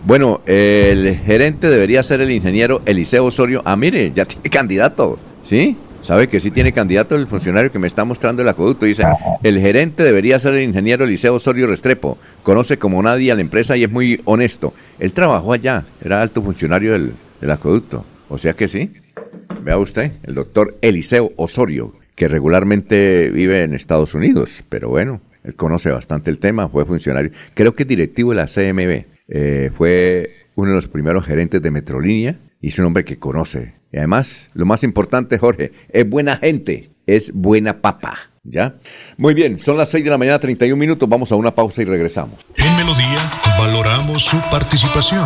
[0.06, 3.62] Bueno, el gerente debería ser el ingeniero Eliseo Osorio.
[3.66, 5.78] Ah, mire, ya tiene candidato, ¿sí?
[6.04, 8.86] Sabe que sí tiene candidato el funcionario que me está mostrando el acueducto.
[8.86, 9.04] Dice,
[9.42, 12.18] el gerente debería ser el ingeniero Eliseo Osorio Restrepo.
[12.44, 14.74] Conoce como nadie a la empresa y es muy honesto.
[15.00, 17.14] Él trabajó allá, era alto funcionario del,
[17.50, 18.06] acueducto.
[18.30, 18.94] O sea que sí.
[19.64, 24.64] Vea usted, el doctor Eliseo Osorio, que regularmente vive en Estados Unidos.
[24.70, 27.32] Pero bueno, él conoce bastante el tema, fue funcionario.
[27.54, 29.06] Creo que directivo de la CMB.
[29.30, 33.74] Eh, fue uno de los primeros gerentes de Metrolínea y es un hombre que conoce.
[33.94, 38.32] Y además, lo más importante, Jorge, es buena gente, es buena papa.
[38.44, 38.76] ¿Ya?
[39.16, 41.08] Muy bien, son las 6 de la mañana, 31 minutos.
[41.08, 42.46] Vamos a una pausa y regresamos.
[42.58, 43.20] En Melodía
[43.58, 45.26] valoramos su participación.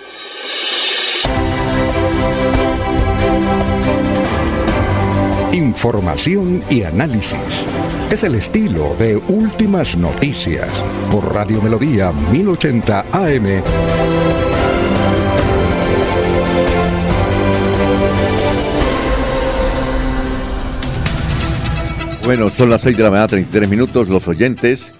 [5.52, 7.38] Información y análisis.
[8.10, 10.68] Es el estilo de Últimas Noticias
[11.10, 13.62] por Radio Melodía 1080 AM.
[22.24, 24.08] Bueno, son las 6 de la mañana, 33 minutos.
[24.08, 24.94] Los oyentes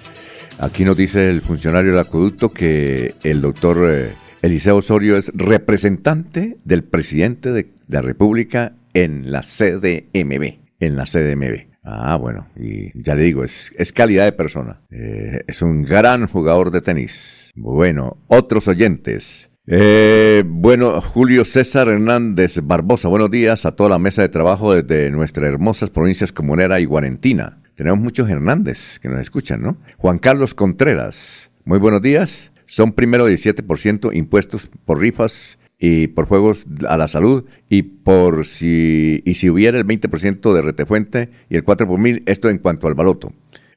[0.59, 6.59] Aquí nos dice el funcionario del acueducto que el doctor eh, Eliseo Osorio es representante
[6.65, 10.59] del presidente de la República en la CDMB.
[10.79, 11.75] En la CDMB.
[11.83, 14.81] Ah, bueno, y ya le digo, es, calidad de persona.
[14.91, 17.51] Eh, es un gran jugador de tenis.
[17.57, 19.51] Bueno, otros oyentes.
[19.67, 25.11] Eh, bueno, Julio César Hernández Barbosa, buenos días a toda la mesa de trabajo desde
[25.11, 27.64] nuestras hermosas provincias comunera y Guarentina.
[27.75, 29.77] Tenemos muchos Hernández que nos escuchan, ¿no?
[29.99, 32.53] Juan Carlos Contreras, muy buenos días.
[32.67, 39.23] Son primero 17% impuestos por rifas y por juegos a la salud y por si
[39.25, 42.87] y si hubiera el 20% de retefuente y el 4 por mil, esto en cuanto
[42.87, 43.33] al baloto.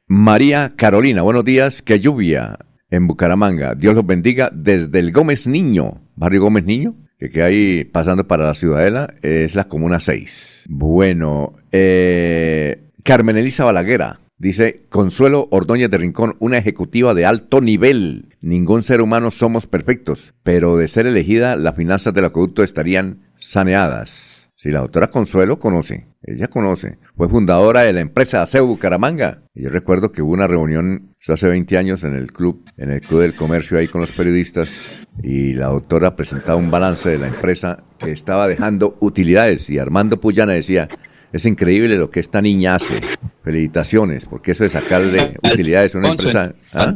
[0.06, 2.60] María Carolina, buenos días, qué lluvia
[2.91, 3.74] en Bucaramanga.
[3.74, 8.45] Dios los bendiga desde el Gómez Niño, barrio Gómez Niño, que queda ahí pasando para
[8.45, 10.65] la Ciudadela, es la Comuna 6.
[10.69, 18.36] Bueno, eh, Carmen Elisa Balaguera dice, Consuelo Ordóñez de Rincón, una ejecutiva de alto nivel.
[18.41, 24.52] Ningún ser humano somos perfectos, pero de ser elegida, las finanzas del acueducto estarían saneadas.
[24.56, 29.44] Si la doctora Consuelo conoce, ella conoce, fue fundadora de la empresa Aceu Bucaramanga.
[29.53, 33.02] Y yo recuerdo que hubo una reunión hace 20 años en el club, en el
[33.02, 37.28] club del comercio ahí con los periodistas y la doctora presentaba un balance de la
[37.28, 40.90] empresa que estaba dejando utilidades y Armando Puyana decía,
[41.34, 43.02] es increíble lo que esta niña hace.
[43.44, 46.54] Felicitaciones, porque eso de sacarle utilidades a una empresa.
[46.74, 46.94] ¿ah?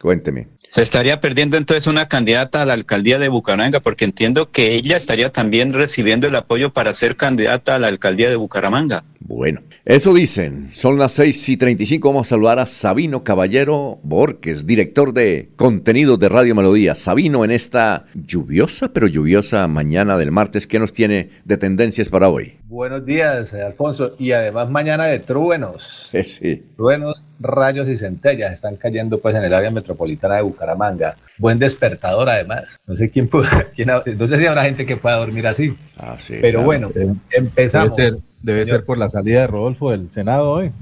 [0.00, 0.48] Cuénteme.
[0.68, 4.96] Se estaría perdiendo entonces una candidata a la alcaldía de Bucaramanga, porque entiendo que ella
[4.96, 9.04] estaría también recibiendo el apoyo para ser candidata a la alcaldía de Bucaramanga.
[9.24, 10.68] Bueno, eso dicen.
[10.72, 12.08] Son las 6 y 35.
[12.08, 16.94] Vamos a saludar a Sabino Caballero Borges, director de contenidos de Radio Melodía.
[16.94, 22.28] Sabino, en esta lluviosa, pero lluviosa mañana del martes, ¿qué nos tiene de tendencias para
[22.28, 22.58] hoy?
[22.64, 24.16] Buenos días, Alfonso.
[24.18, 26.10] Y además mañana de truenos.
[26.32, 26.62] Sí.
[26.76, 31.16] Truenos, rayos y centellas están cayendo pues en el área metropolitana de Bucaramanga.
[31.36, 32.80] Buen despertador además.
[32.86, 35.74] No sé quién, puede, quién no sé si habrá gente que pueda dormir así.
[35.98, 36.64] Ah, sí, Pero claro.
[36.64, 36.90] bueno,
[37.30, 37.96] empezamos.
[38.42, 40.72] Debe, ser, por la salida de Rodolfo del Senado hoy.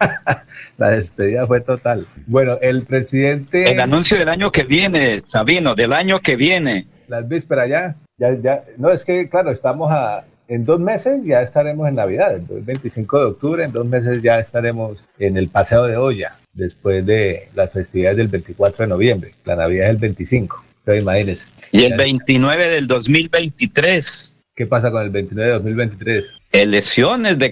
[0.78, 2.06] la despedida fue total.
[2.26, 3.70] Bueno, el presidente...
[3.70, 6.86] El anuncio del año que viene, Sabino, del año que viene.
[7.08, 8.64] Las vísperas ya, ya, ya.
[8.76, 10.24] No, es que claro, estamos a...
[10.46, 14.40] En dos meses ya estaremos en Navidad, el 25 de octubre, en dos meses ya
[14.40, 19.34] estaremos en el Paseo de Olla, después de las festividades del 24 de noviembre.
[19.44, 21.46] La Navidad es el 25, pero imagínense.
[21.70, 24.36] Y el 29 del 2023.
[24.60, 26.32] ¿Qué pasa con el 29 de 2023?
[26.52, 27.50] Elecciones de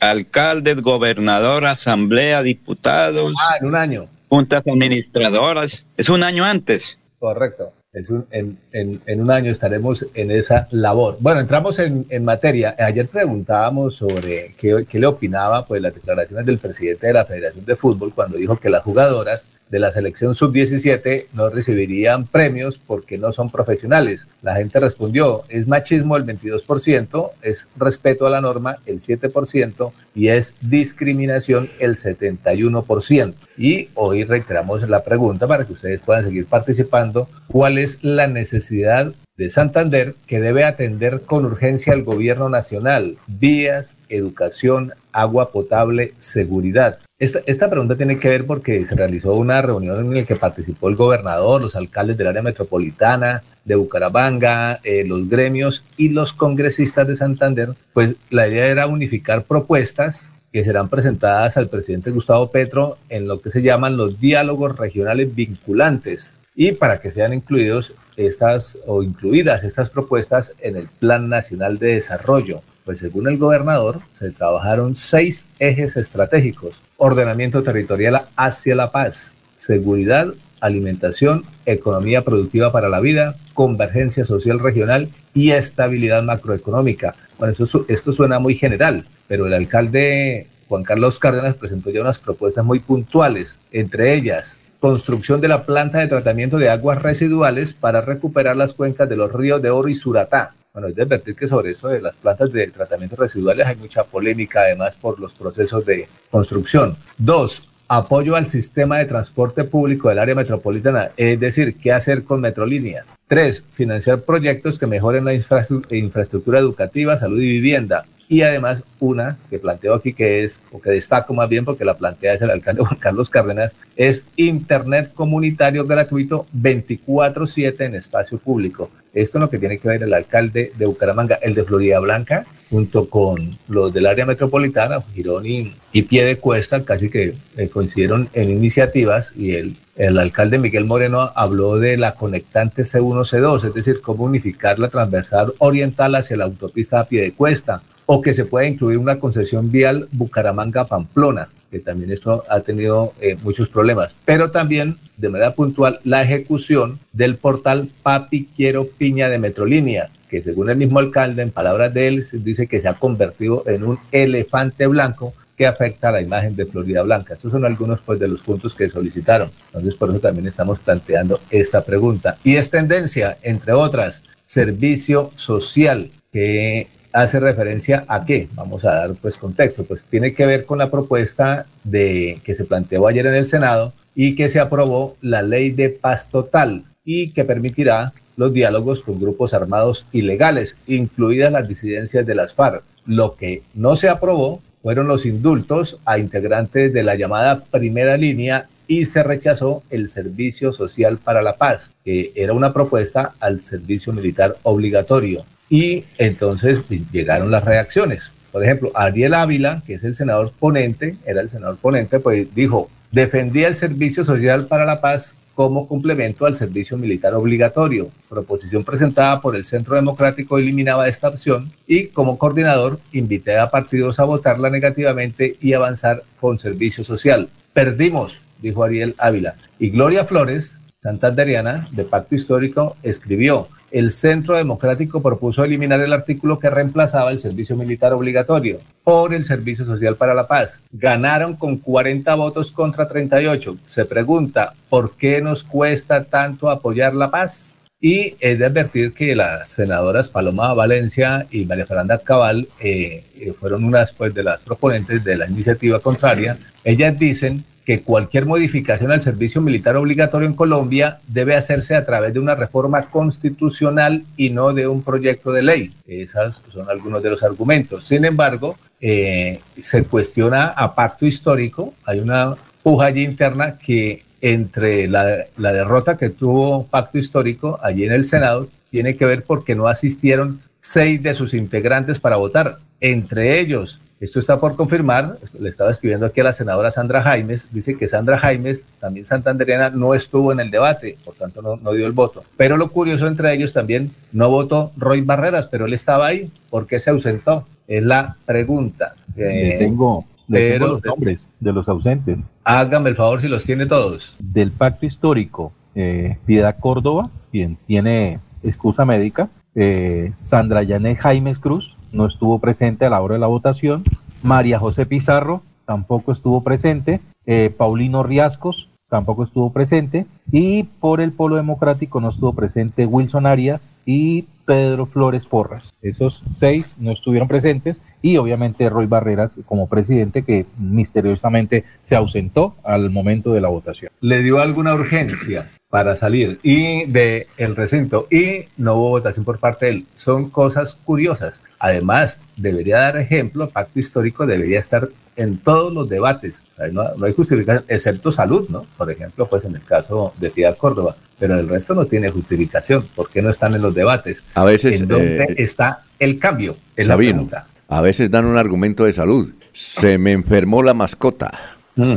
[0.00, 3.32] alcaldes, gobernador, asamblea, diputados.
[3.40, 4.06] Ah, en un año.
[4.28, 5.86] Juntas administradoras.
[5.96, 6.98] Es un año antes.
[7.18, 7.72] Correcto.
[7.92, 11.18] Es un, en, en, en, un año estaremos en esa labor.
[11.20, 12.74] Bueno, entramos en, en materia.
[12.78, 17.66] Ayer preguntábamos sobre qué, qué, le opinaba pues las declaraciones del presidente de la Federación
[17.66, 23.18] de Fútbol cuando dijo que las jugadoras de la selección sub-17 no recibirían premios porque
[23.18, 24.26] no son profesionales.
[24.40, 30.28] La gente respondió, es machismo el 22%, es respeto a la norma el 7% y
[30.28, 33.34] es discriminación el 71%.
[33.56, 37.28] Y hoy reiteramos la pregunta para que ustedes puedan seguir participando.
[37.48, 43.16] ¿Cuál es la necesidad de Santander que debe atender con urgencia el gobierno nacional?
[43.26, 46.98] Vías, educación, agua potable, seguridad.
[47.18, 50.88] Esta, esta, pregunta tiene que ver porque se realizó una reunión en la que participó
[50.88, 57.06] el gobernador, los alcaldes del área metropolitana, de Bucaramanga, eh, los gremios y los congresistas
[57.06, 57.74] de Santander.
[57.92, 63.40] Pues la idea era unificar propuestas que serán presentadas al presidente Gustavo Petro en lo
[63.40, 69.64] que se llaman los diálogos regionales vinculantes y para que sean incluidos estas o incluidas
[69.64, 72.62] estas propuestas en el Plan Nacional de Desarrollo.
[72.84, 76.80] Pues según el gobernador, se trabajaron seis ejes estratégicos.
[76.96, 85.10] Ordenamiento territorial hacia la paz, seguridad, alimentación, economía productiva para la vida, convergencia social regional
[85.34, 87.14] y estabilidad macroeconómica.
[87.38, 92.18] Bueno, esto, esto suena muy general, pero el alcalde Juan Carlos Cárdenas presentó ya unas
[92.18, 98.00] propuestas muy puntuales, entre ellas construcción de la planta de tratamiento de aguas residuales para
[98.00, 100.56] recuperar las cuencas de los ríos de Oro y Suratá.
[100.72, 104.02] Bueno, es de advertir que sobre eso de las plantas de tratamiento residuales hay mucha
[104.02, 106.96] polémica, además por los procesos de construcción.
[107.16, 112.40] Dos, apoyo al sistema de transporte público del área metropolitana, es decir, qué hacer con
[112.40, 113.04] Metrolínea.
[113.28, 119.58] Tres, financiar proyectos que mejoren la infraestructura educativa, salud y vivienda y además una que
[119.58, 122.82] planteo aquí que es, o que destaco más bien porque la plantea es el alcalde
[122.82, 128.88] Juan Carlos Cárdenas, es Internet comunitario gratuito 24/7 en espacio público.
[129.12, 132.46] Esto es lo que tiene que ver el alcalde de Bucaramanga, el de Florida Blanca,
[132.70, 138.30] junto con los del área metropolitana, Girón y, Pie de Cuesta, casi que eh, coincidieron
[138.32, 143.74] en iniciativas y el, el alcalde Miguel Moreno habló de la conectante C1, C2, es
[143.74, 148.34] decir, cómo unificar la transversal oriental hacia la autopista a Pie de Cuesta o que
[148.34, 154.14] se pueda incluir una concesión vial Bucaramanga-Pamplona, que también esto ha tenido eh, muchos problemas,
[154.24, 160.42] pero también de manera puntual la ejecución del portal Papi Quiero Piña de Metrolínea, que
[160.42, 163.98] según el mismo alcalde, en palabras de él, dice que se ha convertido en un
[164.10, 167.34] elefante blanco que afecta a la imagen de Florida Blanca.
[167.34, 169.50] Estos son algunos pues, de los puntos que solicitaron.
[169.66, 172.38] Entonces, por eso también estamos planteando esta pregunta.
[172.42, 178.48] Y es tendencia, entre otras, servicio social, que hace referencia a qué?
[178.54, 182.64] Vamos a dar pues contexto, pues tiene que ver con la propuesta de que se
[182.64, 187.30] planteó ayer en el Senado y que se aprobó la ley de paz total y
[187.30, 192.82] que permitirá los diálogos con grupos armados ilegales, incluidas las disidencias de las FARC.
[193.04, 198.68] Lo que no se aprobó fueron los indultos a integrantes de la llamada primera línea
[198.88, 204.12] y se rechazó el servicio social para la paz, que era una propuesta al servicio
[204.12, 205.44] militar obligatorio.
[205.72, 206.80] Y entonces
[207.12, 208.30] llegaron las reacciones.
[208.52, 212.90] Por ejemplo, Ariel Ávila, que es el senador ponente, era el senador ponente, pues dijo,
[213.10, 218.10] defendía el servicio social para la paz como complemento al servicio militar obligatorio.
[218.28, 224.20] Proposición presentada por el Centro Democrático eliminaba esta opción y como coordinador invité a partidos
[224.20, 227.48] a votarla negativamente y avanzar con servicio social.
[227.72, 229.54] Perdimos, dijo Ariel Ávila.
[229.78, 236.58] Y Gloria Flores, santanderiana de Pacto Histórico, escribió, el Centro Democrático propuso eliminar el artículo
[236.58, 240.80] que reemplazaba el servicio militar obligatorio por el servicio social para la paz.
[240.90, 243.76] Ganaron con 40 votos contra 38.
[243.84, 247.74] Se pregunta, ¿por qué nos cuesta tanto apoyar la paz?
[248.00, 253.52] Y es de advertir que las senadoras Paloma Valencia y María Fernanda Cabal eh, eh,
[253.52, 256.56] fueron unas pues, de las proponentes de la iniciativa contraria.
[256.82, 262.32] Ellas dicen que cualquier modificación al servicio militar obligatorio en Colombia debe hacerse a través
[262.32, 265.92] de una reforma constitucional y no de un proyecto de ley.
[266.06, 268.04] Esos son algunos de los argumentos.
[268.04, 271.94] Sin embargo, eh, se cuestiona a pacto histórico.
[272.04, 278.04] Hay una puja allí interna que entre la, la derrota que tuvo pacto histórico allí
[278.04, 282.78] en el Senado tiene que ver porque no asistieron seis de sus integrantes para votar.
[283.00, 287.66] Entre ellos, esto está por confirmar, le estaba escribiendo aquí a la senadora Sandra Jaimes,
[287.72, 292.06] dice que Sandra Jaimes, también santanderiana, no estuvo en el debate, por tanto no, dio
[292.06, 292.44] el voto.
[292.56, 296.86] Pero lo curioso entre ellos también, no votó Roy Barreras, pero él estaba ahí, ¿por
[296.86, 297.66] qué se ausentó?
[297.88, 299.16] Es la pregunta.
[299.36, 302.38] Eh, tengo, tengo los nombres de los ausentes.
[302.62, 304.36] Hágame el favor si los tiene todos.
[304.38, 309.48] Del pacto histórico, eh, Piedad Córdoba, quien tiene excusa médica.
[309.74, 314.04] Eh, Sandra Yané Jaimes Cruz no estuvo presente a la hora de la votación.
[314.42, 317.20] María José Pizarro tampoco estuvo presente.
[317.46, 320.26] Eh, Paulino Riascos tampoco estuvo presente.
[320.50, 325.92] Y por el Polo Democrático no estuvo presente Wilson Arias y Pedro Flores Porras.
[326.00, 332.74] Esos seis no estuvieron presentes y obviamente Roy Barreras como presidente que misteriosamente se ausentó
[332.82, 334.10] al momento de la votación.
[334.22, 339.58] Le dio alguna urgencia para salir y de el recinto y no hubo votación por
[339.58, 340.06] parte de él.
[340.14, 341.62] Son cosas curiosas.
[341.78, 346.64] Además, debería dar ejemplo, pacto histórico debería estar en todos los debates.
[346.92, 348.86] No, hay justificación, excepto salud, ¿no?
[348.96, 353.04] Por ejemplo, pues en el caso de Piedad Córdoba, pero el resto no tiene justificación.
[353.16, 354.44] ¿Por qué no están en los debates?
[354.54, 355.00] A veces.
[355.00, 356.76] ¿En dónde eh, está el cambio?
[356.94, 357.66] Es la pregunta.
[357.88, 359.50] A veces dan un argumento de salud.
[359.72, 361.50] Se me enfermó la mascota.
[361.96, 362.14] Mm.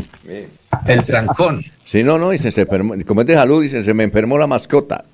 [0.85, 1.65] El trancón.
[1.85, 4.45] Sí, no, no, dicen, se enfermó, como es de salud, dicen, se me enfermó la
[4.45, 5.05] mascota.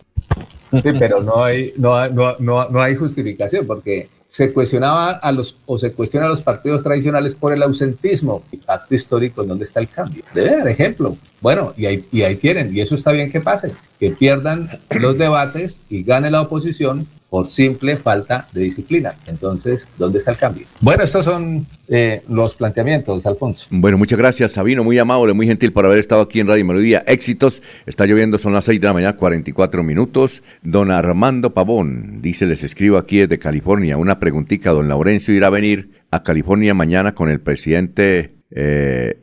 [0.73, 5.57] Sí, pero no hay, no, no, no, no hay justificación, porque se cuestionaba a los,
[5.65, 8.43] o se cuestiona a los partidos tradicionales por el ausentismo.
[8.49, 8.61] Y
[8.95, 10.23] histórico, ¿dónde está el cambio?
[10.33, 11.17] Debe dar ejemplo.
[11.41, 15.17] Bueno, y ahí, y ahí tienen, y eso está bien que pase, que pierdan los
[15.17, 19.13] debates y gane la oposición por simple falta de disciplina.
[19.25, 20.67] Entonces, ¿dónde está el cambio?
[20.81, 23.67] Bueno, estos son eh, los planteamientos, Alfonso.
[23.71, 27.05] Bueno, muchas gracias, Sabino, muy amable, muy gentil por haber estado aquí en Radio Melodía.
[27.07, 30.43] Éxitos, está lloviendo, son las 6 de la mañana, 44 minutos.
[30.61, 35.51] Don Armando Pavón, dice, les escribo aquí desde California, una preguntita, don Laurencio irá a
[35.51, 38.35] venir a California mañana con el presidente...
[38.53, 39.17] Eh,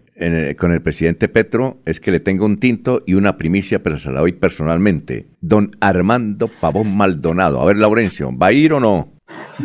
[0.57, 4.11] con el presidente Petro es que le tengo un tinto y una primicia, pero se
[4.11, 5.27] la doy personalmente.
[5.41, 7.61] Don Armando Pavón Maldonado.
[7.61, 9.13] A ver, Laurencio, ¿va a ir o no?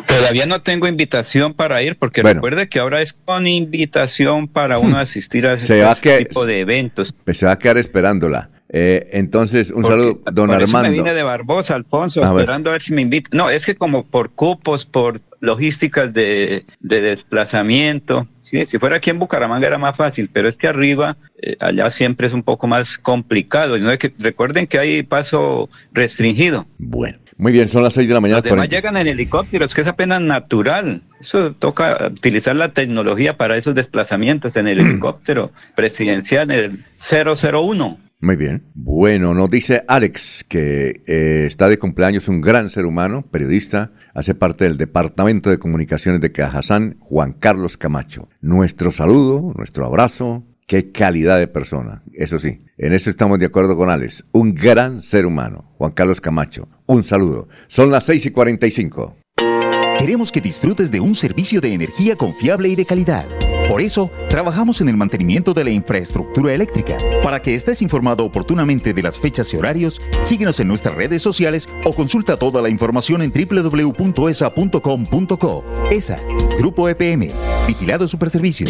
[0.08, 4.98] Todavía no tengo invitación para ir, porque recuerde que ahora es con invitación para uno
[4.98, 5.84] asistir a ese
[6.26, 7.14] tipo de eventos.
[7.32, 8.50] Se va a quedar esperándola.
[8.76, 10.90] Eh, entonces, un saludo, don Armando.
[10.90, 13.30] me vine de Barbosa, Alfonso, esperando a ver si me invita.
[13.32, 18.28] No, es que como por cupos, por logísticas de, de desplazamiento,
[18.66, 22.28] si fuera aquí en Bucaramanga era más fácil, pero es que arriba, eh, allá siempre
[22.28, 23.78] es un poco más complicado.
[23.78, 23.98] ¿no?
[23.98, 26.68] Que, recuerden que hay paso restringido.
[26.78, 28.42] Bueno, muy bien, son las 6 de la mañana.
[28.42, 31.02] Los demás llegan en helicópteros, que es apenas natural.
[31.20, 38.00] Eso toca utilizar la tecnología para esos desplazamientos en el helicóptero presidencial, en el 001.
[38.24, 38.64] Muy bien.
[38.74, 44.36] Bueno, nos dice Alex que eh, está de cumpleaños un gran ser humano, periodista, hace
[44.36, 48.30] parte del Departamento de Comunicaciones de Cajazán, Juan Carlos Camacho.
[48.42, 52.04] Nuestro saludo, nuestro abrazo, qué calidad de persona.
[52.14, 54.26] Eso sí, en eso estamos de acuerdo con Alex.
[54.32, 56.68] Un gran ser humano, Juan Carlos Camacho.
[56.86, 57.48] Un saludo.
[57.68, 59.16] Son las 6 y 45.
[59.98, 63.26] Queremos que disfrutes de un servicio de energía confiable y de calidad.
[63.74, 66.96] Por eso, trabajamos en el mantenimiento de la infraestructura eléctrica.
[67.24, 71.68] Para que estés informado oportunamente de las fechas y horarios, síguenos en nuestras redes sociales
[71.84, 74.06] o consulta toda la información en www.esa.com.co.
[75.90, 76.20] ESA,
[76.60, 77.32] Grupo EPM,
[77.66, 78.70] Vigilado Superservicios.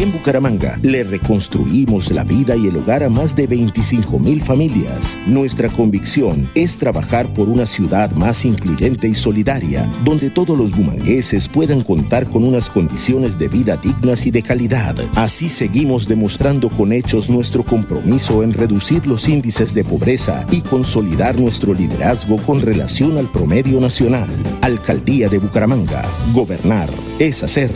[0.00, 5.16] En Bucaramanga le reconstruimos la vida y el hogar a más de 25 mil familias.
[5.28, 11.48] Nuestra convicción es trabajar por una ciudad más incluyente y solidaria, donde todos los bumangueses
[11.48, 14.96] puedan contar con unas condiciones de vida dignas y de calidad.
[15.14, 21.38] Así seguimos demostrando con hechos nuestro compromiso en reducir los índices de pobreza y consolidar
[21.38, 24.28] nuestro liderazgo con relación al promedio nacional.
[24.62, 26.02] Alcaldía de Bucaramanga.
[26.32, 26.88] Gobernar
[27.18, 27.70] es hacer.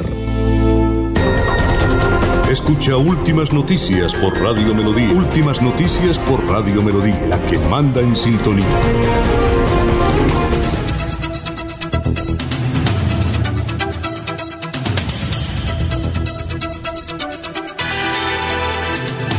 [2.50, 5.10] Escucha Últimas Noticias por Radio Melodía.
[5.10, 9.45] Últimas Noticias por Radio Melodía, la que manda en sintonía.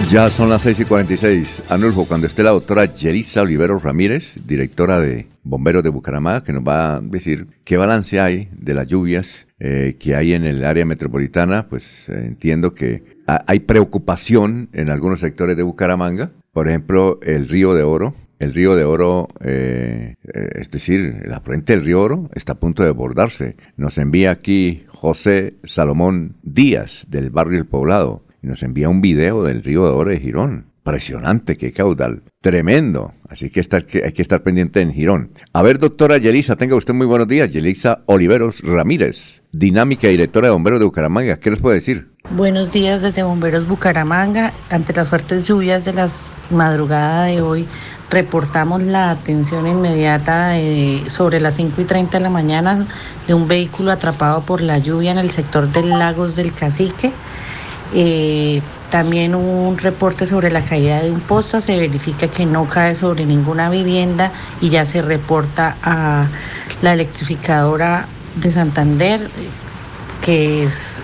[0.09, 1.63] Ya son las 6 y 46.
[1.67, 6.63] Anulfo, cuando esté la doctora Yerisa Olivero Ramírez, directora de Bomberos de Bucaramanga, que nos
[6.63, 10.85] va a decir qué balance hay de las lluvias eh, que hay en el área
[10.85, 16.31] metropolitana, pues eh, entiendo que hay preocupación en algunos sectores de Bucaramanga.
[16.53, 18.15] Por ejemplo, el río de Oro.
[18.39, 22.83] El río de Oro, eh, es decir, la frente del río Oro está a punto
[22.83, 23.57] de desbordarse.
[23.75, 29.63] Nos envía aquí José Salomón Díaz del barrio El Poblado nos envía un video del
[29.63, 30.65] río de Oro de Girón.
[30.87, 32.23] Impresionante, qué caudal.
[32.41, 33.13] Tremendo.
[33.27, 35.31] Así que, estar, hay que estar pendiente en Girón.
[35.51, 37.51] A ver, doctora Yelisa, tenga usted muy buenos días.
[37.51, 41.37] Yelisa Oliveros Ramírez, dinámica directora de Bomberos de Bucaramanga.
[41.41, 42.07] ¿Qué les puede decir?
[42.31, 44.53] Buenos días desde Bomberos Bucaramanga.
[44.69, 47.67] Ante las fuertes lluvias de las madrugadas de hoy,
[48.09, 50.53] reportamos la atención inmediata
[51.09, 52.87] sobre las 5 y 30 de la mañana
[53.27, 57.11] de un vehículo atrapado por la lluvia en el sector del Lagos del Cacique
[57.93, 58.61] Eh,
[58.91, 63.25] también un reporte sobre la caída de un posto, se verifica que no cae sobre
[63.25, 64.31] ninguna vivienda
[64.61, 66.27] y ya se reporta a
[66.81, 69.29] la electrificadora de Santander,
[70.21, 71.01] que es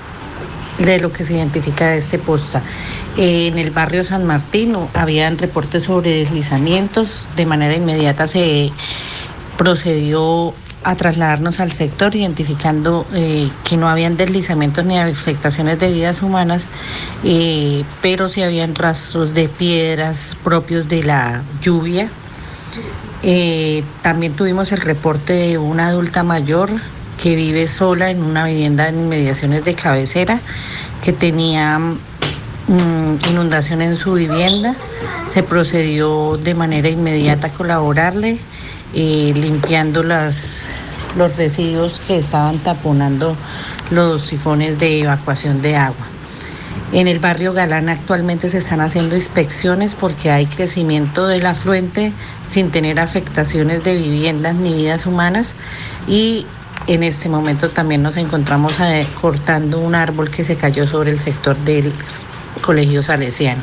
[0.78, 2.64] de lo que se identifica de este posta.
[3.18, 8.72] en el barrio San Martín habían reportes sobre deslizamientos, de manera inmediata se
[9.58, 10.54] procedió
[10.84, 16.70] a trasladarnos al sector identificando eh, que no habían deslizamientos ni afectaciones de vidas humanas,
[17.24, 22.10] eh, pero sí habían rastros de piedras propios de la lluvia.
[23.24, 26.70] Eh, también tuvimos el reporte de una adulta mayor
[27.22, 30.42] que vive sola en una vivienda en inmediaciones de cabecera,
[31.02, 31.80] que tenía
[32.68, 34.76] inundación en su vivienda.
[35.28, 38.40] Se procedió de manera inmediata a colaborarle
[38.94, 40.66] eh, limpiando las,
[41.18, 43.36] los residuos que estaban taponando
[43.90, 46.06] los sifones de evacuación de agua.
[46.92, 52.14] En el barrio Galán actualmente se están haciendo inspecciones porque hay crecimiento del afluente
[52.46, 55.56] sin tener afectaciones de viviendas ni vidas humanas
[56.08, 56.46] y
[56.86, 61.20] en este momento también nos encontramos eh, cortando un árbol que se cayó sobre el
[61.20, 61.92] sector del
[62.64, 63.62] Colegio Salesiano.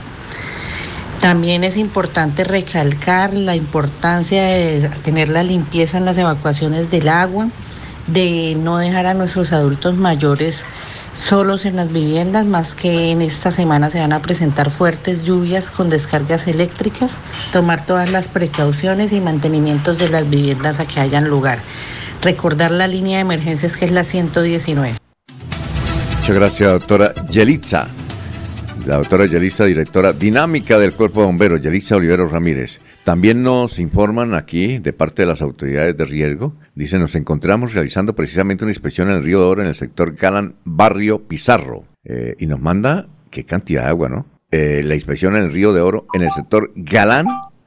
[1.21, 7.49] También es importante recalcar la importancia de tener la limpieza en las evacuaciones del agua,
[8.07, 10.65] de no dejar a nuestros adultos mayores
[11.13, 15.71] solos en las viviendas, más que en esta semana se van a presentar fuertes lluvias
[15.71, 17.19] con descargas eléctricas,
[17.53, 21.59] tomar todas las precauciones y mantenimientos de las viviendas a que hayan lugar.
[22.23, 24.97] Recordar la línea de emergencias que es la 119.
[26.17, 27.89] Muchas gracias, doctora Yelitza
[28.87, 32.81] la doctora Yelisa, directora dinámica del Cuerpo de Bomberos, Yelisa Olivero Ramírez.
[33.05, 38.15] También nos informan aquí, de parte de las autoridades de riesgo, dice, nos encontramos realizando
[38.15, 41.85] precisamente una inspección en el río de Oro en el sector Galán, barrio Pizarro.
[42.05, 44.27] Eh, y nos manda, qué cantidad de agua, ¿no?
[44.51, 47.27] Eh, la inspección en el río de Oro en el sector Galán,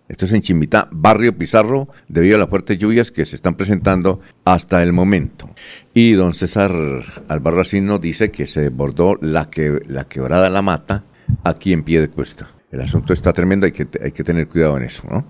[0.09, 4.19] esto es en Chimbitá, barrio Pizarro, debido a las fuertes lluvias que se están presentando
[4.43, 5.49] hasta el momento.
[5.93, 6.71] Y don César
[7.27, 11.03] Albarracín nos dice que se desbordó la, que, la quebrada La Mata
[11.43, 12.51] aquí en pie de cuesta.
[12.71, 15.25] El asunto está tremendo, hay que, hay que tener cuidado en eso, ¿no?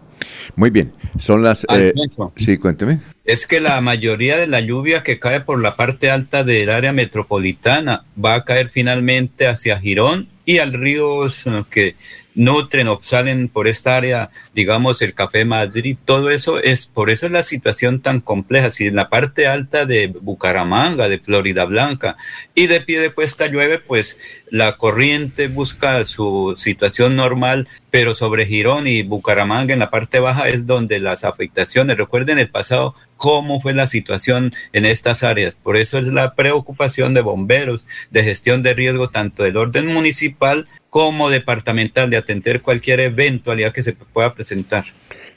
[0.56, 1.66] Muy bien, son las...
[1.70, 1.92] Eh,
[2.38, 3.00] sí, cuénteme.
[3.26, 6.94] Es que la mayoría de la lluvia que cae por la parte alta del área
[6.94, 11.26] metropolitana va a caer finalmente hacia Girón y al río
[11.70, 11.96] que
[12.36, 17.26] nutren o salen por esta área, digamos el Café Madrid, todo eso es, por eso
[17.26, 18.72] es la situación tan compleja.
[18.72, 22.18] Si en la parte alta de Bucaramanga, de Florida Blanca
[22.56, 24.18] y de pie de cuesta llueve, pues
[24.50, 30.50] la corriente busca su situación normal, pero sobre Girón y Bucaramanga en la parte baja
[30.50, 35.56] es donde las afectaciones, recuerden el pasado, cómo fue la situación en estas áreas.
[35.56, 40.68] Por eso es la preocupación de bomberos, de gestión de riesgo, tanto del orden municipal
[40.94, 44.86] como departamental, de atender cualquier eventualidad que se pueda presentar.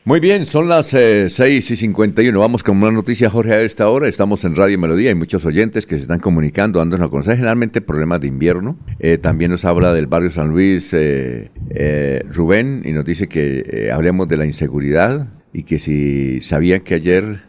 [0.05, 2.39] Muy bien, son las eh, 6 y 51.
[2.39, 4.07] Vamos con una noticia, Jorge, a esta hora.
[4.07, 5.09] Estamos en Radio Melodía.
[5.09, 8.77] Hay muchos oyentes que se están comunicando, dándonos a conocer generalmente problemas de invierno.
[8.99, 13.89] Eh, también nos habla del barrio San Luis eh, eh, Rubén y nos dice que
[13.91, 17.41] hablemos de la inseguridad y que si sabían que ayer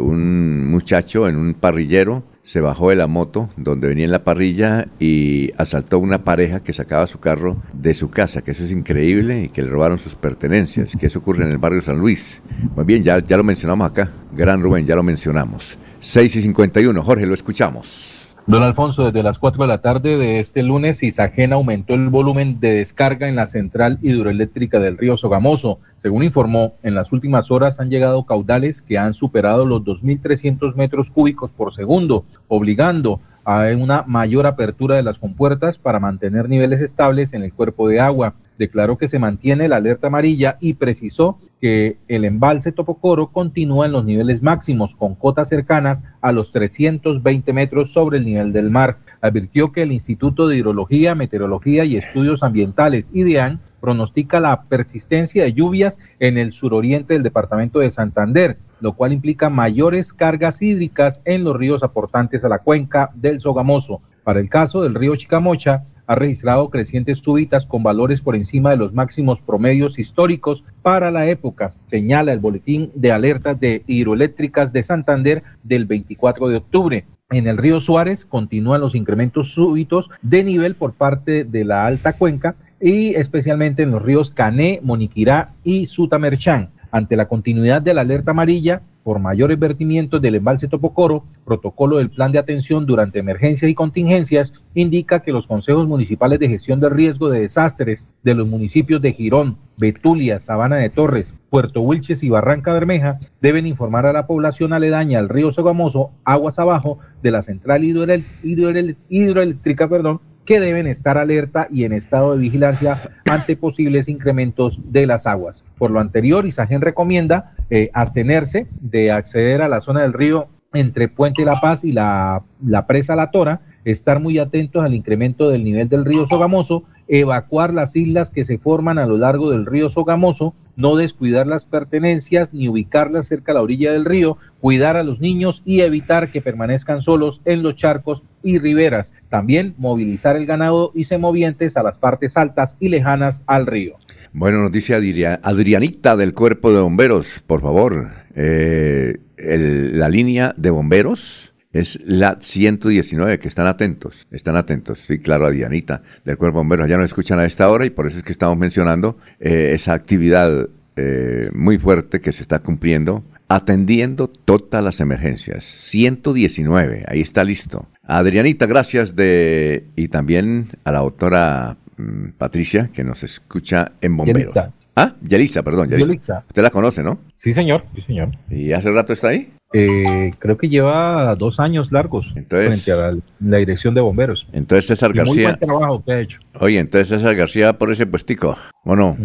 [0.00, 4.88] un muchacho en un parrillero se bajó de la moto donde venía en la parrilla
[4.98, 9.42] y asaltó una pareja que sacaba su carro de su casa, que eso es increíble
[9.42, 12.40] y que le robaron sus pertenencias, que eso ocurre en el barrio San Luis.
[12.74, 15.76] Muy bien, ya, ya lo mencionamos acá, Gran Rubén, ya lo mencionamos.
[16.00, 18.34] 6 y 51, Jorge, lo escuchamos.
[18.46, 22.60] Don Alfonso, desde las 4 de la tarde de este lunes, Isagena aumentó el volumen
[22.60, 25.80] de descarga en la central hidroeléctrica del río Sogamoso.
[25.98, 31.10] Según informó, en las últimas horas han llegado caudales que han superado los 2.300 metros
[31.10, 37.34] cúbicos por segundo, obligando a una mayor apertura de las compuertas para mantener niveles estables
[37.34, 38.34] en el cuerpo de agua.
[38.58, 43.92] Declaró que se mantiene la alerta amarilla y precisó que el embalse Topocoro continúa en
[43.92, 48.98] los niveles máximos con cotas cercanas a los 320 metros sobre el nivel del mar.
[49.20, 55.52] Advirtió que el Instituto de Hidrología, Meteorología y Estudios Ambientales, IDEAN, pronostica la persistencia de
[55.52, 61.44] lluvias en el suroriente del departamento de Santander, lo cual implica mayores cargas hídricas en
[61.44, 64.00] los ríos aportantes a la cuenca del Sogamoso.
[64.24, 68.78] Para el caso del río Chicamocha, ha registrado crecientes súbitas con valores por encima de
[68.78, 74.82] los máximos promedios históricos para la época, señala el boletín de alertas de hidroeléctricas de
[74.82, 77.04] Santander del 24 de octubre.
[77.30, 82.14] En el río Suárez continúan los incrementos súbitos de nivel por parte de la alta
[82.14, 86.70] cuenca y especialmente en los ríos Cané, Moniquirá y Sutamerchán.
[86.90, 92.10] Ante la continuidad de la alerta amarilla por mayores vertimientos del embalse Topocoro, protocolo del
[92.10, 96.90] plan de atención durante emergencias y contingencias indica que los consejos municipales de gestión del
[96.90, 102.28] riesgo de desastres de los municipios de Girón, Betulia, Sabana de Torres, Puerto Wilches y
[102.28, 107.40] Barranca Bermeja deben informar a la población aledaña al río Sogamoso, aguas abajo de la
[107.40, 114.80] central hidroeléctrica, perdón, que deben estar alerta y en estado de vigilancia ante posibles incrementos
[114.82, 115.62] de las aguas.
[115.76, 121.08] Por lo anterior, Isagen recomienda eh, abstenerse de acceder a la zona del río entre
[121.08, 125.64] Puente La Paz y la, la presa La Tora, estar muy atentos al incremento del
[125.64, 129.90] nivel del río Sogamoso, evacuar las islas que se forman a lo largo del río
[129.90, 135.02] Sogamoso, no descuidar las pertenencias ni ubicarlas cerca a la orilla del río, cuidar a
[135.02, 139.12] los niños y evitar que permanezcan solos en los charcos y riberas.
[139.28, 143.96] También movilizar el ganado y semovientes a las partes altas y lejanas al río.
[144.32, 144.98] Bueno, noticia
[145.42, 148.10] Adrianita del Cuerpo de Bomberos, por favor.
[148.36, 155.00] Eh, la línea de bomberos es la 119, que están atentos, están atentos.
[155.00, 156.88] Sí, claro, Adrianita del Cuerpo de Bomberos.
[156.88, 159.92] Ya nos escuchan a esta hora y por eso es que estamos mencionando eh, esa
[159.92, 165.64] actividad eh, muy fuerte que se está cumpliendo atendiendo todas las emergencias.
[165.64, 167.86] 119, ahí está listo.
[168.04, 174.54] Adrianita, gracias de y también a la doctora mm, Patricia que nos escucha en Bomberos.
[174.54, 174.72] Yelisa.
[174.94, 176.44] Ah, Yelisa, perdón, Yelisa.
[176.46, 177.18] Usted la conoce, ¿no?
[177.34, 178.30] Sí, señor, sí, señor.
[178.50, 179.52] ¿Y hace rato está ahí?
[179.72, 184.46] Eh, creo que lleva dos años largos entonces, frente a la, dirección de bomberos.
[184.52, 185.34] Entonces César García.
[185.34, 186.40] Muy buen trabajo que ha hecho.
[186.58, 189.16] Oye, entonces César García por ese puestico, ¿o no?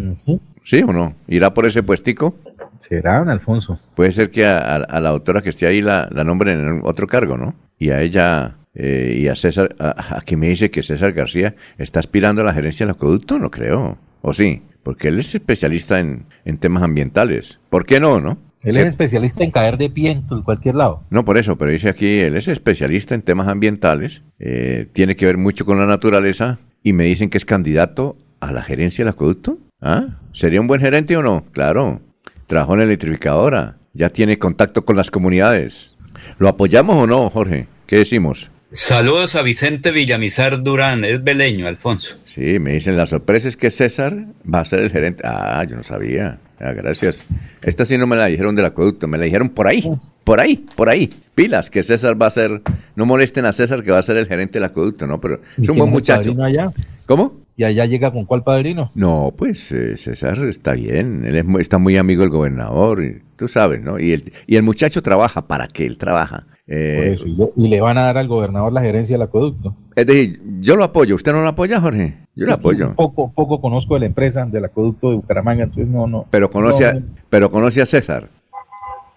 [0.65, 1.15] ¿Sí o no?
[1.27, 2.35] ¿Irá por ese puestico?
[2.77, 3.79] Será, Alfonso.
[3.95, 7.37] Puede ser que a, la doctora que esté ahí la, la nombren en otro cargo,
[7.37, 7.55] ¿no?
[7.79, 12.41] Y a ella eh, y a César, aquí me dice que César García está aspirando
[12.41, 13.97] a la gerencia del acueducto, no creo.
[14.21, 14.61] ¿O sí?
[14.83, 17.59] Porque él es especialista en, en temas ambientales.
[17.69, 18.37] ¿Por qué no, no?
[18.63, 21.03] Él es especialista en caer de pie en cualquier lado.
[21.09, 25.25] No, por eso, pero dice aquí, él es especialista en temas ambientales, eh, tiene que
[25.25, 29.13] ver mucho con la naturaleza y me dicen que es candidato a la gerencia del
[29.13, 29.57] acueducto.
[29.81, 30.17] ¿Ah?
[30.31, 31.45] ¿Sería un buen gerente o no?
[31.51, 32.01] Claro.
[32.47, 35.93] Trabajó en la electrificadora, ya tiene contacto con las comunidades.
[36.37, 37.67] ¿Lo apoyamos o no, Jorge?
[37.85, 38.49] ¿Qué decimos?
[38.71, 42.17] Saludos a Vicente Villamizar Durán, es beleño, Alfonso.
[42.25, 45.21] Sí, me dicen, la sorpresa es que César va a ser el gerente.
[45.25, 46.39] Ah, yo no sabía.
[46.63, 47.25] Ah, gracias.
[47.61, 49.83] Esta sí no me la dijeron del acueducto, me la dijeron por ahí,
[50.23, 51.09] por ahí, por ahí.
[51.35, 52.61] Pilas, que César va a ser,
[52.95, 55.19] no molesten a César que va a ser el gerente del acueducto, ¿no?
[55.19, 56.33] Pero es un buen muchacho.
[56.41, 56.71] Allá?
[57.05, 57.43] ¿Cómo?
[57.57, 58.91] ¿Y allá llega con cuál padrino?
[58.95, 63.81] No, pues eh, César está bien, él está muy amigo del gobernador, y, tú sabes,
[63.81, 63.99] ¿no?
[63.99, 66.45] Y el, y el muchacho trabaja, ¿para qué él trabaja?
[66.65, 67.17] Eh,
[67.57, 69.75] y, le van a dar al gobernador la gerencia del acueducto.
[69.95, 72.22] Es decir, yo lo apoyo, ¿usted no lo apoya, Jorge?
[72.35, 72.95] Yo lo apoyo.
[72.95, 76.25] Poco, poco conozco de la empresa del acueducto de Bucaramanga, entonces no, no.
[76.31, 76.99] Pero conoce, a,
[77.29, 78.29] pero conoce a César.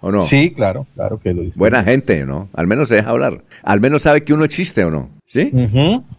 [0.00, 0.22] ¿O no?
[0.22, 1.58] Sí, claro, claro que lo dice.
[1.58, 2.48] Buena gente, ¿no?
[2.52, 3.42] Al menos se deja hablar.
[3.62, 5.08] Al menos sabe que uno existe o no.
[5.24, 5.50] ¿Sí?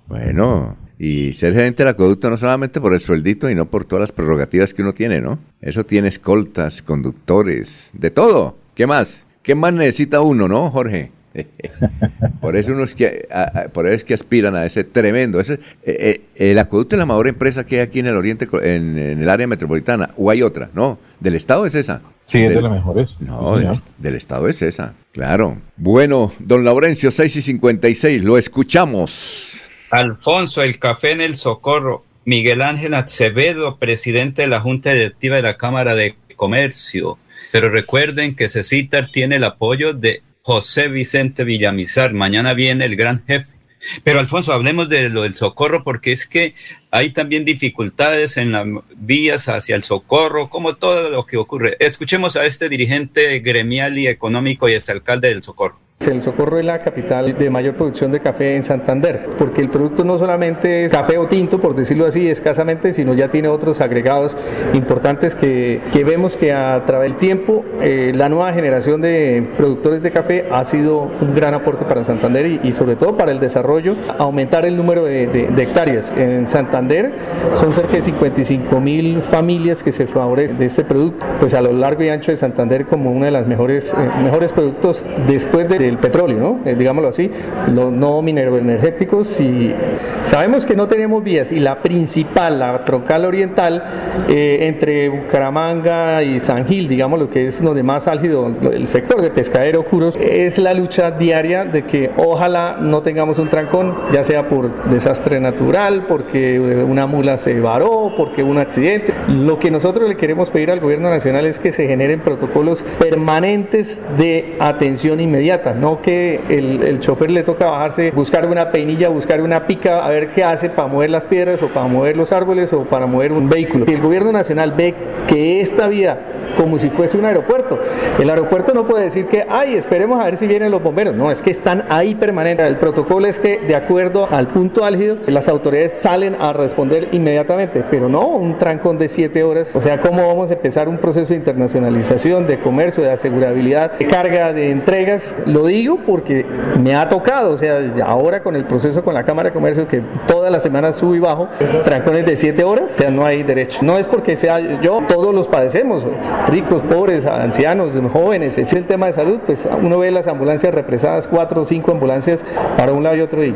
[0.08, 4.02] Bueno, y ser gerente del acueducto no solamente por el sueldito y no por todas
[4.02, 5.38] las prerrogativas que uno tiene, ¿no?
[5.62, 8.58] Eso tiene escoltas, conductores, de todo.
[8.74, 9.26] ¿Qué más?
[9.44, 11.12] ¿Qué más necesita uno, no, Jorge?
[12.42, 13.28] por eso unos que
[13.74, 17.06] por eso es que aspiran a ese tremendo ese, eh, eh, el acueducto es la
[17.06, 20.70] mayor empresa que hay aquí en el oriente en, el área metropolitana o hay otra
[20.74, 23.58] no del estado es esa sí es de las mejores no
[23.98, 25.58] del, estado es esa claro.
[25.76, 29.62] Bueno don Laurencio 6 y 56 lo escuchamos.
[29.90, 32.04] Alfonso el café en el socorro.
[32.26, 37.18] Miguel Ángel Acevedo presidente de la junta directiva de la cámara de comercio.
[37.52, 42.14] Pero recuerden que Cecitar tiene el apoyo de José Vicente Villamizar.
[42.14, 43.58] Mañana viene el gran jefe.
[44.06, 46.56] Pero Alfonso, hablemos de lo del socorro porque es que
[46.90, 48.66] hay también dificultades en las
[48.96, 51.76] vías hacia el socorro, como todo lo que ocurre.
[51.82, 55.82] Escuchemos a este dirigente gremial y económico y este alcalde del socorro.
[56.06, 60.06] El Socorro es la capital de mayor producción de café en Santander, porque el producto
[60.06, 64.38] no solamente es café o tinto, por decirlo así, escasamente, sino ya tiene otros agregados
[64.74, 70.04] importantes que, que vemos que a través del tiempo eh, la nueva generación de productores
[70.04, 73.96] de café ha sido un gran aporte para Santander y, sobre todo para el desarrollo,
[74.20, 76.14] aumentar el número de, hectáreas.
[76.16, 77.16] En Santander
[77.52, 81.74] son cerca de 55 mil familias que se favorecen de este producto, pues a lo
[81.74, 85.87] largo y ancho de Santander como uno de los mejores, eh, mejores productos después de
[85.88, 86.70] del petróleo, ¿no?
[86.70, 87.30] Eh, digámoslo así,
[87.74, 89.40] los no mineroenergéticos.
[89.42, 89.74] Y
[90.22, 93.84] sabemos que no tenemos vías y la principal, la troncal oriental,
[94.30, 99.22] eh, entre Bucaramanga y San Gil, digamos lo que es donde más álgido el sector
[99.22, 104.24] de pescadero Curos, es la lucha diaria de que ojalá no tengamos un trancón, ya
[104.24, 109.14] sea por desastre natural, porque una mula se varó, porque un accidente.
[109.28, 114.02] Lo que nosotros le queremos pedir al gobierno nacional es que se generen protocolos permanentes
[114.18, 119.42] de atención inmediata, no que el, el chofer le toca bajarse, buscar una peinilla, buscar
[119.42, 122.74] una pica, a ver qué hace para mover las piedras o para mover los árboles
[122.74, 123.86] o para mover un vehículo.
[123.86, 124.94] Si el gobierno nacional ve
[125.28, 126.20] que esta vía
[126.56, 127.80] como si fuese un aeropuerto,
[128.20, 131.32] el aeropuerto no puede decir que, ay, esperemos a ver si vienen los bomberos, no,
[131.32, 132.68] es que están ahí permanentes.
[132.68, 137.84] El protocolo es que de acuerdo al punto álgido, las autoridades salen a responder inmediatamente,
[137.90, 139.76] pero no un trancón de siete horas.
[139.76, 144.06] O sea, ¿cómo vamos a empezar un proceso de internacionalización, de comercio, de asegurabilidad, de
[144.06, 145.34] carga de entregas?
[145.46, 146.46] Lo digo porque
[146.82, 150.02] me ha tocado, o sea, ahora con el proceso con la Cámara de Comercio, que
[150.28, 151.48] todas las semanas subo y bajo,
[151.84, 153.80] trancones de siete horas, o sea, no hay derecho.
[153.82, 156.06] No es porque sea yo, todos los padecemos,
[156.48, 161.28] ricos, pobres, ancianos, jóvenes, es el tema de salud, pues uno ve las ambulancias represadas,
[161.28, 162.44] cuatro o cinco ambulancias
[162.78, 163.54] para un lado y otro día.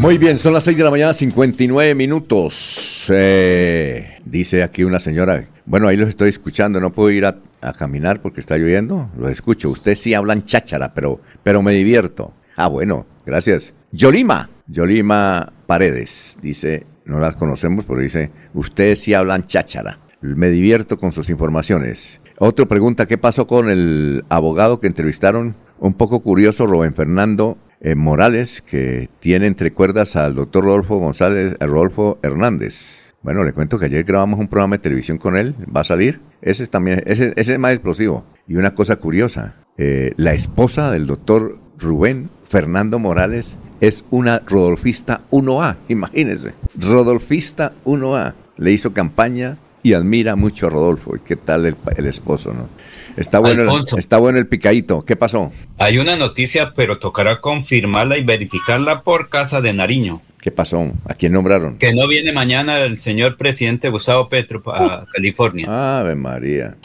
[0.00, 3.06] Muy bien, son las 6 de la mañana, 59 minutos.
[3.10, 7.36] Eh, dice aquí una señora, bueno, ahí los estoy escuchando, no puedo ir a,
[7.78, 9.68] caminar porque está lloviendo, los escucho.
[9.68, 12.32] Ustedes sí hablan cháchara, pero, pero me divierto.
[12.56, 13.74] Ah, bueno, gracias.
[13.92, 19.98] Yolima, Yolima Paredes, dice, no las conocemos, pero dice, ustedes sí hablan cháchara.
[20.20, 22.20] Me divierto con sus informaciones.
[22.38, 25.56] Otra pregunta, ¿qué pasó con el abogado que entrevistaron?
[25.78, 31.56] Un poco curioso, Rubén Fernando eh, Morales, que tiene entre cuerdas al doctor Rodolfo González,
[31.58, 33.14] Rodolfo Hernández.
[33.22, 36.20] Bueno, le cuento que ayer grabamos un programa de televisión con él, va a salir.
[36.42, 38.24] Ese es también, ese, ese es más explosivo.
[38.46, 45.22] Y una cosa curiosa, eh, la esposa del doctor Rubén Fernando Morales es una rodolfista
[45.30, 46.54] 1A, imagínense.
[46.78, 48.34] Rodolfista 1A.
[48.58, 51.16] Le hizo campaña y admira mucho a Rodolfo.
[51.16, 52.68] ¿Y qué tal el, el esposo, no?
[53.16, 55.04] Está bueno, el, está bueno el picadito.
[55.04, 55.52] ¿Qué pasó?
[55.78, 60.20] Hay una noticia, pero tocará confirmarla y verificarla por Casa de Nariño.
[60.40, 60.90] ¿Qué pasó?
[61.04, 61.76] ¿A quién nombraron?
[61.76, 65.98] Que no viene mañana el señor presidente Gustavo Petro a California.
[65.98, 66.76] Ave María.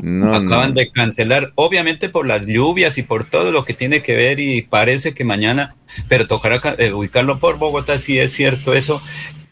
[0.00, 0.74] No, Acaban no.
[0.76, 4.62] de cancelar, obviamente por las lluvias y por todo lo que tiene que ver y
[4.62, 5.76] parece que mañana,
[6.08, 9.02] pero tocará eh, ubicarlo por Bogotá, si es cierto eso.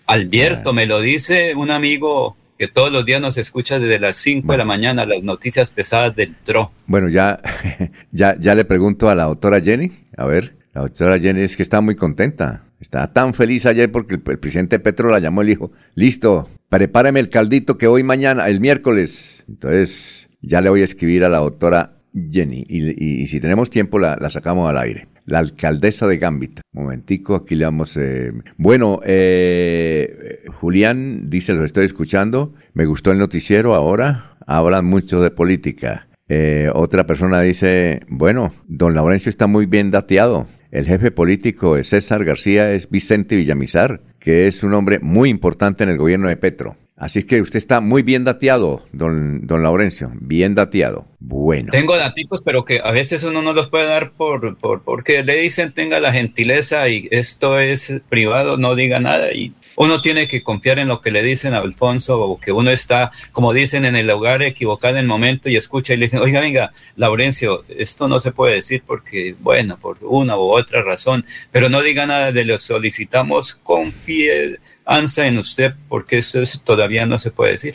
[0.06, 4.50] Alberto, me lo dice un amigo que todos los días nos escucha desde las 5
[4.50, 6.72] de la mañana las noticias pesadas del TRO.
[6.86, 7.40] Bueno, ya,
[8.12, 11.62] ya, ya le pregunto a la doctora Jenny, a ver, la doctora Jenny es que
[11.62, 15.46] está muy contenta, está tan feliz ayer porque el, el presidente Petro la llamó y
[15.46, 19.44] le dijo, listo, prepárame el caldito que hoy mañana, el miércoles.
[19.48, 23.70] Entonces, ya le voy a escribir a la doctora Jenny y, y, y si tenemos
[23.70, 26.62] tiempo la, la sacamos al aire la alcaldesa de Gambita.
[26.72, 27.96] Momentico, aquí le vamos.
[27.96, 28.32] Eh...
[28.56, 32.54] Bueno, eh, Julián dice, lo estoy escuchando.
[32.72, 34.36] Me gustó el noticiero ahora.
[34.46, 36.08] Hablan mucho de política.
[36.28, 40.46] Eh, otra persona dice, bueno, don Laurencio está muy bien dateado.
[40.70, 45.84] El jefe político de César García es Vicente Villamizar, que es un hombre muy importante
[45.84, 46.76] en el gobierno de Petro.
[46.96, 51.06] Así que usted está muy bien dateado, don, don Laurencio, bien dateado.
[51.18, 51.70] Bueno.
[51.70, 55.36] Tengo datitos, pero que a veces uno no los puede dar por, por porque le
[55.36, 60.42] dicen tenga la gentileza y esto es privado, no diga nada y uno tiene que
[60.42, 63.94] confiar en lo que le dicen a Alfonso o que uno está, como dicen, en
[63.94, 68.08] el lugar equivocado en el momento y escucha y le dicen, oiga, venga, Laurencio, esto
[68.08, 72.30] no se puede decir porque, bueno, por una u otra razón, pero no diga nada
[72.30, 77.74] lo solicitamos, confíe ansa en usted porque eso es, todavía no se puede decir.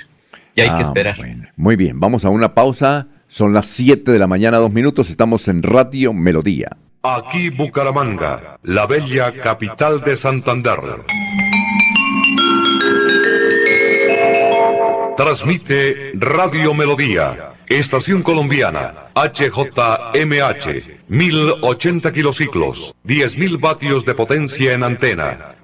[0.56, 1.18] Y hay ah, que esperar.
[1.18, 1.48] Bueno.
[1.56, 3.08] Muy bien, vamos a una pausa.
[3.28, 5.10] Son las 7 de la mañana, dos minutos.
[5.10, 6.78] Estamos en Radio Melodía.
[7.04, 10.80] Aquí Bucaramanga, la bella capital de Santander.
[15.18, 25.56] Transmite Radio Melodía, Estación Colombiana, HJMH, 1080 kilociclos, 10.000 vatios de potencia en antena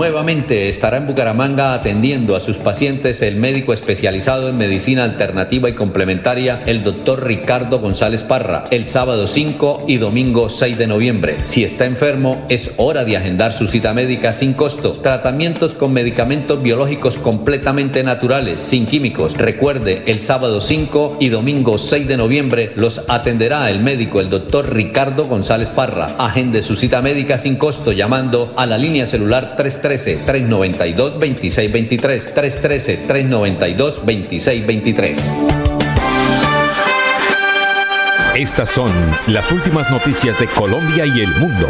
[0.00, 5.74] Nuevamente estará en Bucaramanga atendiendo a sus pacientes el médico especializado en medicina alternativa y
[5.74, 11.36] complementaria, el doctor Ricardo González Parra, el sábado 5 y domingo 6 de noviembre.
[11.44, 14.92] Si está enfermo, es hora de agendar su cita médica sin costo.
[14.92, 19.36] Tratamientos con medicamentos biológicos completamente naturales, sin químicos.
[19.36, 24.74] Recuerde, el sábado 5 y domingo 6 de noviembre los atenderá el médico, el doctor
[24.74, 26.06] Ricardo González Parra.
[26.16, 29.56] Agende su cita médica sin costo llamando a la línea celular
[29.90, 32.34] 313-392-2623.
[32.34, 35.16] 313-392-2623.
[38.36, 38.92] Estas son
[39.26, 41.66] las últimas noticias de Colombia y el mundo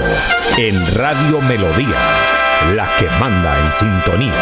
[0.59, 1.97] en Radio Melodía,
[2.75, 4.35] la que manda en sintonía.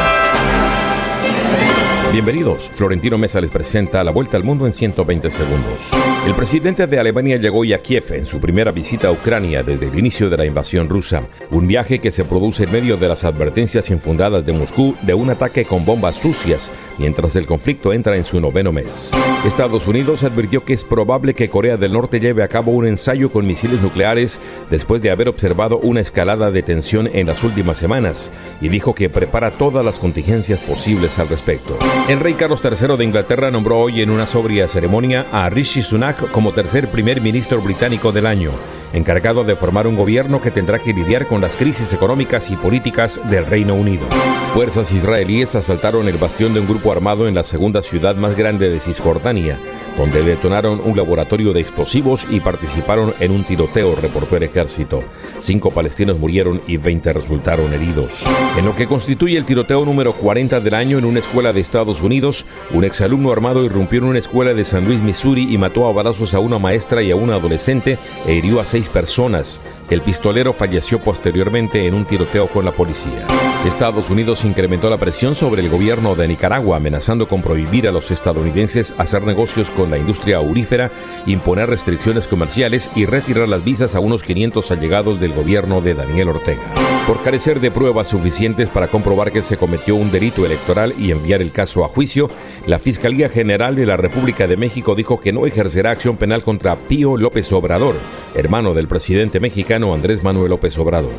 [2.12, 2.70] Bienvenidos.
[2.72, 5.90] Florentino Mesa les presenta la vuelta al mundo en 120 segundos.
[6.28, 9.88] El presidente de Alemania llegó hoy a Kiev en su primera visita a Ucrania desde
[9.88, 11.22] el inicio de la invasión rusa.
[11.50, 15.30] Un viaje que se produce en medio de las advertencias infundadas de Moscú de un
[15.30, 19.10] ataque con bombas sucias mientras el conflicto entra en su noveno mes.
[19.46, 23.32] Estados Unidos advirtió que es probable que Corea del Norte lleve a cabo un ensayo
[23.32, 24.38] con misiles nucleares
[24.68, 28.30] después de haber observado una escalada de tensión en las últimas semanas
[28.60, 31.78] y dijo que prepara todas las contingencias posibles al respecto.
[32.06, 36.17] El rey Carlos III de Inglaterra nombró hoy en una sobria ceremonia a Rishi Sunak
[36.26, 38.50] como tercer primer ministro británico del año,
[38.92, 43.20] encargado de formar un gobierno que tendrá que lidiar con las crisis económicas y políticas
[43.30, 44.06] del Reino Unido.
[44.54, 48.70] Fuerzas israelíes asaltaron el bastión de un grupo armado en la segunda ciudad más grande
[48.70, 49.58] de Cisjordania,
[49.98, 55.02] donde detonaron un laboratorio de explosivos y participaron en un tiroteo, reportó el ejército.
[55.40, 58.24] Cinco palestinos murieron y 20 resultaron heridos.
[58.56, 62.00] En lo que constituye el tiroteo número 40 del año en una escuela de Estados
[62.00, 65.92] Unidos, un exalumno armado irrumpió en una escuela de San Luis, Missouri y mató a
[65.92, 69.60] balazos a una maestra y a una adolescente e hirió a seis personas.
[69.90, 73.26] El pistolero falleció posteriormente en un tiroteo con la policía.
[73.64, 78.10] Estados Unidos incrementó la presión sobre el gobierno de Nicaragua, amenazando con prohibir a los
[78.10, 80.90] estadounidenses hacer negocios con la industria aurífera,
[81.24, 86.28] imponer restricciones comerciales y retirar las visas a unos 500 allegados del gobierno de Daniel
[86.28, 86.97] Ortega.
[87.08, 91.40] Por carecer de pruebas suficientes para comprobar que se cometió un delito electoral y enviar
[91.40, 92.28] el caso a juicio,
[92.66, 96.76] la Fiscalía General de la República de México dijo que no ejercerá acción penal contra
[96.76, 97.94] Pío López Obrador,
[98.34, 101.14] hermano del presidente mexicano Andrés Manuel López Obrador.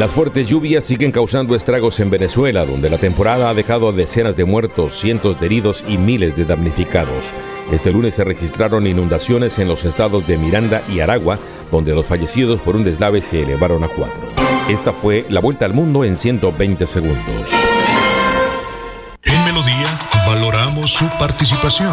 [0.00, 4.46] Las fuertes lluvias siguen causando estragos en Venezuela, donde la temporada ha dejado decenas de
[4.46, 7.34] muertos, cientos de heridos y miles de damnificados.
[7.70, 11.38] Este lunes se registraron inundaciones en los estados de Miranda y Aragua,
[11.70, 14.39] donde los fallecidos por un deslave se elevaron a cuatro.
[14.70, 17.50] Esta fue la vuelta al mundo en 120 segundos.
[19.24, 21.92] En Melodía valoramos su participación.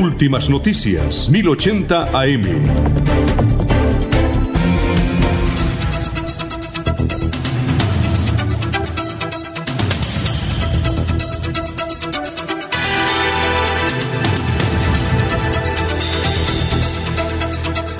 [0.00, 2.42] Últimas noticias, 1080 AM.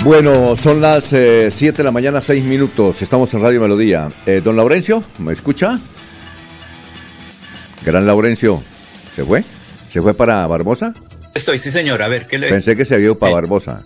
[0.03, 3.03] Bueno, son las 7 de la mañana, 6 minutos.
[3.03, 4.09] Estamos en Radio Melodía.
[4.25, 5.79] Eh, don Laurencio, ¿me escucha?
[7.85, 8.63] Gran Laurencio,
[9.15, 9.45] ¿se fue?
[9.91, 10.95] ¿Se fue para Barbosa?
[11.35, 12.03] Estoy, sí, señor.
[12.03, 12.49] A ver, ¿qué le.
[12.49, 13.83] Pensé que se había ido para Barbosa.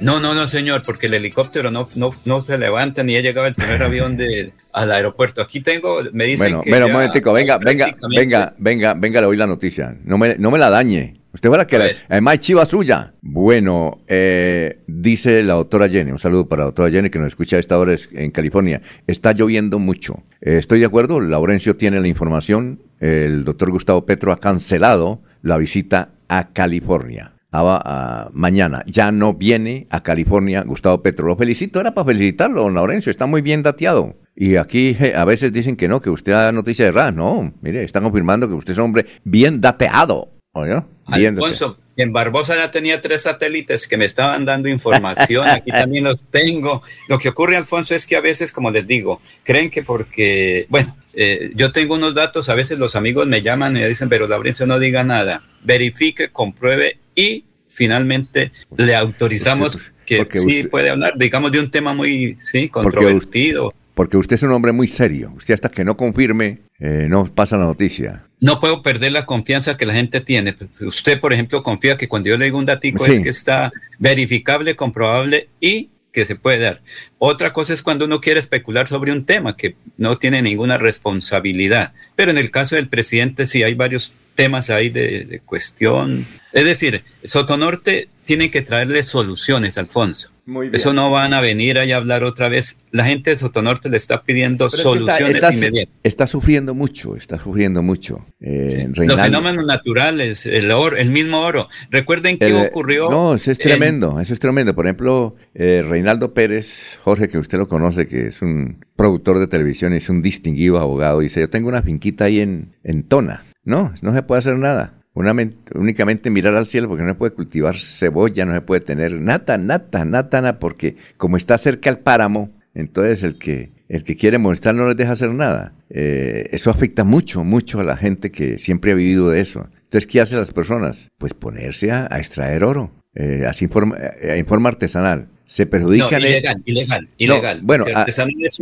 [0.00, 3.46] No, no, no, señor, porque el helicóptero no, no, no se levanta ni ha llegado
[3.46, 5.40] el primer avión de, al aeropuerto.
[5.40, 6.70] Aquí tengo, me dicen bueno, que.
[6.70, 9.96] Bueno, un momentico, venga, venga, venga, venga, venga, le oí la noticia.
[10.04, 11.14] No me, no me la dañe.
[11.32, 13.14] Usted fue la que, la, además, chiva suya.
[13.20, 17.56] Bueno, eh, dice la doctora Jenny, un saludo para la doctora Jenny que nos escucha
[17.56, 18.82] a esta hora en California.
[19.08, 20.22] Está lloviendo mucho.
[20.40, 22.82] Eh, estoy de acuerdo, Laurencio tiene la información.
[23.00, 27.32] El doctor Gustavo Petro ha cancelado la visita a California.
[27.50, 28.82] A, a, mañana.
[28.86, 31.28] Ya no viene a California Gustavo Petro.
[31.28, 33.10] Lo felicito, era para felicitarlo, don Laurencio.
[33.10, 34.16] Está muy bien dateado.
[34.34, 37.14] Y aquí je, a veces dicen que no, que usted da noticia de RAS.
[37.14, 40.32] No, mire, están confirmando que usted es un hombre bien dateado.
[40.52, 40.82] ¿Oye?
[41.08, 46.04] Bien Alfonso, en Barbosa ya tenía tres satélites que me estaban dando información, aquí también
[46.04, 46.82] los tengo.
[47.08, 50.96] Lo que ocurre, Alfonso, es que a veces, como les digo, creen que porque, bueno,
[51.16, 54.26] eh, yo tengo unos datos, a veces los amigos me llaman y me dicen, pero
[54.26, 61.14] Laurencio no diga nada, verifique, compruebe y finalmente le autorizamos que sí usted, puede hablar,
[61.16, 63.74] digamos, de un tema muy, sí, controvertido.
[63.94, 65.32] porque usted es un hombre muy serio.
[65.36, 68.26] Usted hasta que no confirme, eh, no pasa la noticia.
[68.40, 70.54] No puedo perder la confianza que la gente tiene.
[70.80, 74.76] Usted, por ejemplo, confía que cuando yo le digo un datico es que está verificable,
[74.76, 76.80] comprobable y que se puede dar.
[77.18, 81.92] Otra cosa es cuando uno quiere especular sobre un tema que no tiene ninguna responsabilidad.
[82.16, 86.26] Pero en el caso del presidente sí hay varios temas ahí de, de cuestión.
[86.52, 90.30] Es decir, Sotonorte tiene que traerle soluciones, Alfonso.
[90.72, 92.84] Eso no van a venir ahí a hablar otra vez.
[92.90, 95.94] La gente de Sotonorte le está pidiendo soluciones está, inmediatas.
[96.02, 98.26] Está sufriendo mucho, está sufriendo mucho.
[98.40, 101.68] Eh, Los fenómenos naturales, el oro, el mismo oro.
[101.90, 103.10] Recuerden qué ocurrió.
[103.10, 104.74] No, eso es tremendo, eso es tremendo.
[104.74, 109.46] Por ejemplo, eh, Reinaldo Pérez, Jorge, que usted lo conoce, que es un productor de
[109.46, 113.44] televisión, es un distinguido abogado, dice, yo tengo una finquita ahí en, en Tona.
[113.64, 117.76] No, no se puede hacer nada únicamente mirar al cielo porque no se puede cultivar
[117.76, 122.50] cebolla, no se puede tener nata, nata, nata, nata, porque como está cerca al páramo,
[122.74, 125.74] entonces el que, el que quiere molestar no les deja hacer nada.
[125.88, 129.68] Eh, eso afecta mucho, mucho a la gente que siempre ha vivido de eso.
[129.84, 131.08] Entonces, ¿qué hacen las personas?
[131.18, 135.28] Pues ponerse a, extraer oro, eh, así forma, eh, en forma artesanal.
[135.44, 136.10] Se perjudican.
[136.10, 137.60] No, ilegal, ilegal, ilegal.
[137.62, 137.84] bueno,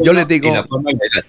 [0.02, 0.52] yo les digo,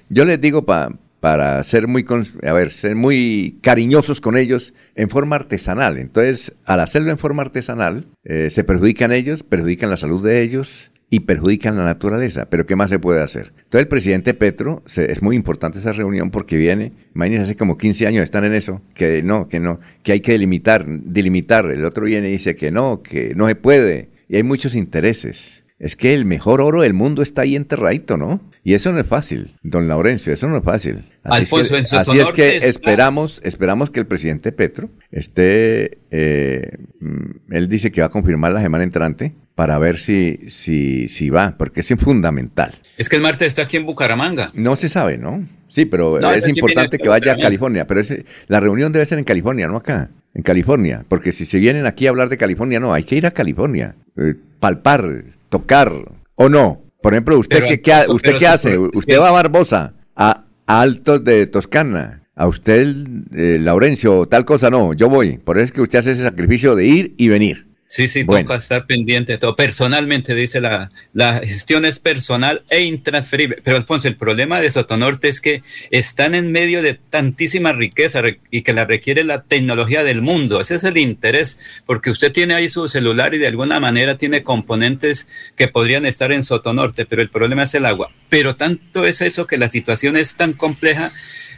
[0.09, 0.89] yo les digo para
[1.23, 2.05] para ser muy,
[2.45, 5.97] a ver, ser muy cariñosos con ellos en forma artesanal.
[5.97, 10.91] Entonces, al hacerlo en forma artesanal, eh, se perjudican ellos, perjudican la salud de ellos
[11.09, 12.49] y perjudican la naturaleza.
[12.49, 13.53] Pero ¿qué más se puede hacer?
[13.55, 18.05] Entonces, el presidente Petro, es muy importante esa reunión porque viene, imagínense, hace como 15
[18.05, 21.67] años están en eso, que no, que no, que hay que delimitar, delimitar.
[21.67, 24.09] El otro viene y dice que no, que no se puede.
[24.27, 25.63] Y hay muchos intereses.
[25.79, 28.41] Es que el mejor oro del mundo está ahí enterradito, ¿no?
[28.65, 31.03] Y eso no es fácil, don Laurencio, eso no es fácil.
[31.23, 37.53] Así es que, así es que esperamos, esperamos que el presidente Petro esté, eh, mm,
[37.53, 41.55] él dice que va a confirmar la semana entrante para ver si, si, si va,
[41.57, 42.73] porque es fundamental.
[42.97, 44.49] Es que el martes está aquí en Bucaramanga.
[44.53, 45.43] No se sabe, ¿no?
[45.67, 48.01] Sí, pero es importante que vaya a California, pero
[48.47, 52.07] la reunión debe ser en California, no acá, en California, porque si se vienen aquí
[52.07, 55.91] a hablar de California, no, hay que ir a California, eh, palpar, tocar,
[56.35, 56.81] o no.
[57.03, 58.77] Por ejemplo, ¿usted, qué, qué, usted qué hace?
[58.77, 62.21] Usted va a Barbosa, a, Altos de Toscana.
[62.33, 62.95] A usted,
[63.35, 65.37] eh, Laurencio, tal cosa no, yo voy.
[65.37, 67.72] Por eso es que usted hace ese sacrificio de ir y venir.
[67.95, 69.55] Sí, sí, toca estar pendiente de todo.
[69.55, 73.61] Personalmente, dice la, la gestión es personal e intransferible.
[73.63, 75.61] Pero Alfonso, el problema de Sotonorte es que
[75.91, 80.59] están en medio de tantísima riqueza y que la requiere la tecnología del mundo.
[80.59, 84.41] Ese es el interés, porque usted tiene ahí su celular y de alguna manera tiene
[84.41, 88.09] componentes que podrían estar en Sotonorte, pero el problema es el agua.
[88.27, 91.13] Pero tanto es eso que la situación es tan compleja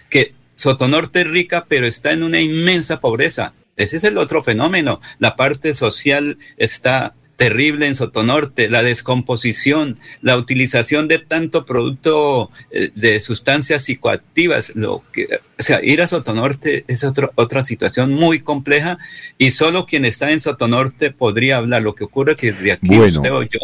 [0.10, 3.54] que Sotonorte es rica, pero está en una inmensa pobreza.
[3.78, 5.02] Ese es el otro fenómeno.
[5.20, 12.92] La parte social está terrible en Sotonorte, la descomposición, la utilización de tanto producto eh,
[12.96, 15.28] de sustancias psicoactivas, lo que,
[15.60, 18.98] o sea, ir a Sotonorte es otra situación muy compleja
[19.38, 21.82] y solo quien está en Sotonorte podría hablar.
[21.82, 23.60] Lo que ocurre que de aquí usted o yo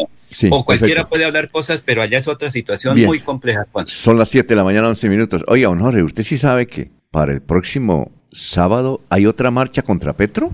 [0.50, 3.66] o cualquiera puede hablar cosas, pero allá es otra situación muy compleja.
[3.86, 5.44] Son las 7 de la mañana, 11 minutos.
[5.46, 10.50] Oiga, Honore, ¿usted sí sabe que para el próximo sábado hay otra marcha contra Petro?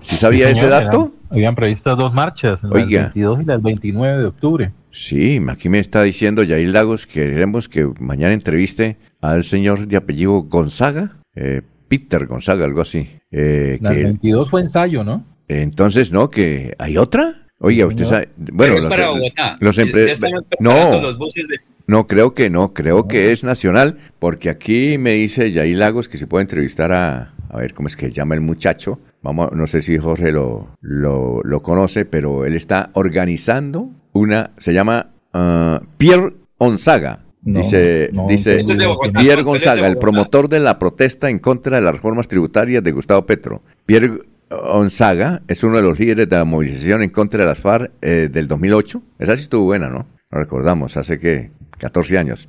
[0.00, 1.12] ¿Sí sabía ese dato?
[1.30, 4.72] Habían, previsto dos marchas, el 22 y el 29 de octubre.
[4.90, 9.96] Sí, aquí me está diciendo Yair Lagos que queremos que mañana entreviste al señor de
[9.96, 13.08] apellido Gonzaga, eh, Peter Gonzaga, algo así.
[13.30, 15.24] Eh, el 22 fue ensayo, ¿no?
[15.48, 16.28] Entonces, ¿no?
[16.28, 17.34] ¿Que hay otra?
[17.58, 18.28] Oiga, usted sabe...
[18.36, 19.56] Bueno, es para Bogotá.
[19.60, 19.78] Los
[20.58, 25.12] no, los buses de no, creo que no, creo que es nacional, porque aquí me
[25.12, 28.40] dice Yair Lagos que se puede entrevistar a, a ver cómo es que llama el
[28.40, 28.98] muchacho.
[29.22, 35.10] Vamos, no sé si Jorge lo, lo, conoce, pero él está organizando una, se llama
[35.34, 37.20] uh, Pierre Onzaga.
[37.42, 38.60] dice, dice
[39.18, 43.26] Pierre Gonzaga, el promotor de la protesta en contra de las reformas tributarias de Gustavo
[43.26, 43.62] Petro.
[43.84, 47.92] Pierre Onzaga es uno de los líderes de la movilización en contra de las FARC
[48.00, 49.02] eh, del 2008.
[49.18, 50.06] Esa sí estuvo buena, ¿no?
[50.30, 51.50] Lo recordamos, hace que
[51.82, 52.48] 14 años,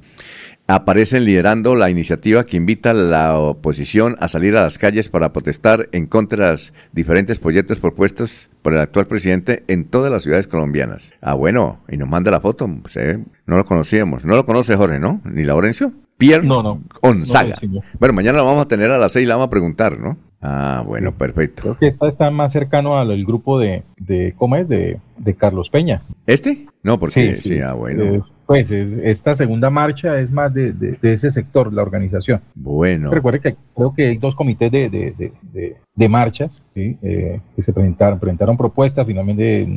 [0.68, 5.34] aparecen liderando la iniciativa que invita a la oposición a salir a las calles para
[5.34, 10.24] protestar en contra de los diferentes proyectos propuestos por el actual presidente en todas las
[10.24, 11.12] ciudades colombianas.
[11.20, 14.26] Ah, bueno, y nos manda la foto, pues, eh, no lo conocíamos.
[14.26, 15.20] No lo conoce Jorge, ¿no?
[15.26, 15.92] Ni Laurencio.
[16.16, 17.56] Pierre no, no, Gonzaga.
[18.00, 20.18] bueno, mañana lo vamos a tener a las seis y la vamos a preguntar, ¿no?
[20.42, 21.64] Ah, bueno, perfecto.
[21.64, 24.70] Creo que esta está más cercano al grupo de, de ¿cómo es?
[24.70, 26.04] De, de Carlos Peña.
[26.28, 26.68] ¿Este?
[26.84, 28.24] No, porque sí, sí, ah, bueno.
[28.54, 32.40] Pues esta segunda marcha es más de, ese sector, la organización.
[32.54, 33.10] Bueno.
[33.10, 36.96] Recuerde que creo que hay dos comités de, marchas, ¿sí?
[37.02, 39.68] Eh, que se presentaron, presentaron propuestas, finalmente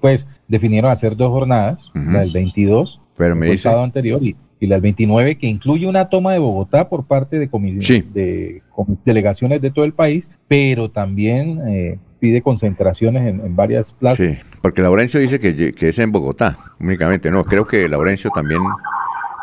[0.00, 3.68] pues definieron hacer dos jornadas, la del 22, Pero me dice...
[3.68, 8.62] anterior, y, la del 29, que incluye una toma de Bogotá por parte de, de
[9.04, 14.36] delegaciones de todo el país, pero también eh, pide concentraciones en, varias plazas.
[14.36, 17.30] Sí, porque Laurencio dice que, es en Bogotá únicamente.
[17.30, 18.60] No, creo que Laurencio también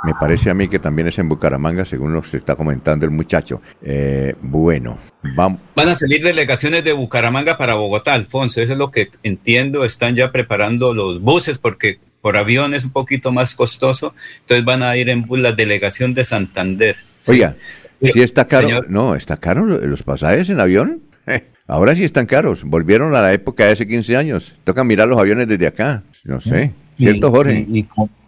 [0.03, 3.11] me parece a mí que también es en Bucaramanga, según lo que está comentando el
[3.11, 3.61] muchacho.
[3.81, 4.97] Eh, bueno,
[5.35, 5.59] vamos.
[5.75, 8.61] Van a salir delegaciones de Bucaramanga para Bogotá, Alfonso.
[8.61, 9.83] Eso es lo que entiendo.
[9.83, 14.13] Están ya preparando los buses porque por avión es un poquito más costoso.
[14.41, 16.95] Entonces van a ir en la delegación de Santander.
[17.27, 17.55] Oiga,
[18.01, 18.83] si está caro.
[18.87, 21.01] No, está caro los pasajes en avión.
[21.68, 22.64] Ahora sí están caros.
[22.64, 24.56] Volvieron a la época de hace 15 años.
[24.64, 26.03] Toca mirar los aviones desde acá.
[26.23, 26.72] No sé.
[26.98, 27.68] ¿Cierto, Jorge?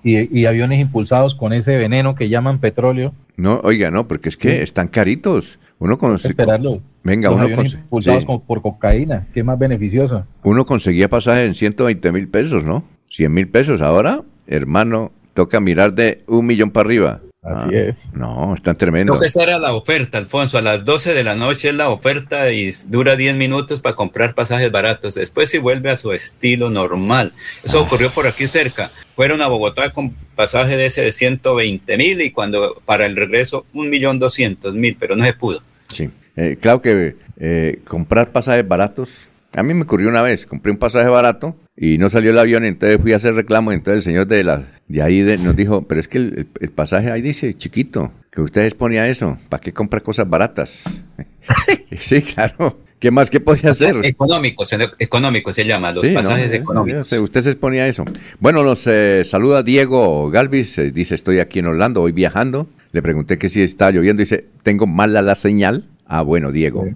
[0.04, 3.14] Y, aviones impulsados con ese veneno que llaman petróleo.
[3.38, 5.58] No, oiga, no, porque es que están caritos.
[5.80, 6.32] Uno consigue.
[6.32, 6.82] Esperarlo.
[7.04, 9.28] Venga, uno impulsados por cocaína.
[9.34, 10.26] ¿Qué más beneficioso?
[10.44, 12.84] Uno conseguía pasajes en 120 mil pesos, ¿no?
[13.10, 13.82] 100 mil pesos.
[13.82, 17.22] Ahora, hermano, toca mirar de un millón para arriba.
[17.42, 17.98] Así ah, es.
[18.14, 19.14] No, están tremendo.
[19.14, 20.58] Creo que esa era la oferta, Alfonso.
[20.58, 24.36] A las 12 de la noche es la oferta y dura 10 minutos para comprar
[24.36, 25.16] pasajes baratos.
[25.16, 27.34] Después sí vuelve a su estilo normal.
[27.64, 27.84] Eso ah.
[27.84, 28.92] ocurrió por aquí cerca.
[29.16, 33.66] Fueron a Bogotá con pasaje de ese de 120 mil y cuando para el regreso
[33.74, 35.62] un millón doscientos mil, pero no se pudo.
[35.88, 40.72] Sí, eh, claro que eh, comprar pasajes baratos a mí me ocurrió una vez, compré
[40.72, 44.12] un pasaje barato y no salió el avión, entonces fui a hacer reclamo, entonces el
[44.12, 48.12] señor de la de ahí nos dijo, pero es que el, pasaje ahí dice chiquito,
[48.30, 50.84] que usted ponía eso, ¿para qué compra cosas baratas?
[51.98, 52.80] sí, claro.
[53.00, 53.96] ¿Qué más que podía hacer?
[54.04, 57.14] Económicos, económicos se llama, los pasajes económicos.
[57.14, 58.04] usted se exponía eso.
[58.42, 62.68] Bueno, nos eh, saluda Diego Galvis, eh, dice, estoy aquí en Orlando, hoy viajando.
[62.92, 65.86] Le pregunté que si está lloviendo, dice, tengo mala la señal.
[66.06, 66.90] Ah, bueno, Diego.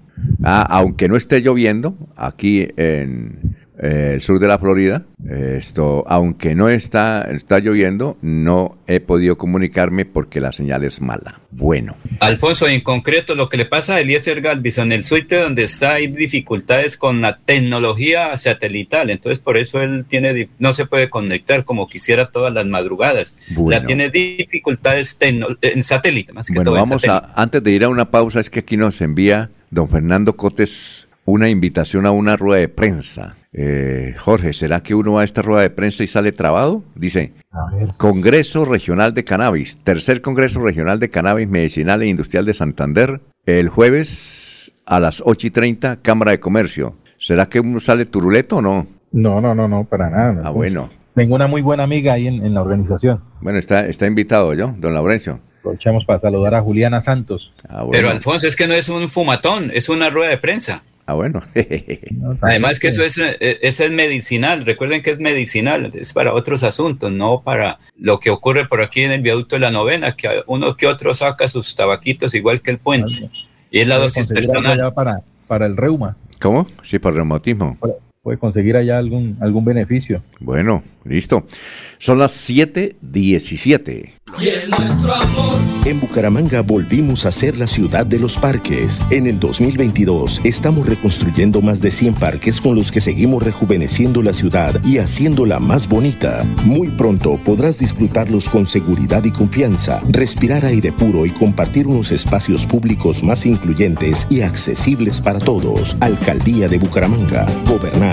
[0.44, 6.70] Ah, aunque no esté lloviendo, aquí en el sur de la Florida, esto, aunque no
[6.70, 11.42] está, está lloviendo, no he podido comunicarme porque la señal es mala.
[11.52, 11.96] Bueno.
[12.20, 15.94] Alfonso, en concreto, lo que le pasa a Eliezer Galvis en el suite donde está,
[15.94, 19.10] hay dificultades con la tecnología satelital.
[19.10, 23.36] Entonces, por eso él tiene, no se puede conectar como quisiera todas las madrugadas.
[23.68, 28.12] La tiene dificultades en satélite, más que bueno, vamos a, antes de ir a una
[28.12, 32.70] pausa, es que aquí nos envía don Fernando Cotes una invitación a una rueda de
[32.70, 33.36] prensa.
[33.54, 36.84] Eh, Jorge, ¿será que uno va a esta rueda de prensa y sale trabado?
[36.96, 37.34] Dice,
[37.98, 43.70] Congreso Regional de Cannabis, tercer Congreso Regional de Cannabis Medicinal e Industrial de Santander, el
[43.70, 46.96] jueves a las 8 y 30, Cámara de Comercio.
[47.20, 48.88] ¿Será que uno sale turuleto o no?
[49.12, 50.42] No, no, no, no, para nada.
[50.44, 50.90] Ah, bueno.
[51.14, 53.22] Tengo una muy buena amiga ahí en, la organización.
[53.40, 55.40] Bueno, está, está invitado yo, don Laurencio.
[55.60, 57.54] Aprovechamos para saludar a Juliana Santos.
[57.70, 60.84] Ah, Pero Alfonso, es que no es un fumatón, es una rueda de prensa.
[61.06, 61.42] Ah, bueno.
[62.42, 67.12] Además que eso es, eh, es medicinal, recuerden que es medicinal, es para otros asuntos,
[67.12, 70.78] no para lo que ocurre por aquí en el viaducto de la novena, que uno
[70.78, 73.30] que otro saca sus tabaquitos igual que el puente.
[73.70, 74.94] Y es la dosis personal.
[74.94, 76.16] Para, para el reuma.
[76.40, 76.68] ¿Cómo?
[76.84, 77.78] Sí, para el reumatismo
[78.24, 80.24] puede conseguir allá algún, algún beneficio.
[80.40, 81.46] Bueno, listo.
[81.98, 84.12] Son las 7:17.
[84.40, 85.60] Y es nuestro amor.
[85.86, 89.02] En Bucaramanga volvimos a ser la ciudad de los parques.
[89.12, 94.32] En el 2022 estamos reconstruyendo más de 100 parques con los que seguimos rejuveneciendo la
[94.32, 96.46] ciudad y haciéndola más bonita.
[96.66, 102.66] Muy pronto podrás disfrutarlos con seguridad y confianza, respirar aire puro y compartir unos espacios
[102.66, 105.98] públicos más incluyentes y accesibles para todos.
[106.00, 107.46] Alcaldía de Bucaramanga.
[107.68, 108.13] Gobernar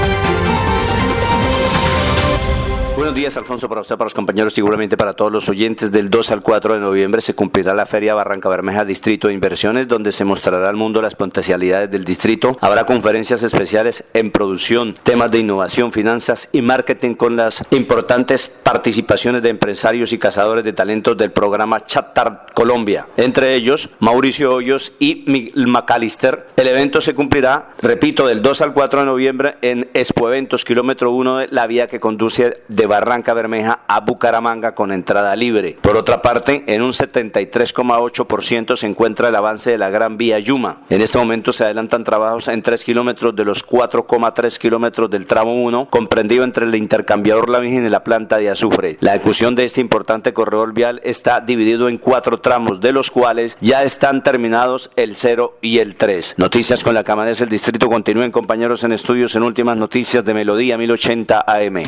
[3.11, 5.91] Buenos días, Alfonso, para usted, para los compañeros, seguramente para todos los oyentes.
[5.91, 9.89] Del 2 al 4 de noviembre se cumplirá la Feria Barranca Bermeja Distrito de Inversiones,
[9.89, 12.57] donde se mostrará al mundo las potencialidades del distrito.
[12.61, 19.41] Habrá conferencias especiales en producción, temas de innovación, finanzas y marketing con las importantes participaciones
[19.41, 23.09] de empresarios y cazadores de talentos del programa Chatar Colombia.
[23.17, 26.47] Entre ellos, Mauricio Hoyos y Miguel McAllister.
[26.55, 31.11] El evento se cumplirá, repito, del 2 al 4 de noviembre en Expo Eventos, kilómetro
[31.11, 35.75] 1 de la vía que conduce de Barranca Barranca Bermeja a Bucaramanga con entrada libre.
[35.81, 40.81] Por otra parte, en un 73,8% se encuentra el avance de la Gran Vía Yuma.
[40.87, 45.55] En este momento se adelantan trabajos en 3 kilómetros de los 4,3 kilómetros del tramo
[45.63, 48.97] 1, comprendido entre el intercambiador La Virgen y la planta de azufre.
[48.99, 53.57] La ejecución de este importante corredor vial está dividido en cuatro tramos, de los cuales
[53.61, 56.35] ya están terminados el 0 y el 3.
[56.37, 57.89] Noticias con la Cámara del Distrito.
[57.89, 61.83] Continúen compañeros en estudios en últimas noticias de Melodía 1080 AM.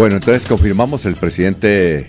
[0.00, 2.08] Bueno, entonces confirmamos el presidente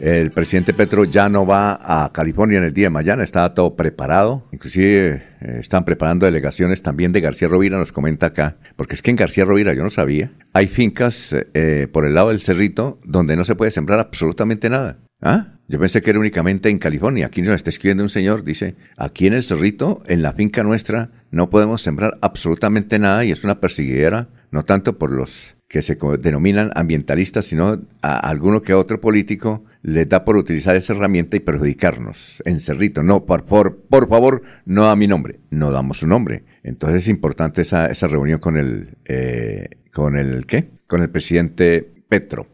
[0.00, 3.74] el presidente Petro ya no va a California en el día de mañana, está todo
[3.74, 4.46] preparado.
[4.52, 8.58] Inclusive eh, están preparando delegaciones también de García Rovira, nos comenta acá.
[8.76, 12.28] Porque es que en García Rovira, yo no sabía, hay fincas eh, por el lado
[12.28, 14.98] del cerrito donde no se puede sembrar absolutamente nada.
[15.22, 15.54] ¿Ah?
[15.68, 17.28] Yo pensé que era únicamente en California.
[17.28, 21.12] Aquí nos está escribiendo un señor, dice, aquí en el cerrito, en la finca nuestra,
[21.30, 25.98] no podemos sembrar absolutamente nada y es una perseguidera, no tanto por los que se
[26.20, 31.40] denominan ambientalistas, sino a alguno que otro político les da por utilizar esa herramienta y
[31.40, 33.02] perjudicarnos en Cerrito.
[33.02, 36.44] No, por, por, por favor, no a mi nombre, no damos su nombre.
[36.62, 40.68] Entonces es importante esa, esa reunión con el, eh, con el, ¿qué?
[40.86, 42.46] Con el presidente Petro.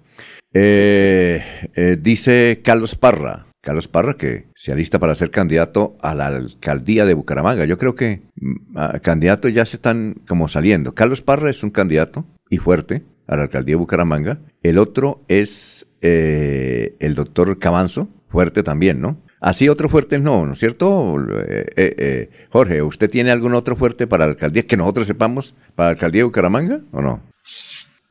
[0.54, 1.42] Eh,
[1.74, 7.06] eh, dice Carlos Parra, Carlos Parra que se alista para ser candidato a la alcaldía
[7.06, 7.64] de Bucaramanga.
[7.64, 10.94] Yo creo que mm, candidatos ya se están como saliendo.
[10.94, 14.38] Carlos Parra es un candidato y fuerte a la alcaldía de Bucaramanga.
[14.62, 19.16] El otro es eh, el doctor Cabanzo, fuerte también, ¿no?
[19.40, 21.16] Así otro fuerte no, ¿no es cierto?
[21.18, 25.88] Eh, eh, Jorge, ¿usted tiene algún otro fuerte para la alcaldía que nosotros sepamos para
[25.88, 27.22] la alcaldía de Bucaramanga o no?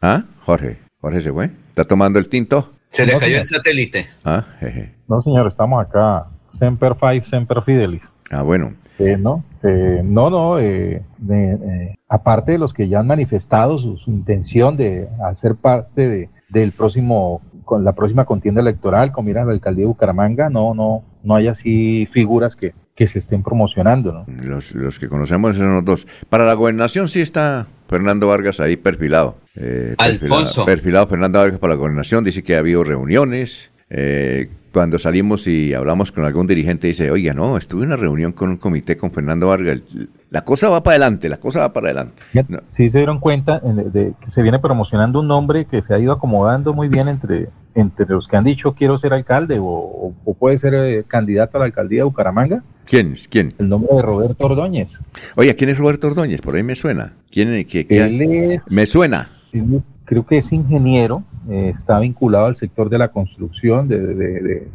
[0.01, 0.25] ¿Ah?
[0.43, 1.51] Jorge, Jorge se fue.
[1.69, 2.73] ¿Está tomando el tinto?
[2.89, 4.07] Se le cayó el satélite.
[4.25, 4.95] Ah, jeje.
[5.07, 6.25] No, señor, estamos acá.
[6.49, 8.11] Semper Five, Semper Fidelis.
[8.31, 8.73] Ah, bueno.
[8.97, 10.59] Eh, no, eh, no, no.
[10.59, 11.03] Eh,
[12.07, 17.41] aparte de los que ya han manifestado su, intención de hacer parte de, del próximo,
[17.65, 21.47] con la próxima contienda electoral, como mira la alcaldía de Bucaramanga, no, no, no hay
[21.47, 24.25] así figuras que, que se estén promocionando, ¿no?
[24.27, 26.07] Los, los que conocemos son los dos.
[26.29, 29.37] Para la gobernación sí está Fernando Vargas ahí perfilado.
[29.97, 30.65] Alfonso.
[30.65, 32.23] Perfilado, perfilado Fernando Vargas para la gobernación.
[32.23, 33.70] Dice que ha habido reuniones.
[33.93, 38.31] Eh, cuando salimos y hablamos con algún dirigente, dice, oiga, no, estuve en una reunión
[38.31, 39.81] con un comité con Fernando Vargas.
[40.29, 42.23] La cosa va para adelante, la cosa va para adelante.
[42.67, 46.13] Sí se dieron cuenta de, que se viene promocionando un nombre que se ha ido
[46.13, 50.73] acomodando muy bien entre, entre los que han dicho quiero ser alcalde o, puede ser
[50.73, 52.63] eh, candidato a la alcaldía de Bucaramanga.
[52.85, 53.15] ¿Quién?
[53.29, 53.53] ¿Quién?
[53.59, 54.97] El nombre de Roberto Ordóñez.
[55.35, 56.39] Oye, ¿quién es Roberto Ordóñez?
[56.39, 57.13] Por ahí me suena.
[57.29, 59.29] ¿Quién, qué, Me suena.
[60.11, 64.67] Creo que es ingeniero, eh, está vinculado al sector de la construcción, de,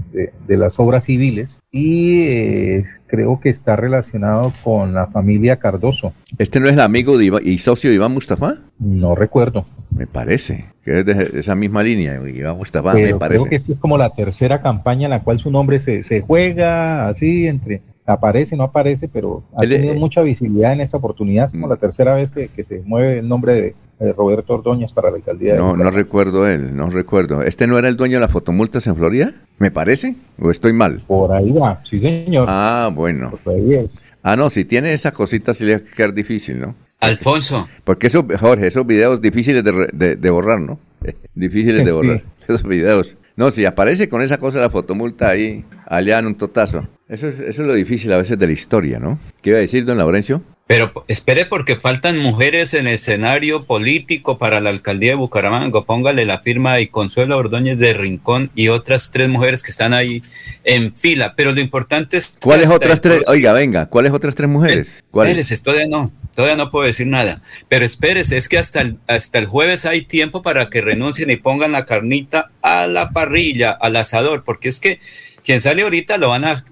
[0.49, 6.15] las obras civiles, y eh, creo que está relacionado con la familia Cardoso.
[6.39, 8.61] ¿Este no es el amigo y socio de Iván Mustafa?
[8.79, 9.67] No recuerdo.
[9.91, 13.41] Me parece que es de esa misma línea, Iván Mustafa, me parece.
[13.41, 16.23] Creo que esta es como la tercera campaña en la cual su nombre se, se
[16.23, 21.47] juega así entre aparece, no aparece, pero ha tenido eh, mucha visibilidad en esta oportunidad.
[21.47, 21.71] Es como mm.
[21.71, 25.55] la tercera vez que, se mueve el nombre de, Roberto Ordóñez para la alcaldía.
[25.55, 27.43] No, no recuerdo él, no recuerdo.
[27.43, 29.33] ¿Este no era el dueño de las fotomultas en Florida?
[29.59, 30.17] ¿Me parece?
[30.39, 31.01] ¿O estoy mal?
[31.07, 32.47] Por ahí va, sí señor.
[32.49, 33.39] Ah, bueno.
[33.43, 34.03] Por ahí es.
[34.23, 36.75] Ah, no, si tiene esa cosita sí le va a quedar difícil, ¿no?
[37.01, 37.69] Alfonso.
[37.85, 40.79] Porque eso, Jorge, esos videos difíciles de, borrar, ¿no?
[41.35, 42.23] difíciles de borrar.
[42.49, 43.17] Esos videos.
[43.35, 46.87] No, si aparece con esa cosa la fotomulta ahí, allá en un totazo.
[47.09, 49.19] Eso es, eso es lo difícil a veces de la historia, ¿no?
[49.43, 50.43] ¿Qué iba a decir, don Laurencio?
[50.67, 55.85] Pero espere porque faltan mujeres en el escenario político para la alcaldía de Bucaramanga.
[55.85, 60.25] Póngale la firma y Consuelo Ordóñez de Rincón y otras tres mujeres que están ahí
[60.65, 61.35] en fila.
[61.37, 62.35] Pero lo importante es...
[62.43, 63.23] ¿Cuáles otras tres?
[63.29, 65.05] Oiga, venga, ¿cuáles otras tres mujeres?
[65.15, 67.43] Espérese, todavía no, todavía no puedo decir nada.
[67.69, 71.37] Pero espérese, es que hasta el, hasta el jueves hay tiempo para que renuncien y
[71.37, 74.99] pongan la carnita a la parrilla, al asador, porque es que
[75.45, 76.65] quien sale ahorita lo van a,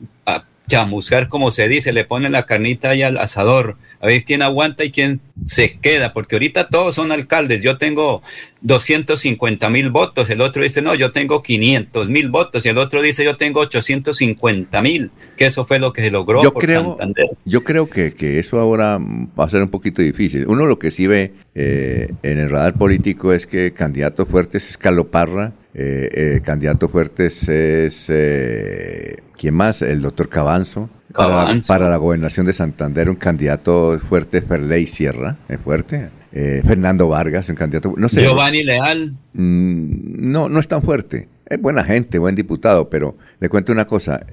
[0.69, 4.85] chamuscar, como se dice, le ponen la carnita ahí al asador, a ver quién aguanta
[4.85, 8.23] y quién se queda, porque ahorita todos son alcaldes, yo tengo
[8.63, 13.03] 250 mil votos, el otro dice, no, yo tengo 500 mil votos, y el otro
[13.03, 16.97] dice, yo tengo 850 mil, que eso fue lo que se logró yo creo,
[17.45, 20.47] Yo creo que, eso ahora va a ser un poquito difícil.
[20.47, 24.79] Uno lo que sí ve eh, en el radar político es que candidatos fuertes es
[24.79, 29.83] Carlos Parra, eh, eh, candidato fuertes es, eh, ¿quién más?
[29.83, 30.89] El doctor Cabanzo.
[31.15, 36.09] Para, la gobernación de Santander, un candidato fuerte, Ferley Sierra, es fuerte.
[36.33, 37.95] Eh, Fernando Vargas, un candidato.
[37.97, 39.13] No sé, Giovanni Leal.
[39.35, 41.29] Mm, no, no es tan fuerte.
[41.47, 44.27] Es buena gente, buen diputado, pero le cuento una cosa.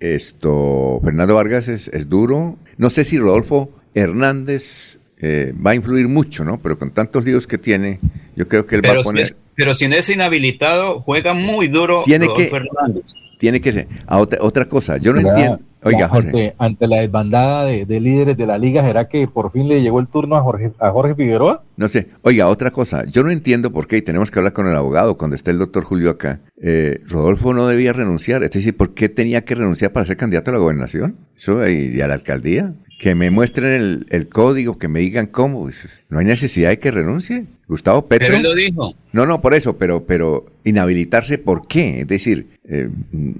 [0.00, 2.58] esto, Fernando Vargas es, es, duro.
[2.76, 6.60] No sé si Rodolfo Hernández eh, va a influir mucho, ¿no?
[6.60, 8.00] Pero con tantos líos que tiene,
[8.36, 9.22] yo creo que él va a si, poner...
[9.22, 13.04] es, pero si no es inhabilitado, juega muy duro Tiene Rodolfo que- Hernández.
[13.38, 13.88] Tiene que ser...
[14.06, 15.60] a otra, otra cosa, yo no entiendo...
[15.84, 16.28] Oiga, Jorge.
[16.28, 19.82] Ante, ante la desbandada de, de líderes de la liga, ¿será que por fin le
[19.82, 21.62] llegó el turno a Jorge, a Jorge Figueroa?
[21.76, 22.08] No sé.
[22.22, 23.04] Oiga, otra cosa.
[23.06, 25.58] Yo no entiendo por qué, y tenemos que hablar con el abogado cuando esté el
[25.58, 26.40] doctor Julio acá.
[26.60, 28.42] eh, Rodolfo no debía renunciar.
[28.44, 31.16] Es decir, ¿por qué tenía que renunciar para ser candidato a la gobernación?
[31.36, 32.72] Eso, y, y a la alcaldía.
[33.04, 35.64] Que me muestren el, el código, que me digan cómo.
[35.64, 37.44] Pues, No hay necesidad de que renuncie.
[37.68, 38.28] Gustavo Petro.
[38.28, 38.94] Pero él lo dijo.
[39.12, 42.00] No, no, por eso, pero, pero inhabilitarse, ¿por qué?
[42.00, 42.88] Es decir, eh,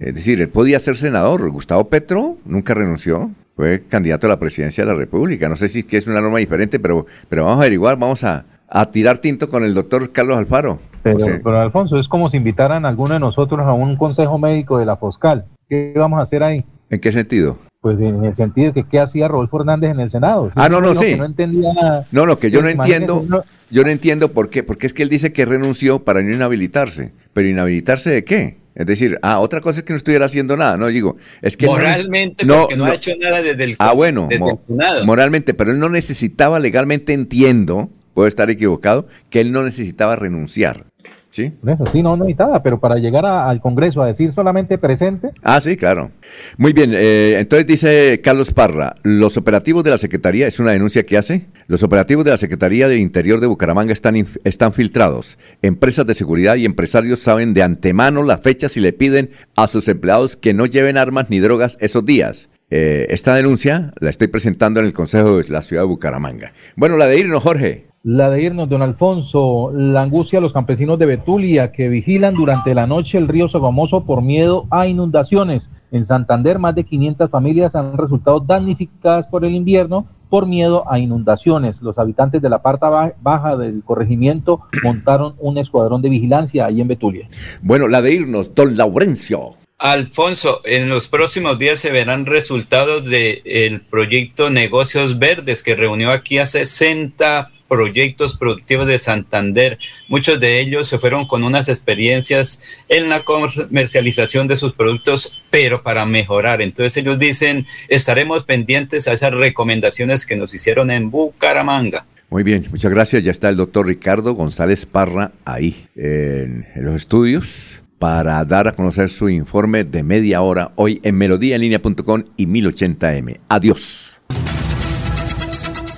[0.01, 1.49] es decir, él podía ser senador.
[1.49, 3.31] Gustavo Petro nunca renunció.
[3.57, 5.49] Fue candidato a la presidencia de la República.
[5.49, 8.23] No sé si es que es una norma diferente, pero, pero vamos a averiguar, vamos
[8.23, 10.79] a, a tirar tinto con el doctor Carlos Alfaro.
[11.03, 13.97] Pero, O sea, pero Alfonso, es como si invitaran a alguno de nosotros a un
[13.97, 15.47] consejo médico de la Foscal.
[15.71, 16.67] ¿Qué vamos a hacer ahí?
[16.91, 17.57] ¿En qué sentido?
[17.85, 20.51] Pues en el sentido de que qué hacía Rodolfo Hernández en el Senado.
[20.55, 21.17] Ah, no, no, sí.
[21.19, 22.07] no entendía nada.
[22.13, 25.03] No, lo que yo no Pues, entiendo, yo no entiendo por qué, porque es que
[25.03, 27.13] él dice que renunció para no inhabilitarse.
[27.35, 28.57] Pero inhabilitarse de qué?
[28.75, 31.67] Es decir, ah, otra cosa es que no estuviera haciendo nada, no digo, es que
[31.67, 32.91] no Moralmente, no, porque no, no.
[32.91, 35.05] ha hecho nada desde el, Ah, bueno, desde mo- el Senado.
[35.05, 40.87] moralmente, pero él no necesitaba legalmente, entiendo, puedo estar equivocado, que él no necesitaba renunciar.
[41.35, 41.51] ¿Sí?
[41.51, 44.79] Por eso, sí, no, no necesitaba, pero para llegar a- al Congreso a decir solamente
[44.79, 46.13] presente, Ah, sí, claro.
[46.59, 51.05] Muy bien, eh, entonces dice Carlos Parra, los operativos de la Secretaría, es una denuncia
[51.05, 55.37] que hace, los operativos de la Secretaría del Interior de Bucaramanga están, están filtrados.
[55.61, 59.89] Empresas de seguridad y empresarios saben de antemano las fechas y le piden a sus
[59.89, 62.49] empleados que no lleven armas ni drogas esos días.
[62.71, 66.53] Eh, esta denuncia la estoy presentando en el Consejo de la Ciudad de Bucaramanga.
[66.77, 67.87] Bueno, la de irnos, Jorge.
[68.05, 72.75] La de irnos, don Alfonso, la angustia a los campesinos de Betulia que vigilan durante
[72.75, 75.71] la noche el río Sogamoso por miedo a inundaciones.
[75.91, 80.99] En Santander, más de 500 familias han resultado damnificadas por el invierno por miedo a
[80.99, 81.81] inundaciones.
[81.81, 86.83] Los habitantes de la parte ba- baja del corregimiento montaron un escuadrón de vigilancia ahí
[86.83, 87.27] en Betulia.
[87.63, 89.55] Bueno, la de irnos, don Laurencio.
[89.79, 96.39] Alfonso, en los próximos días se verán resultados del proyecto Negocios Verdes que reunió aquí
[96.39, 99.79] a 60 proyectos productivos de Santander.
[100.07, 105.83] Muchos de ellos se fueron con unas experiencias en la comercialización de sus productos, pero
[105.83, 106.63] para mejorar.
[106.63, 112.07] Entonces ellos dicen, estaremos pendientes a esas recomendaciones que nos hicieron en Bucaramanga.
[112.31, 113.25] Muy bien, muchas gracias.
[113.25, 119.11] Ya está el doctor Ricardo González Parra ahí en, los estudios para dar a conocer
[119.11, 123.41] su informe de media hora hoy en melodíaenlínea.com y 1080m.
[123.49, 124.14] Adiós.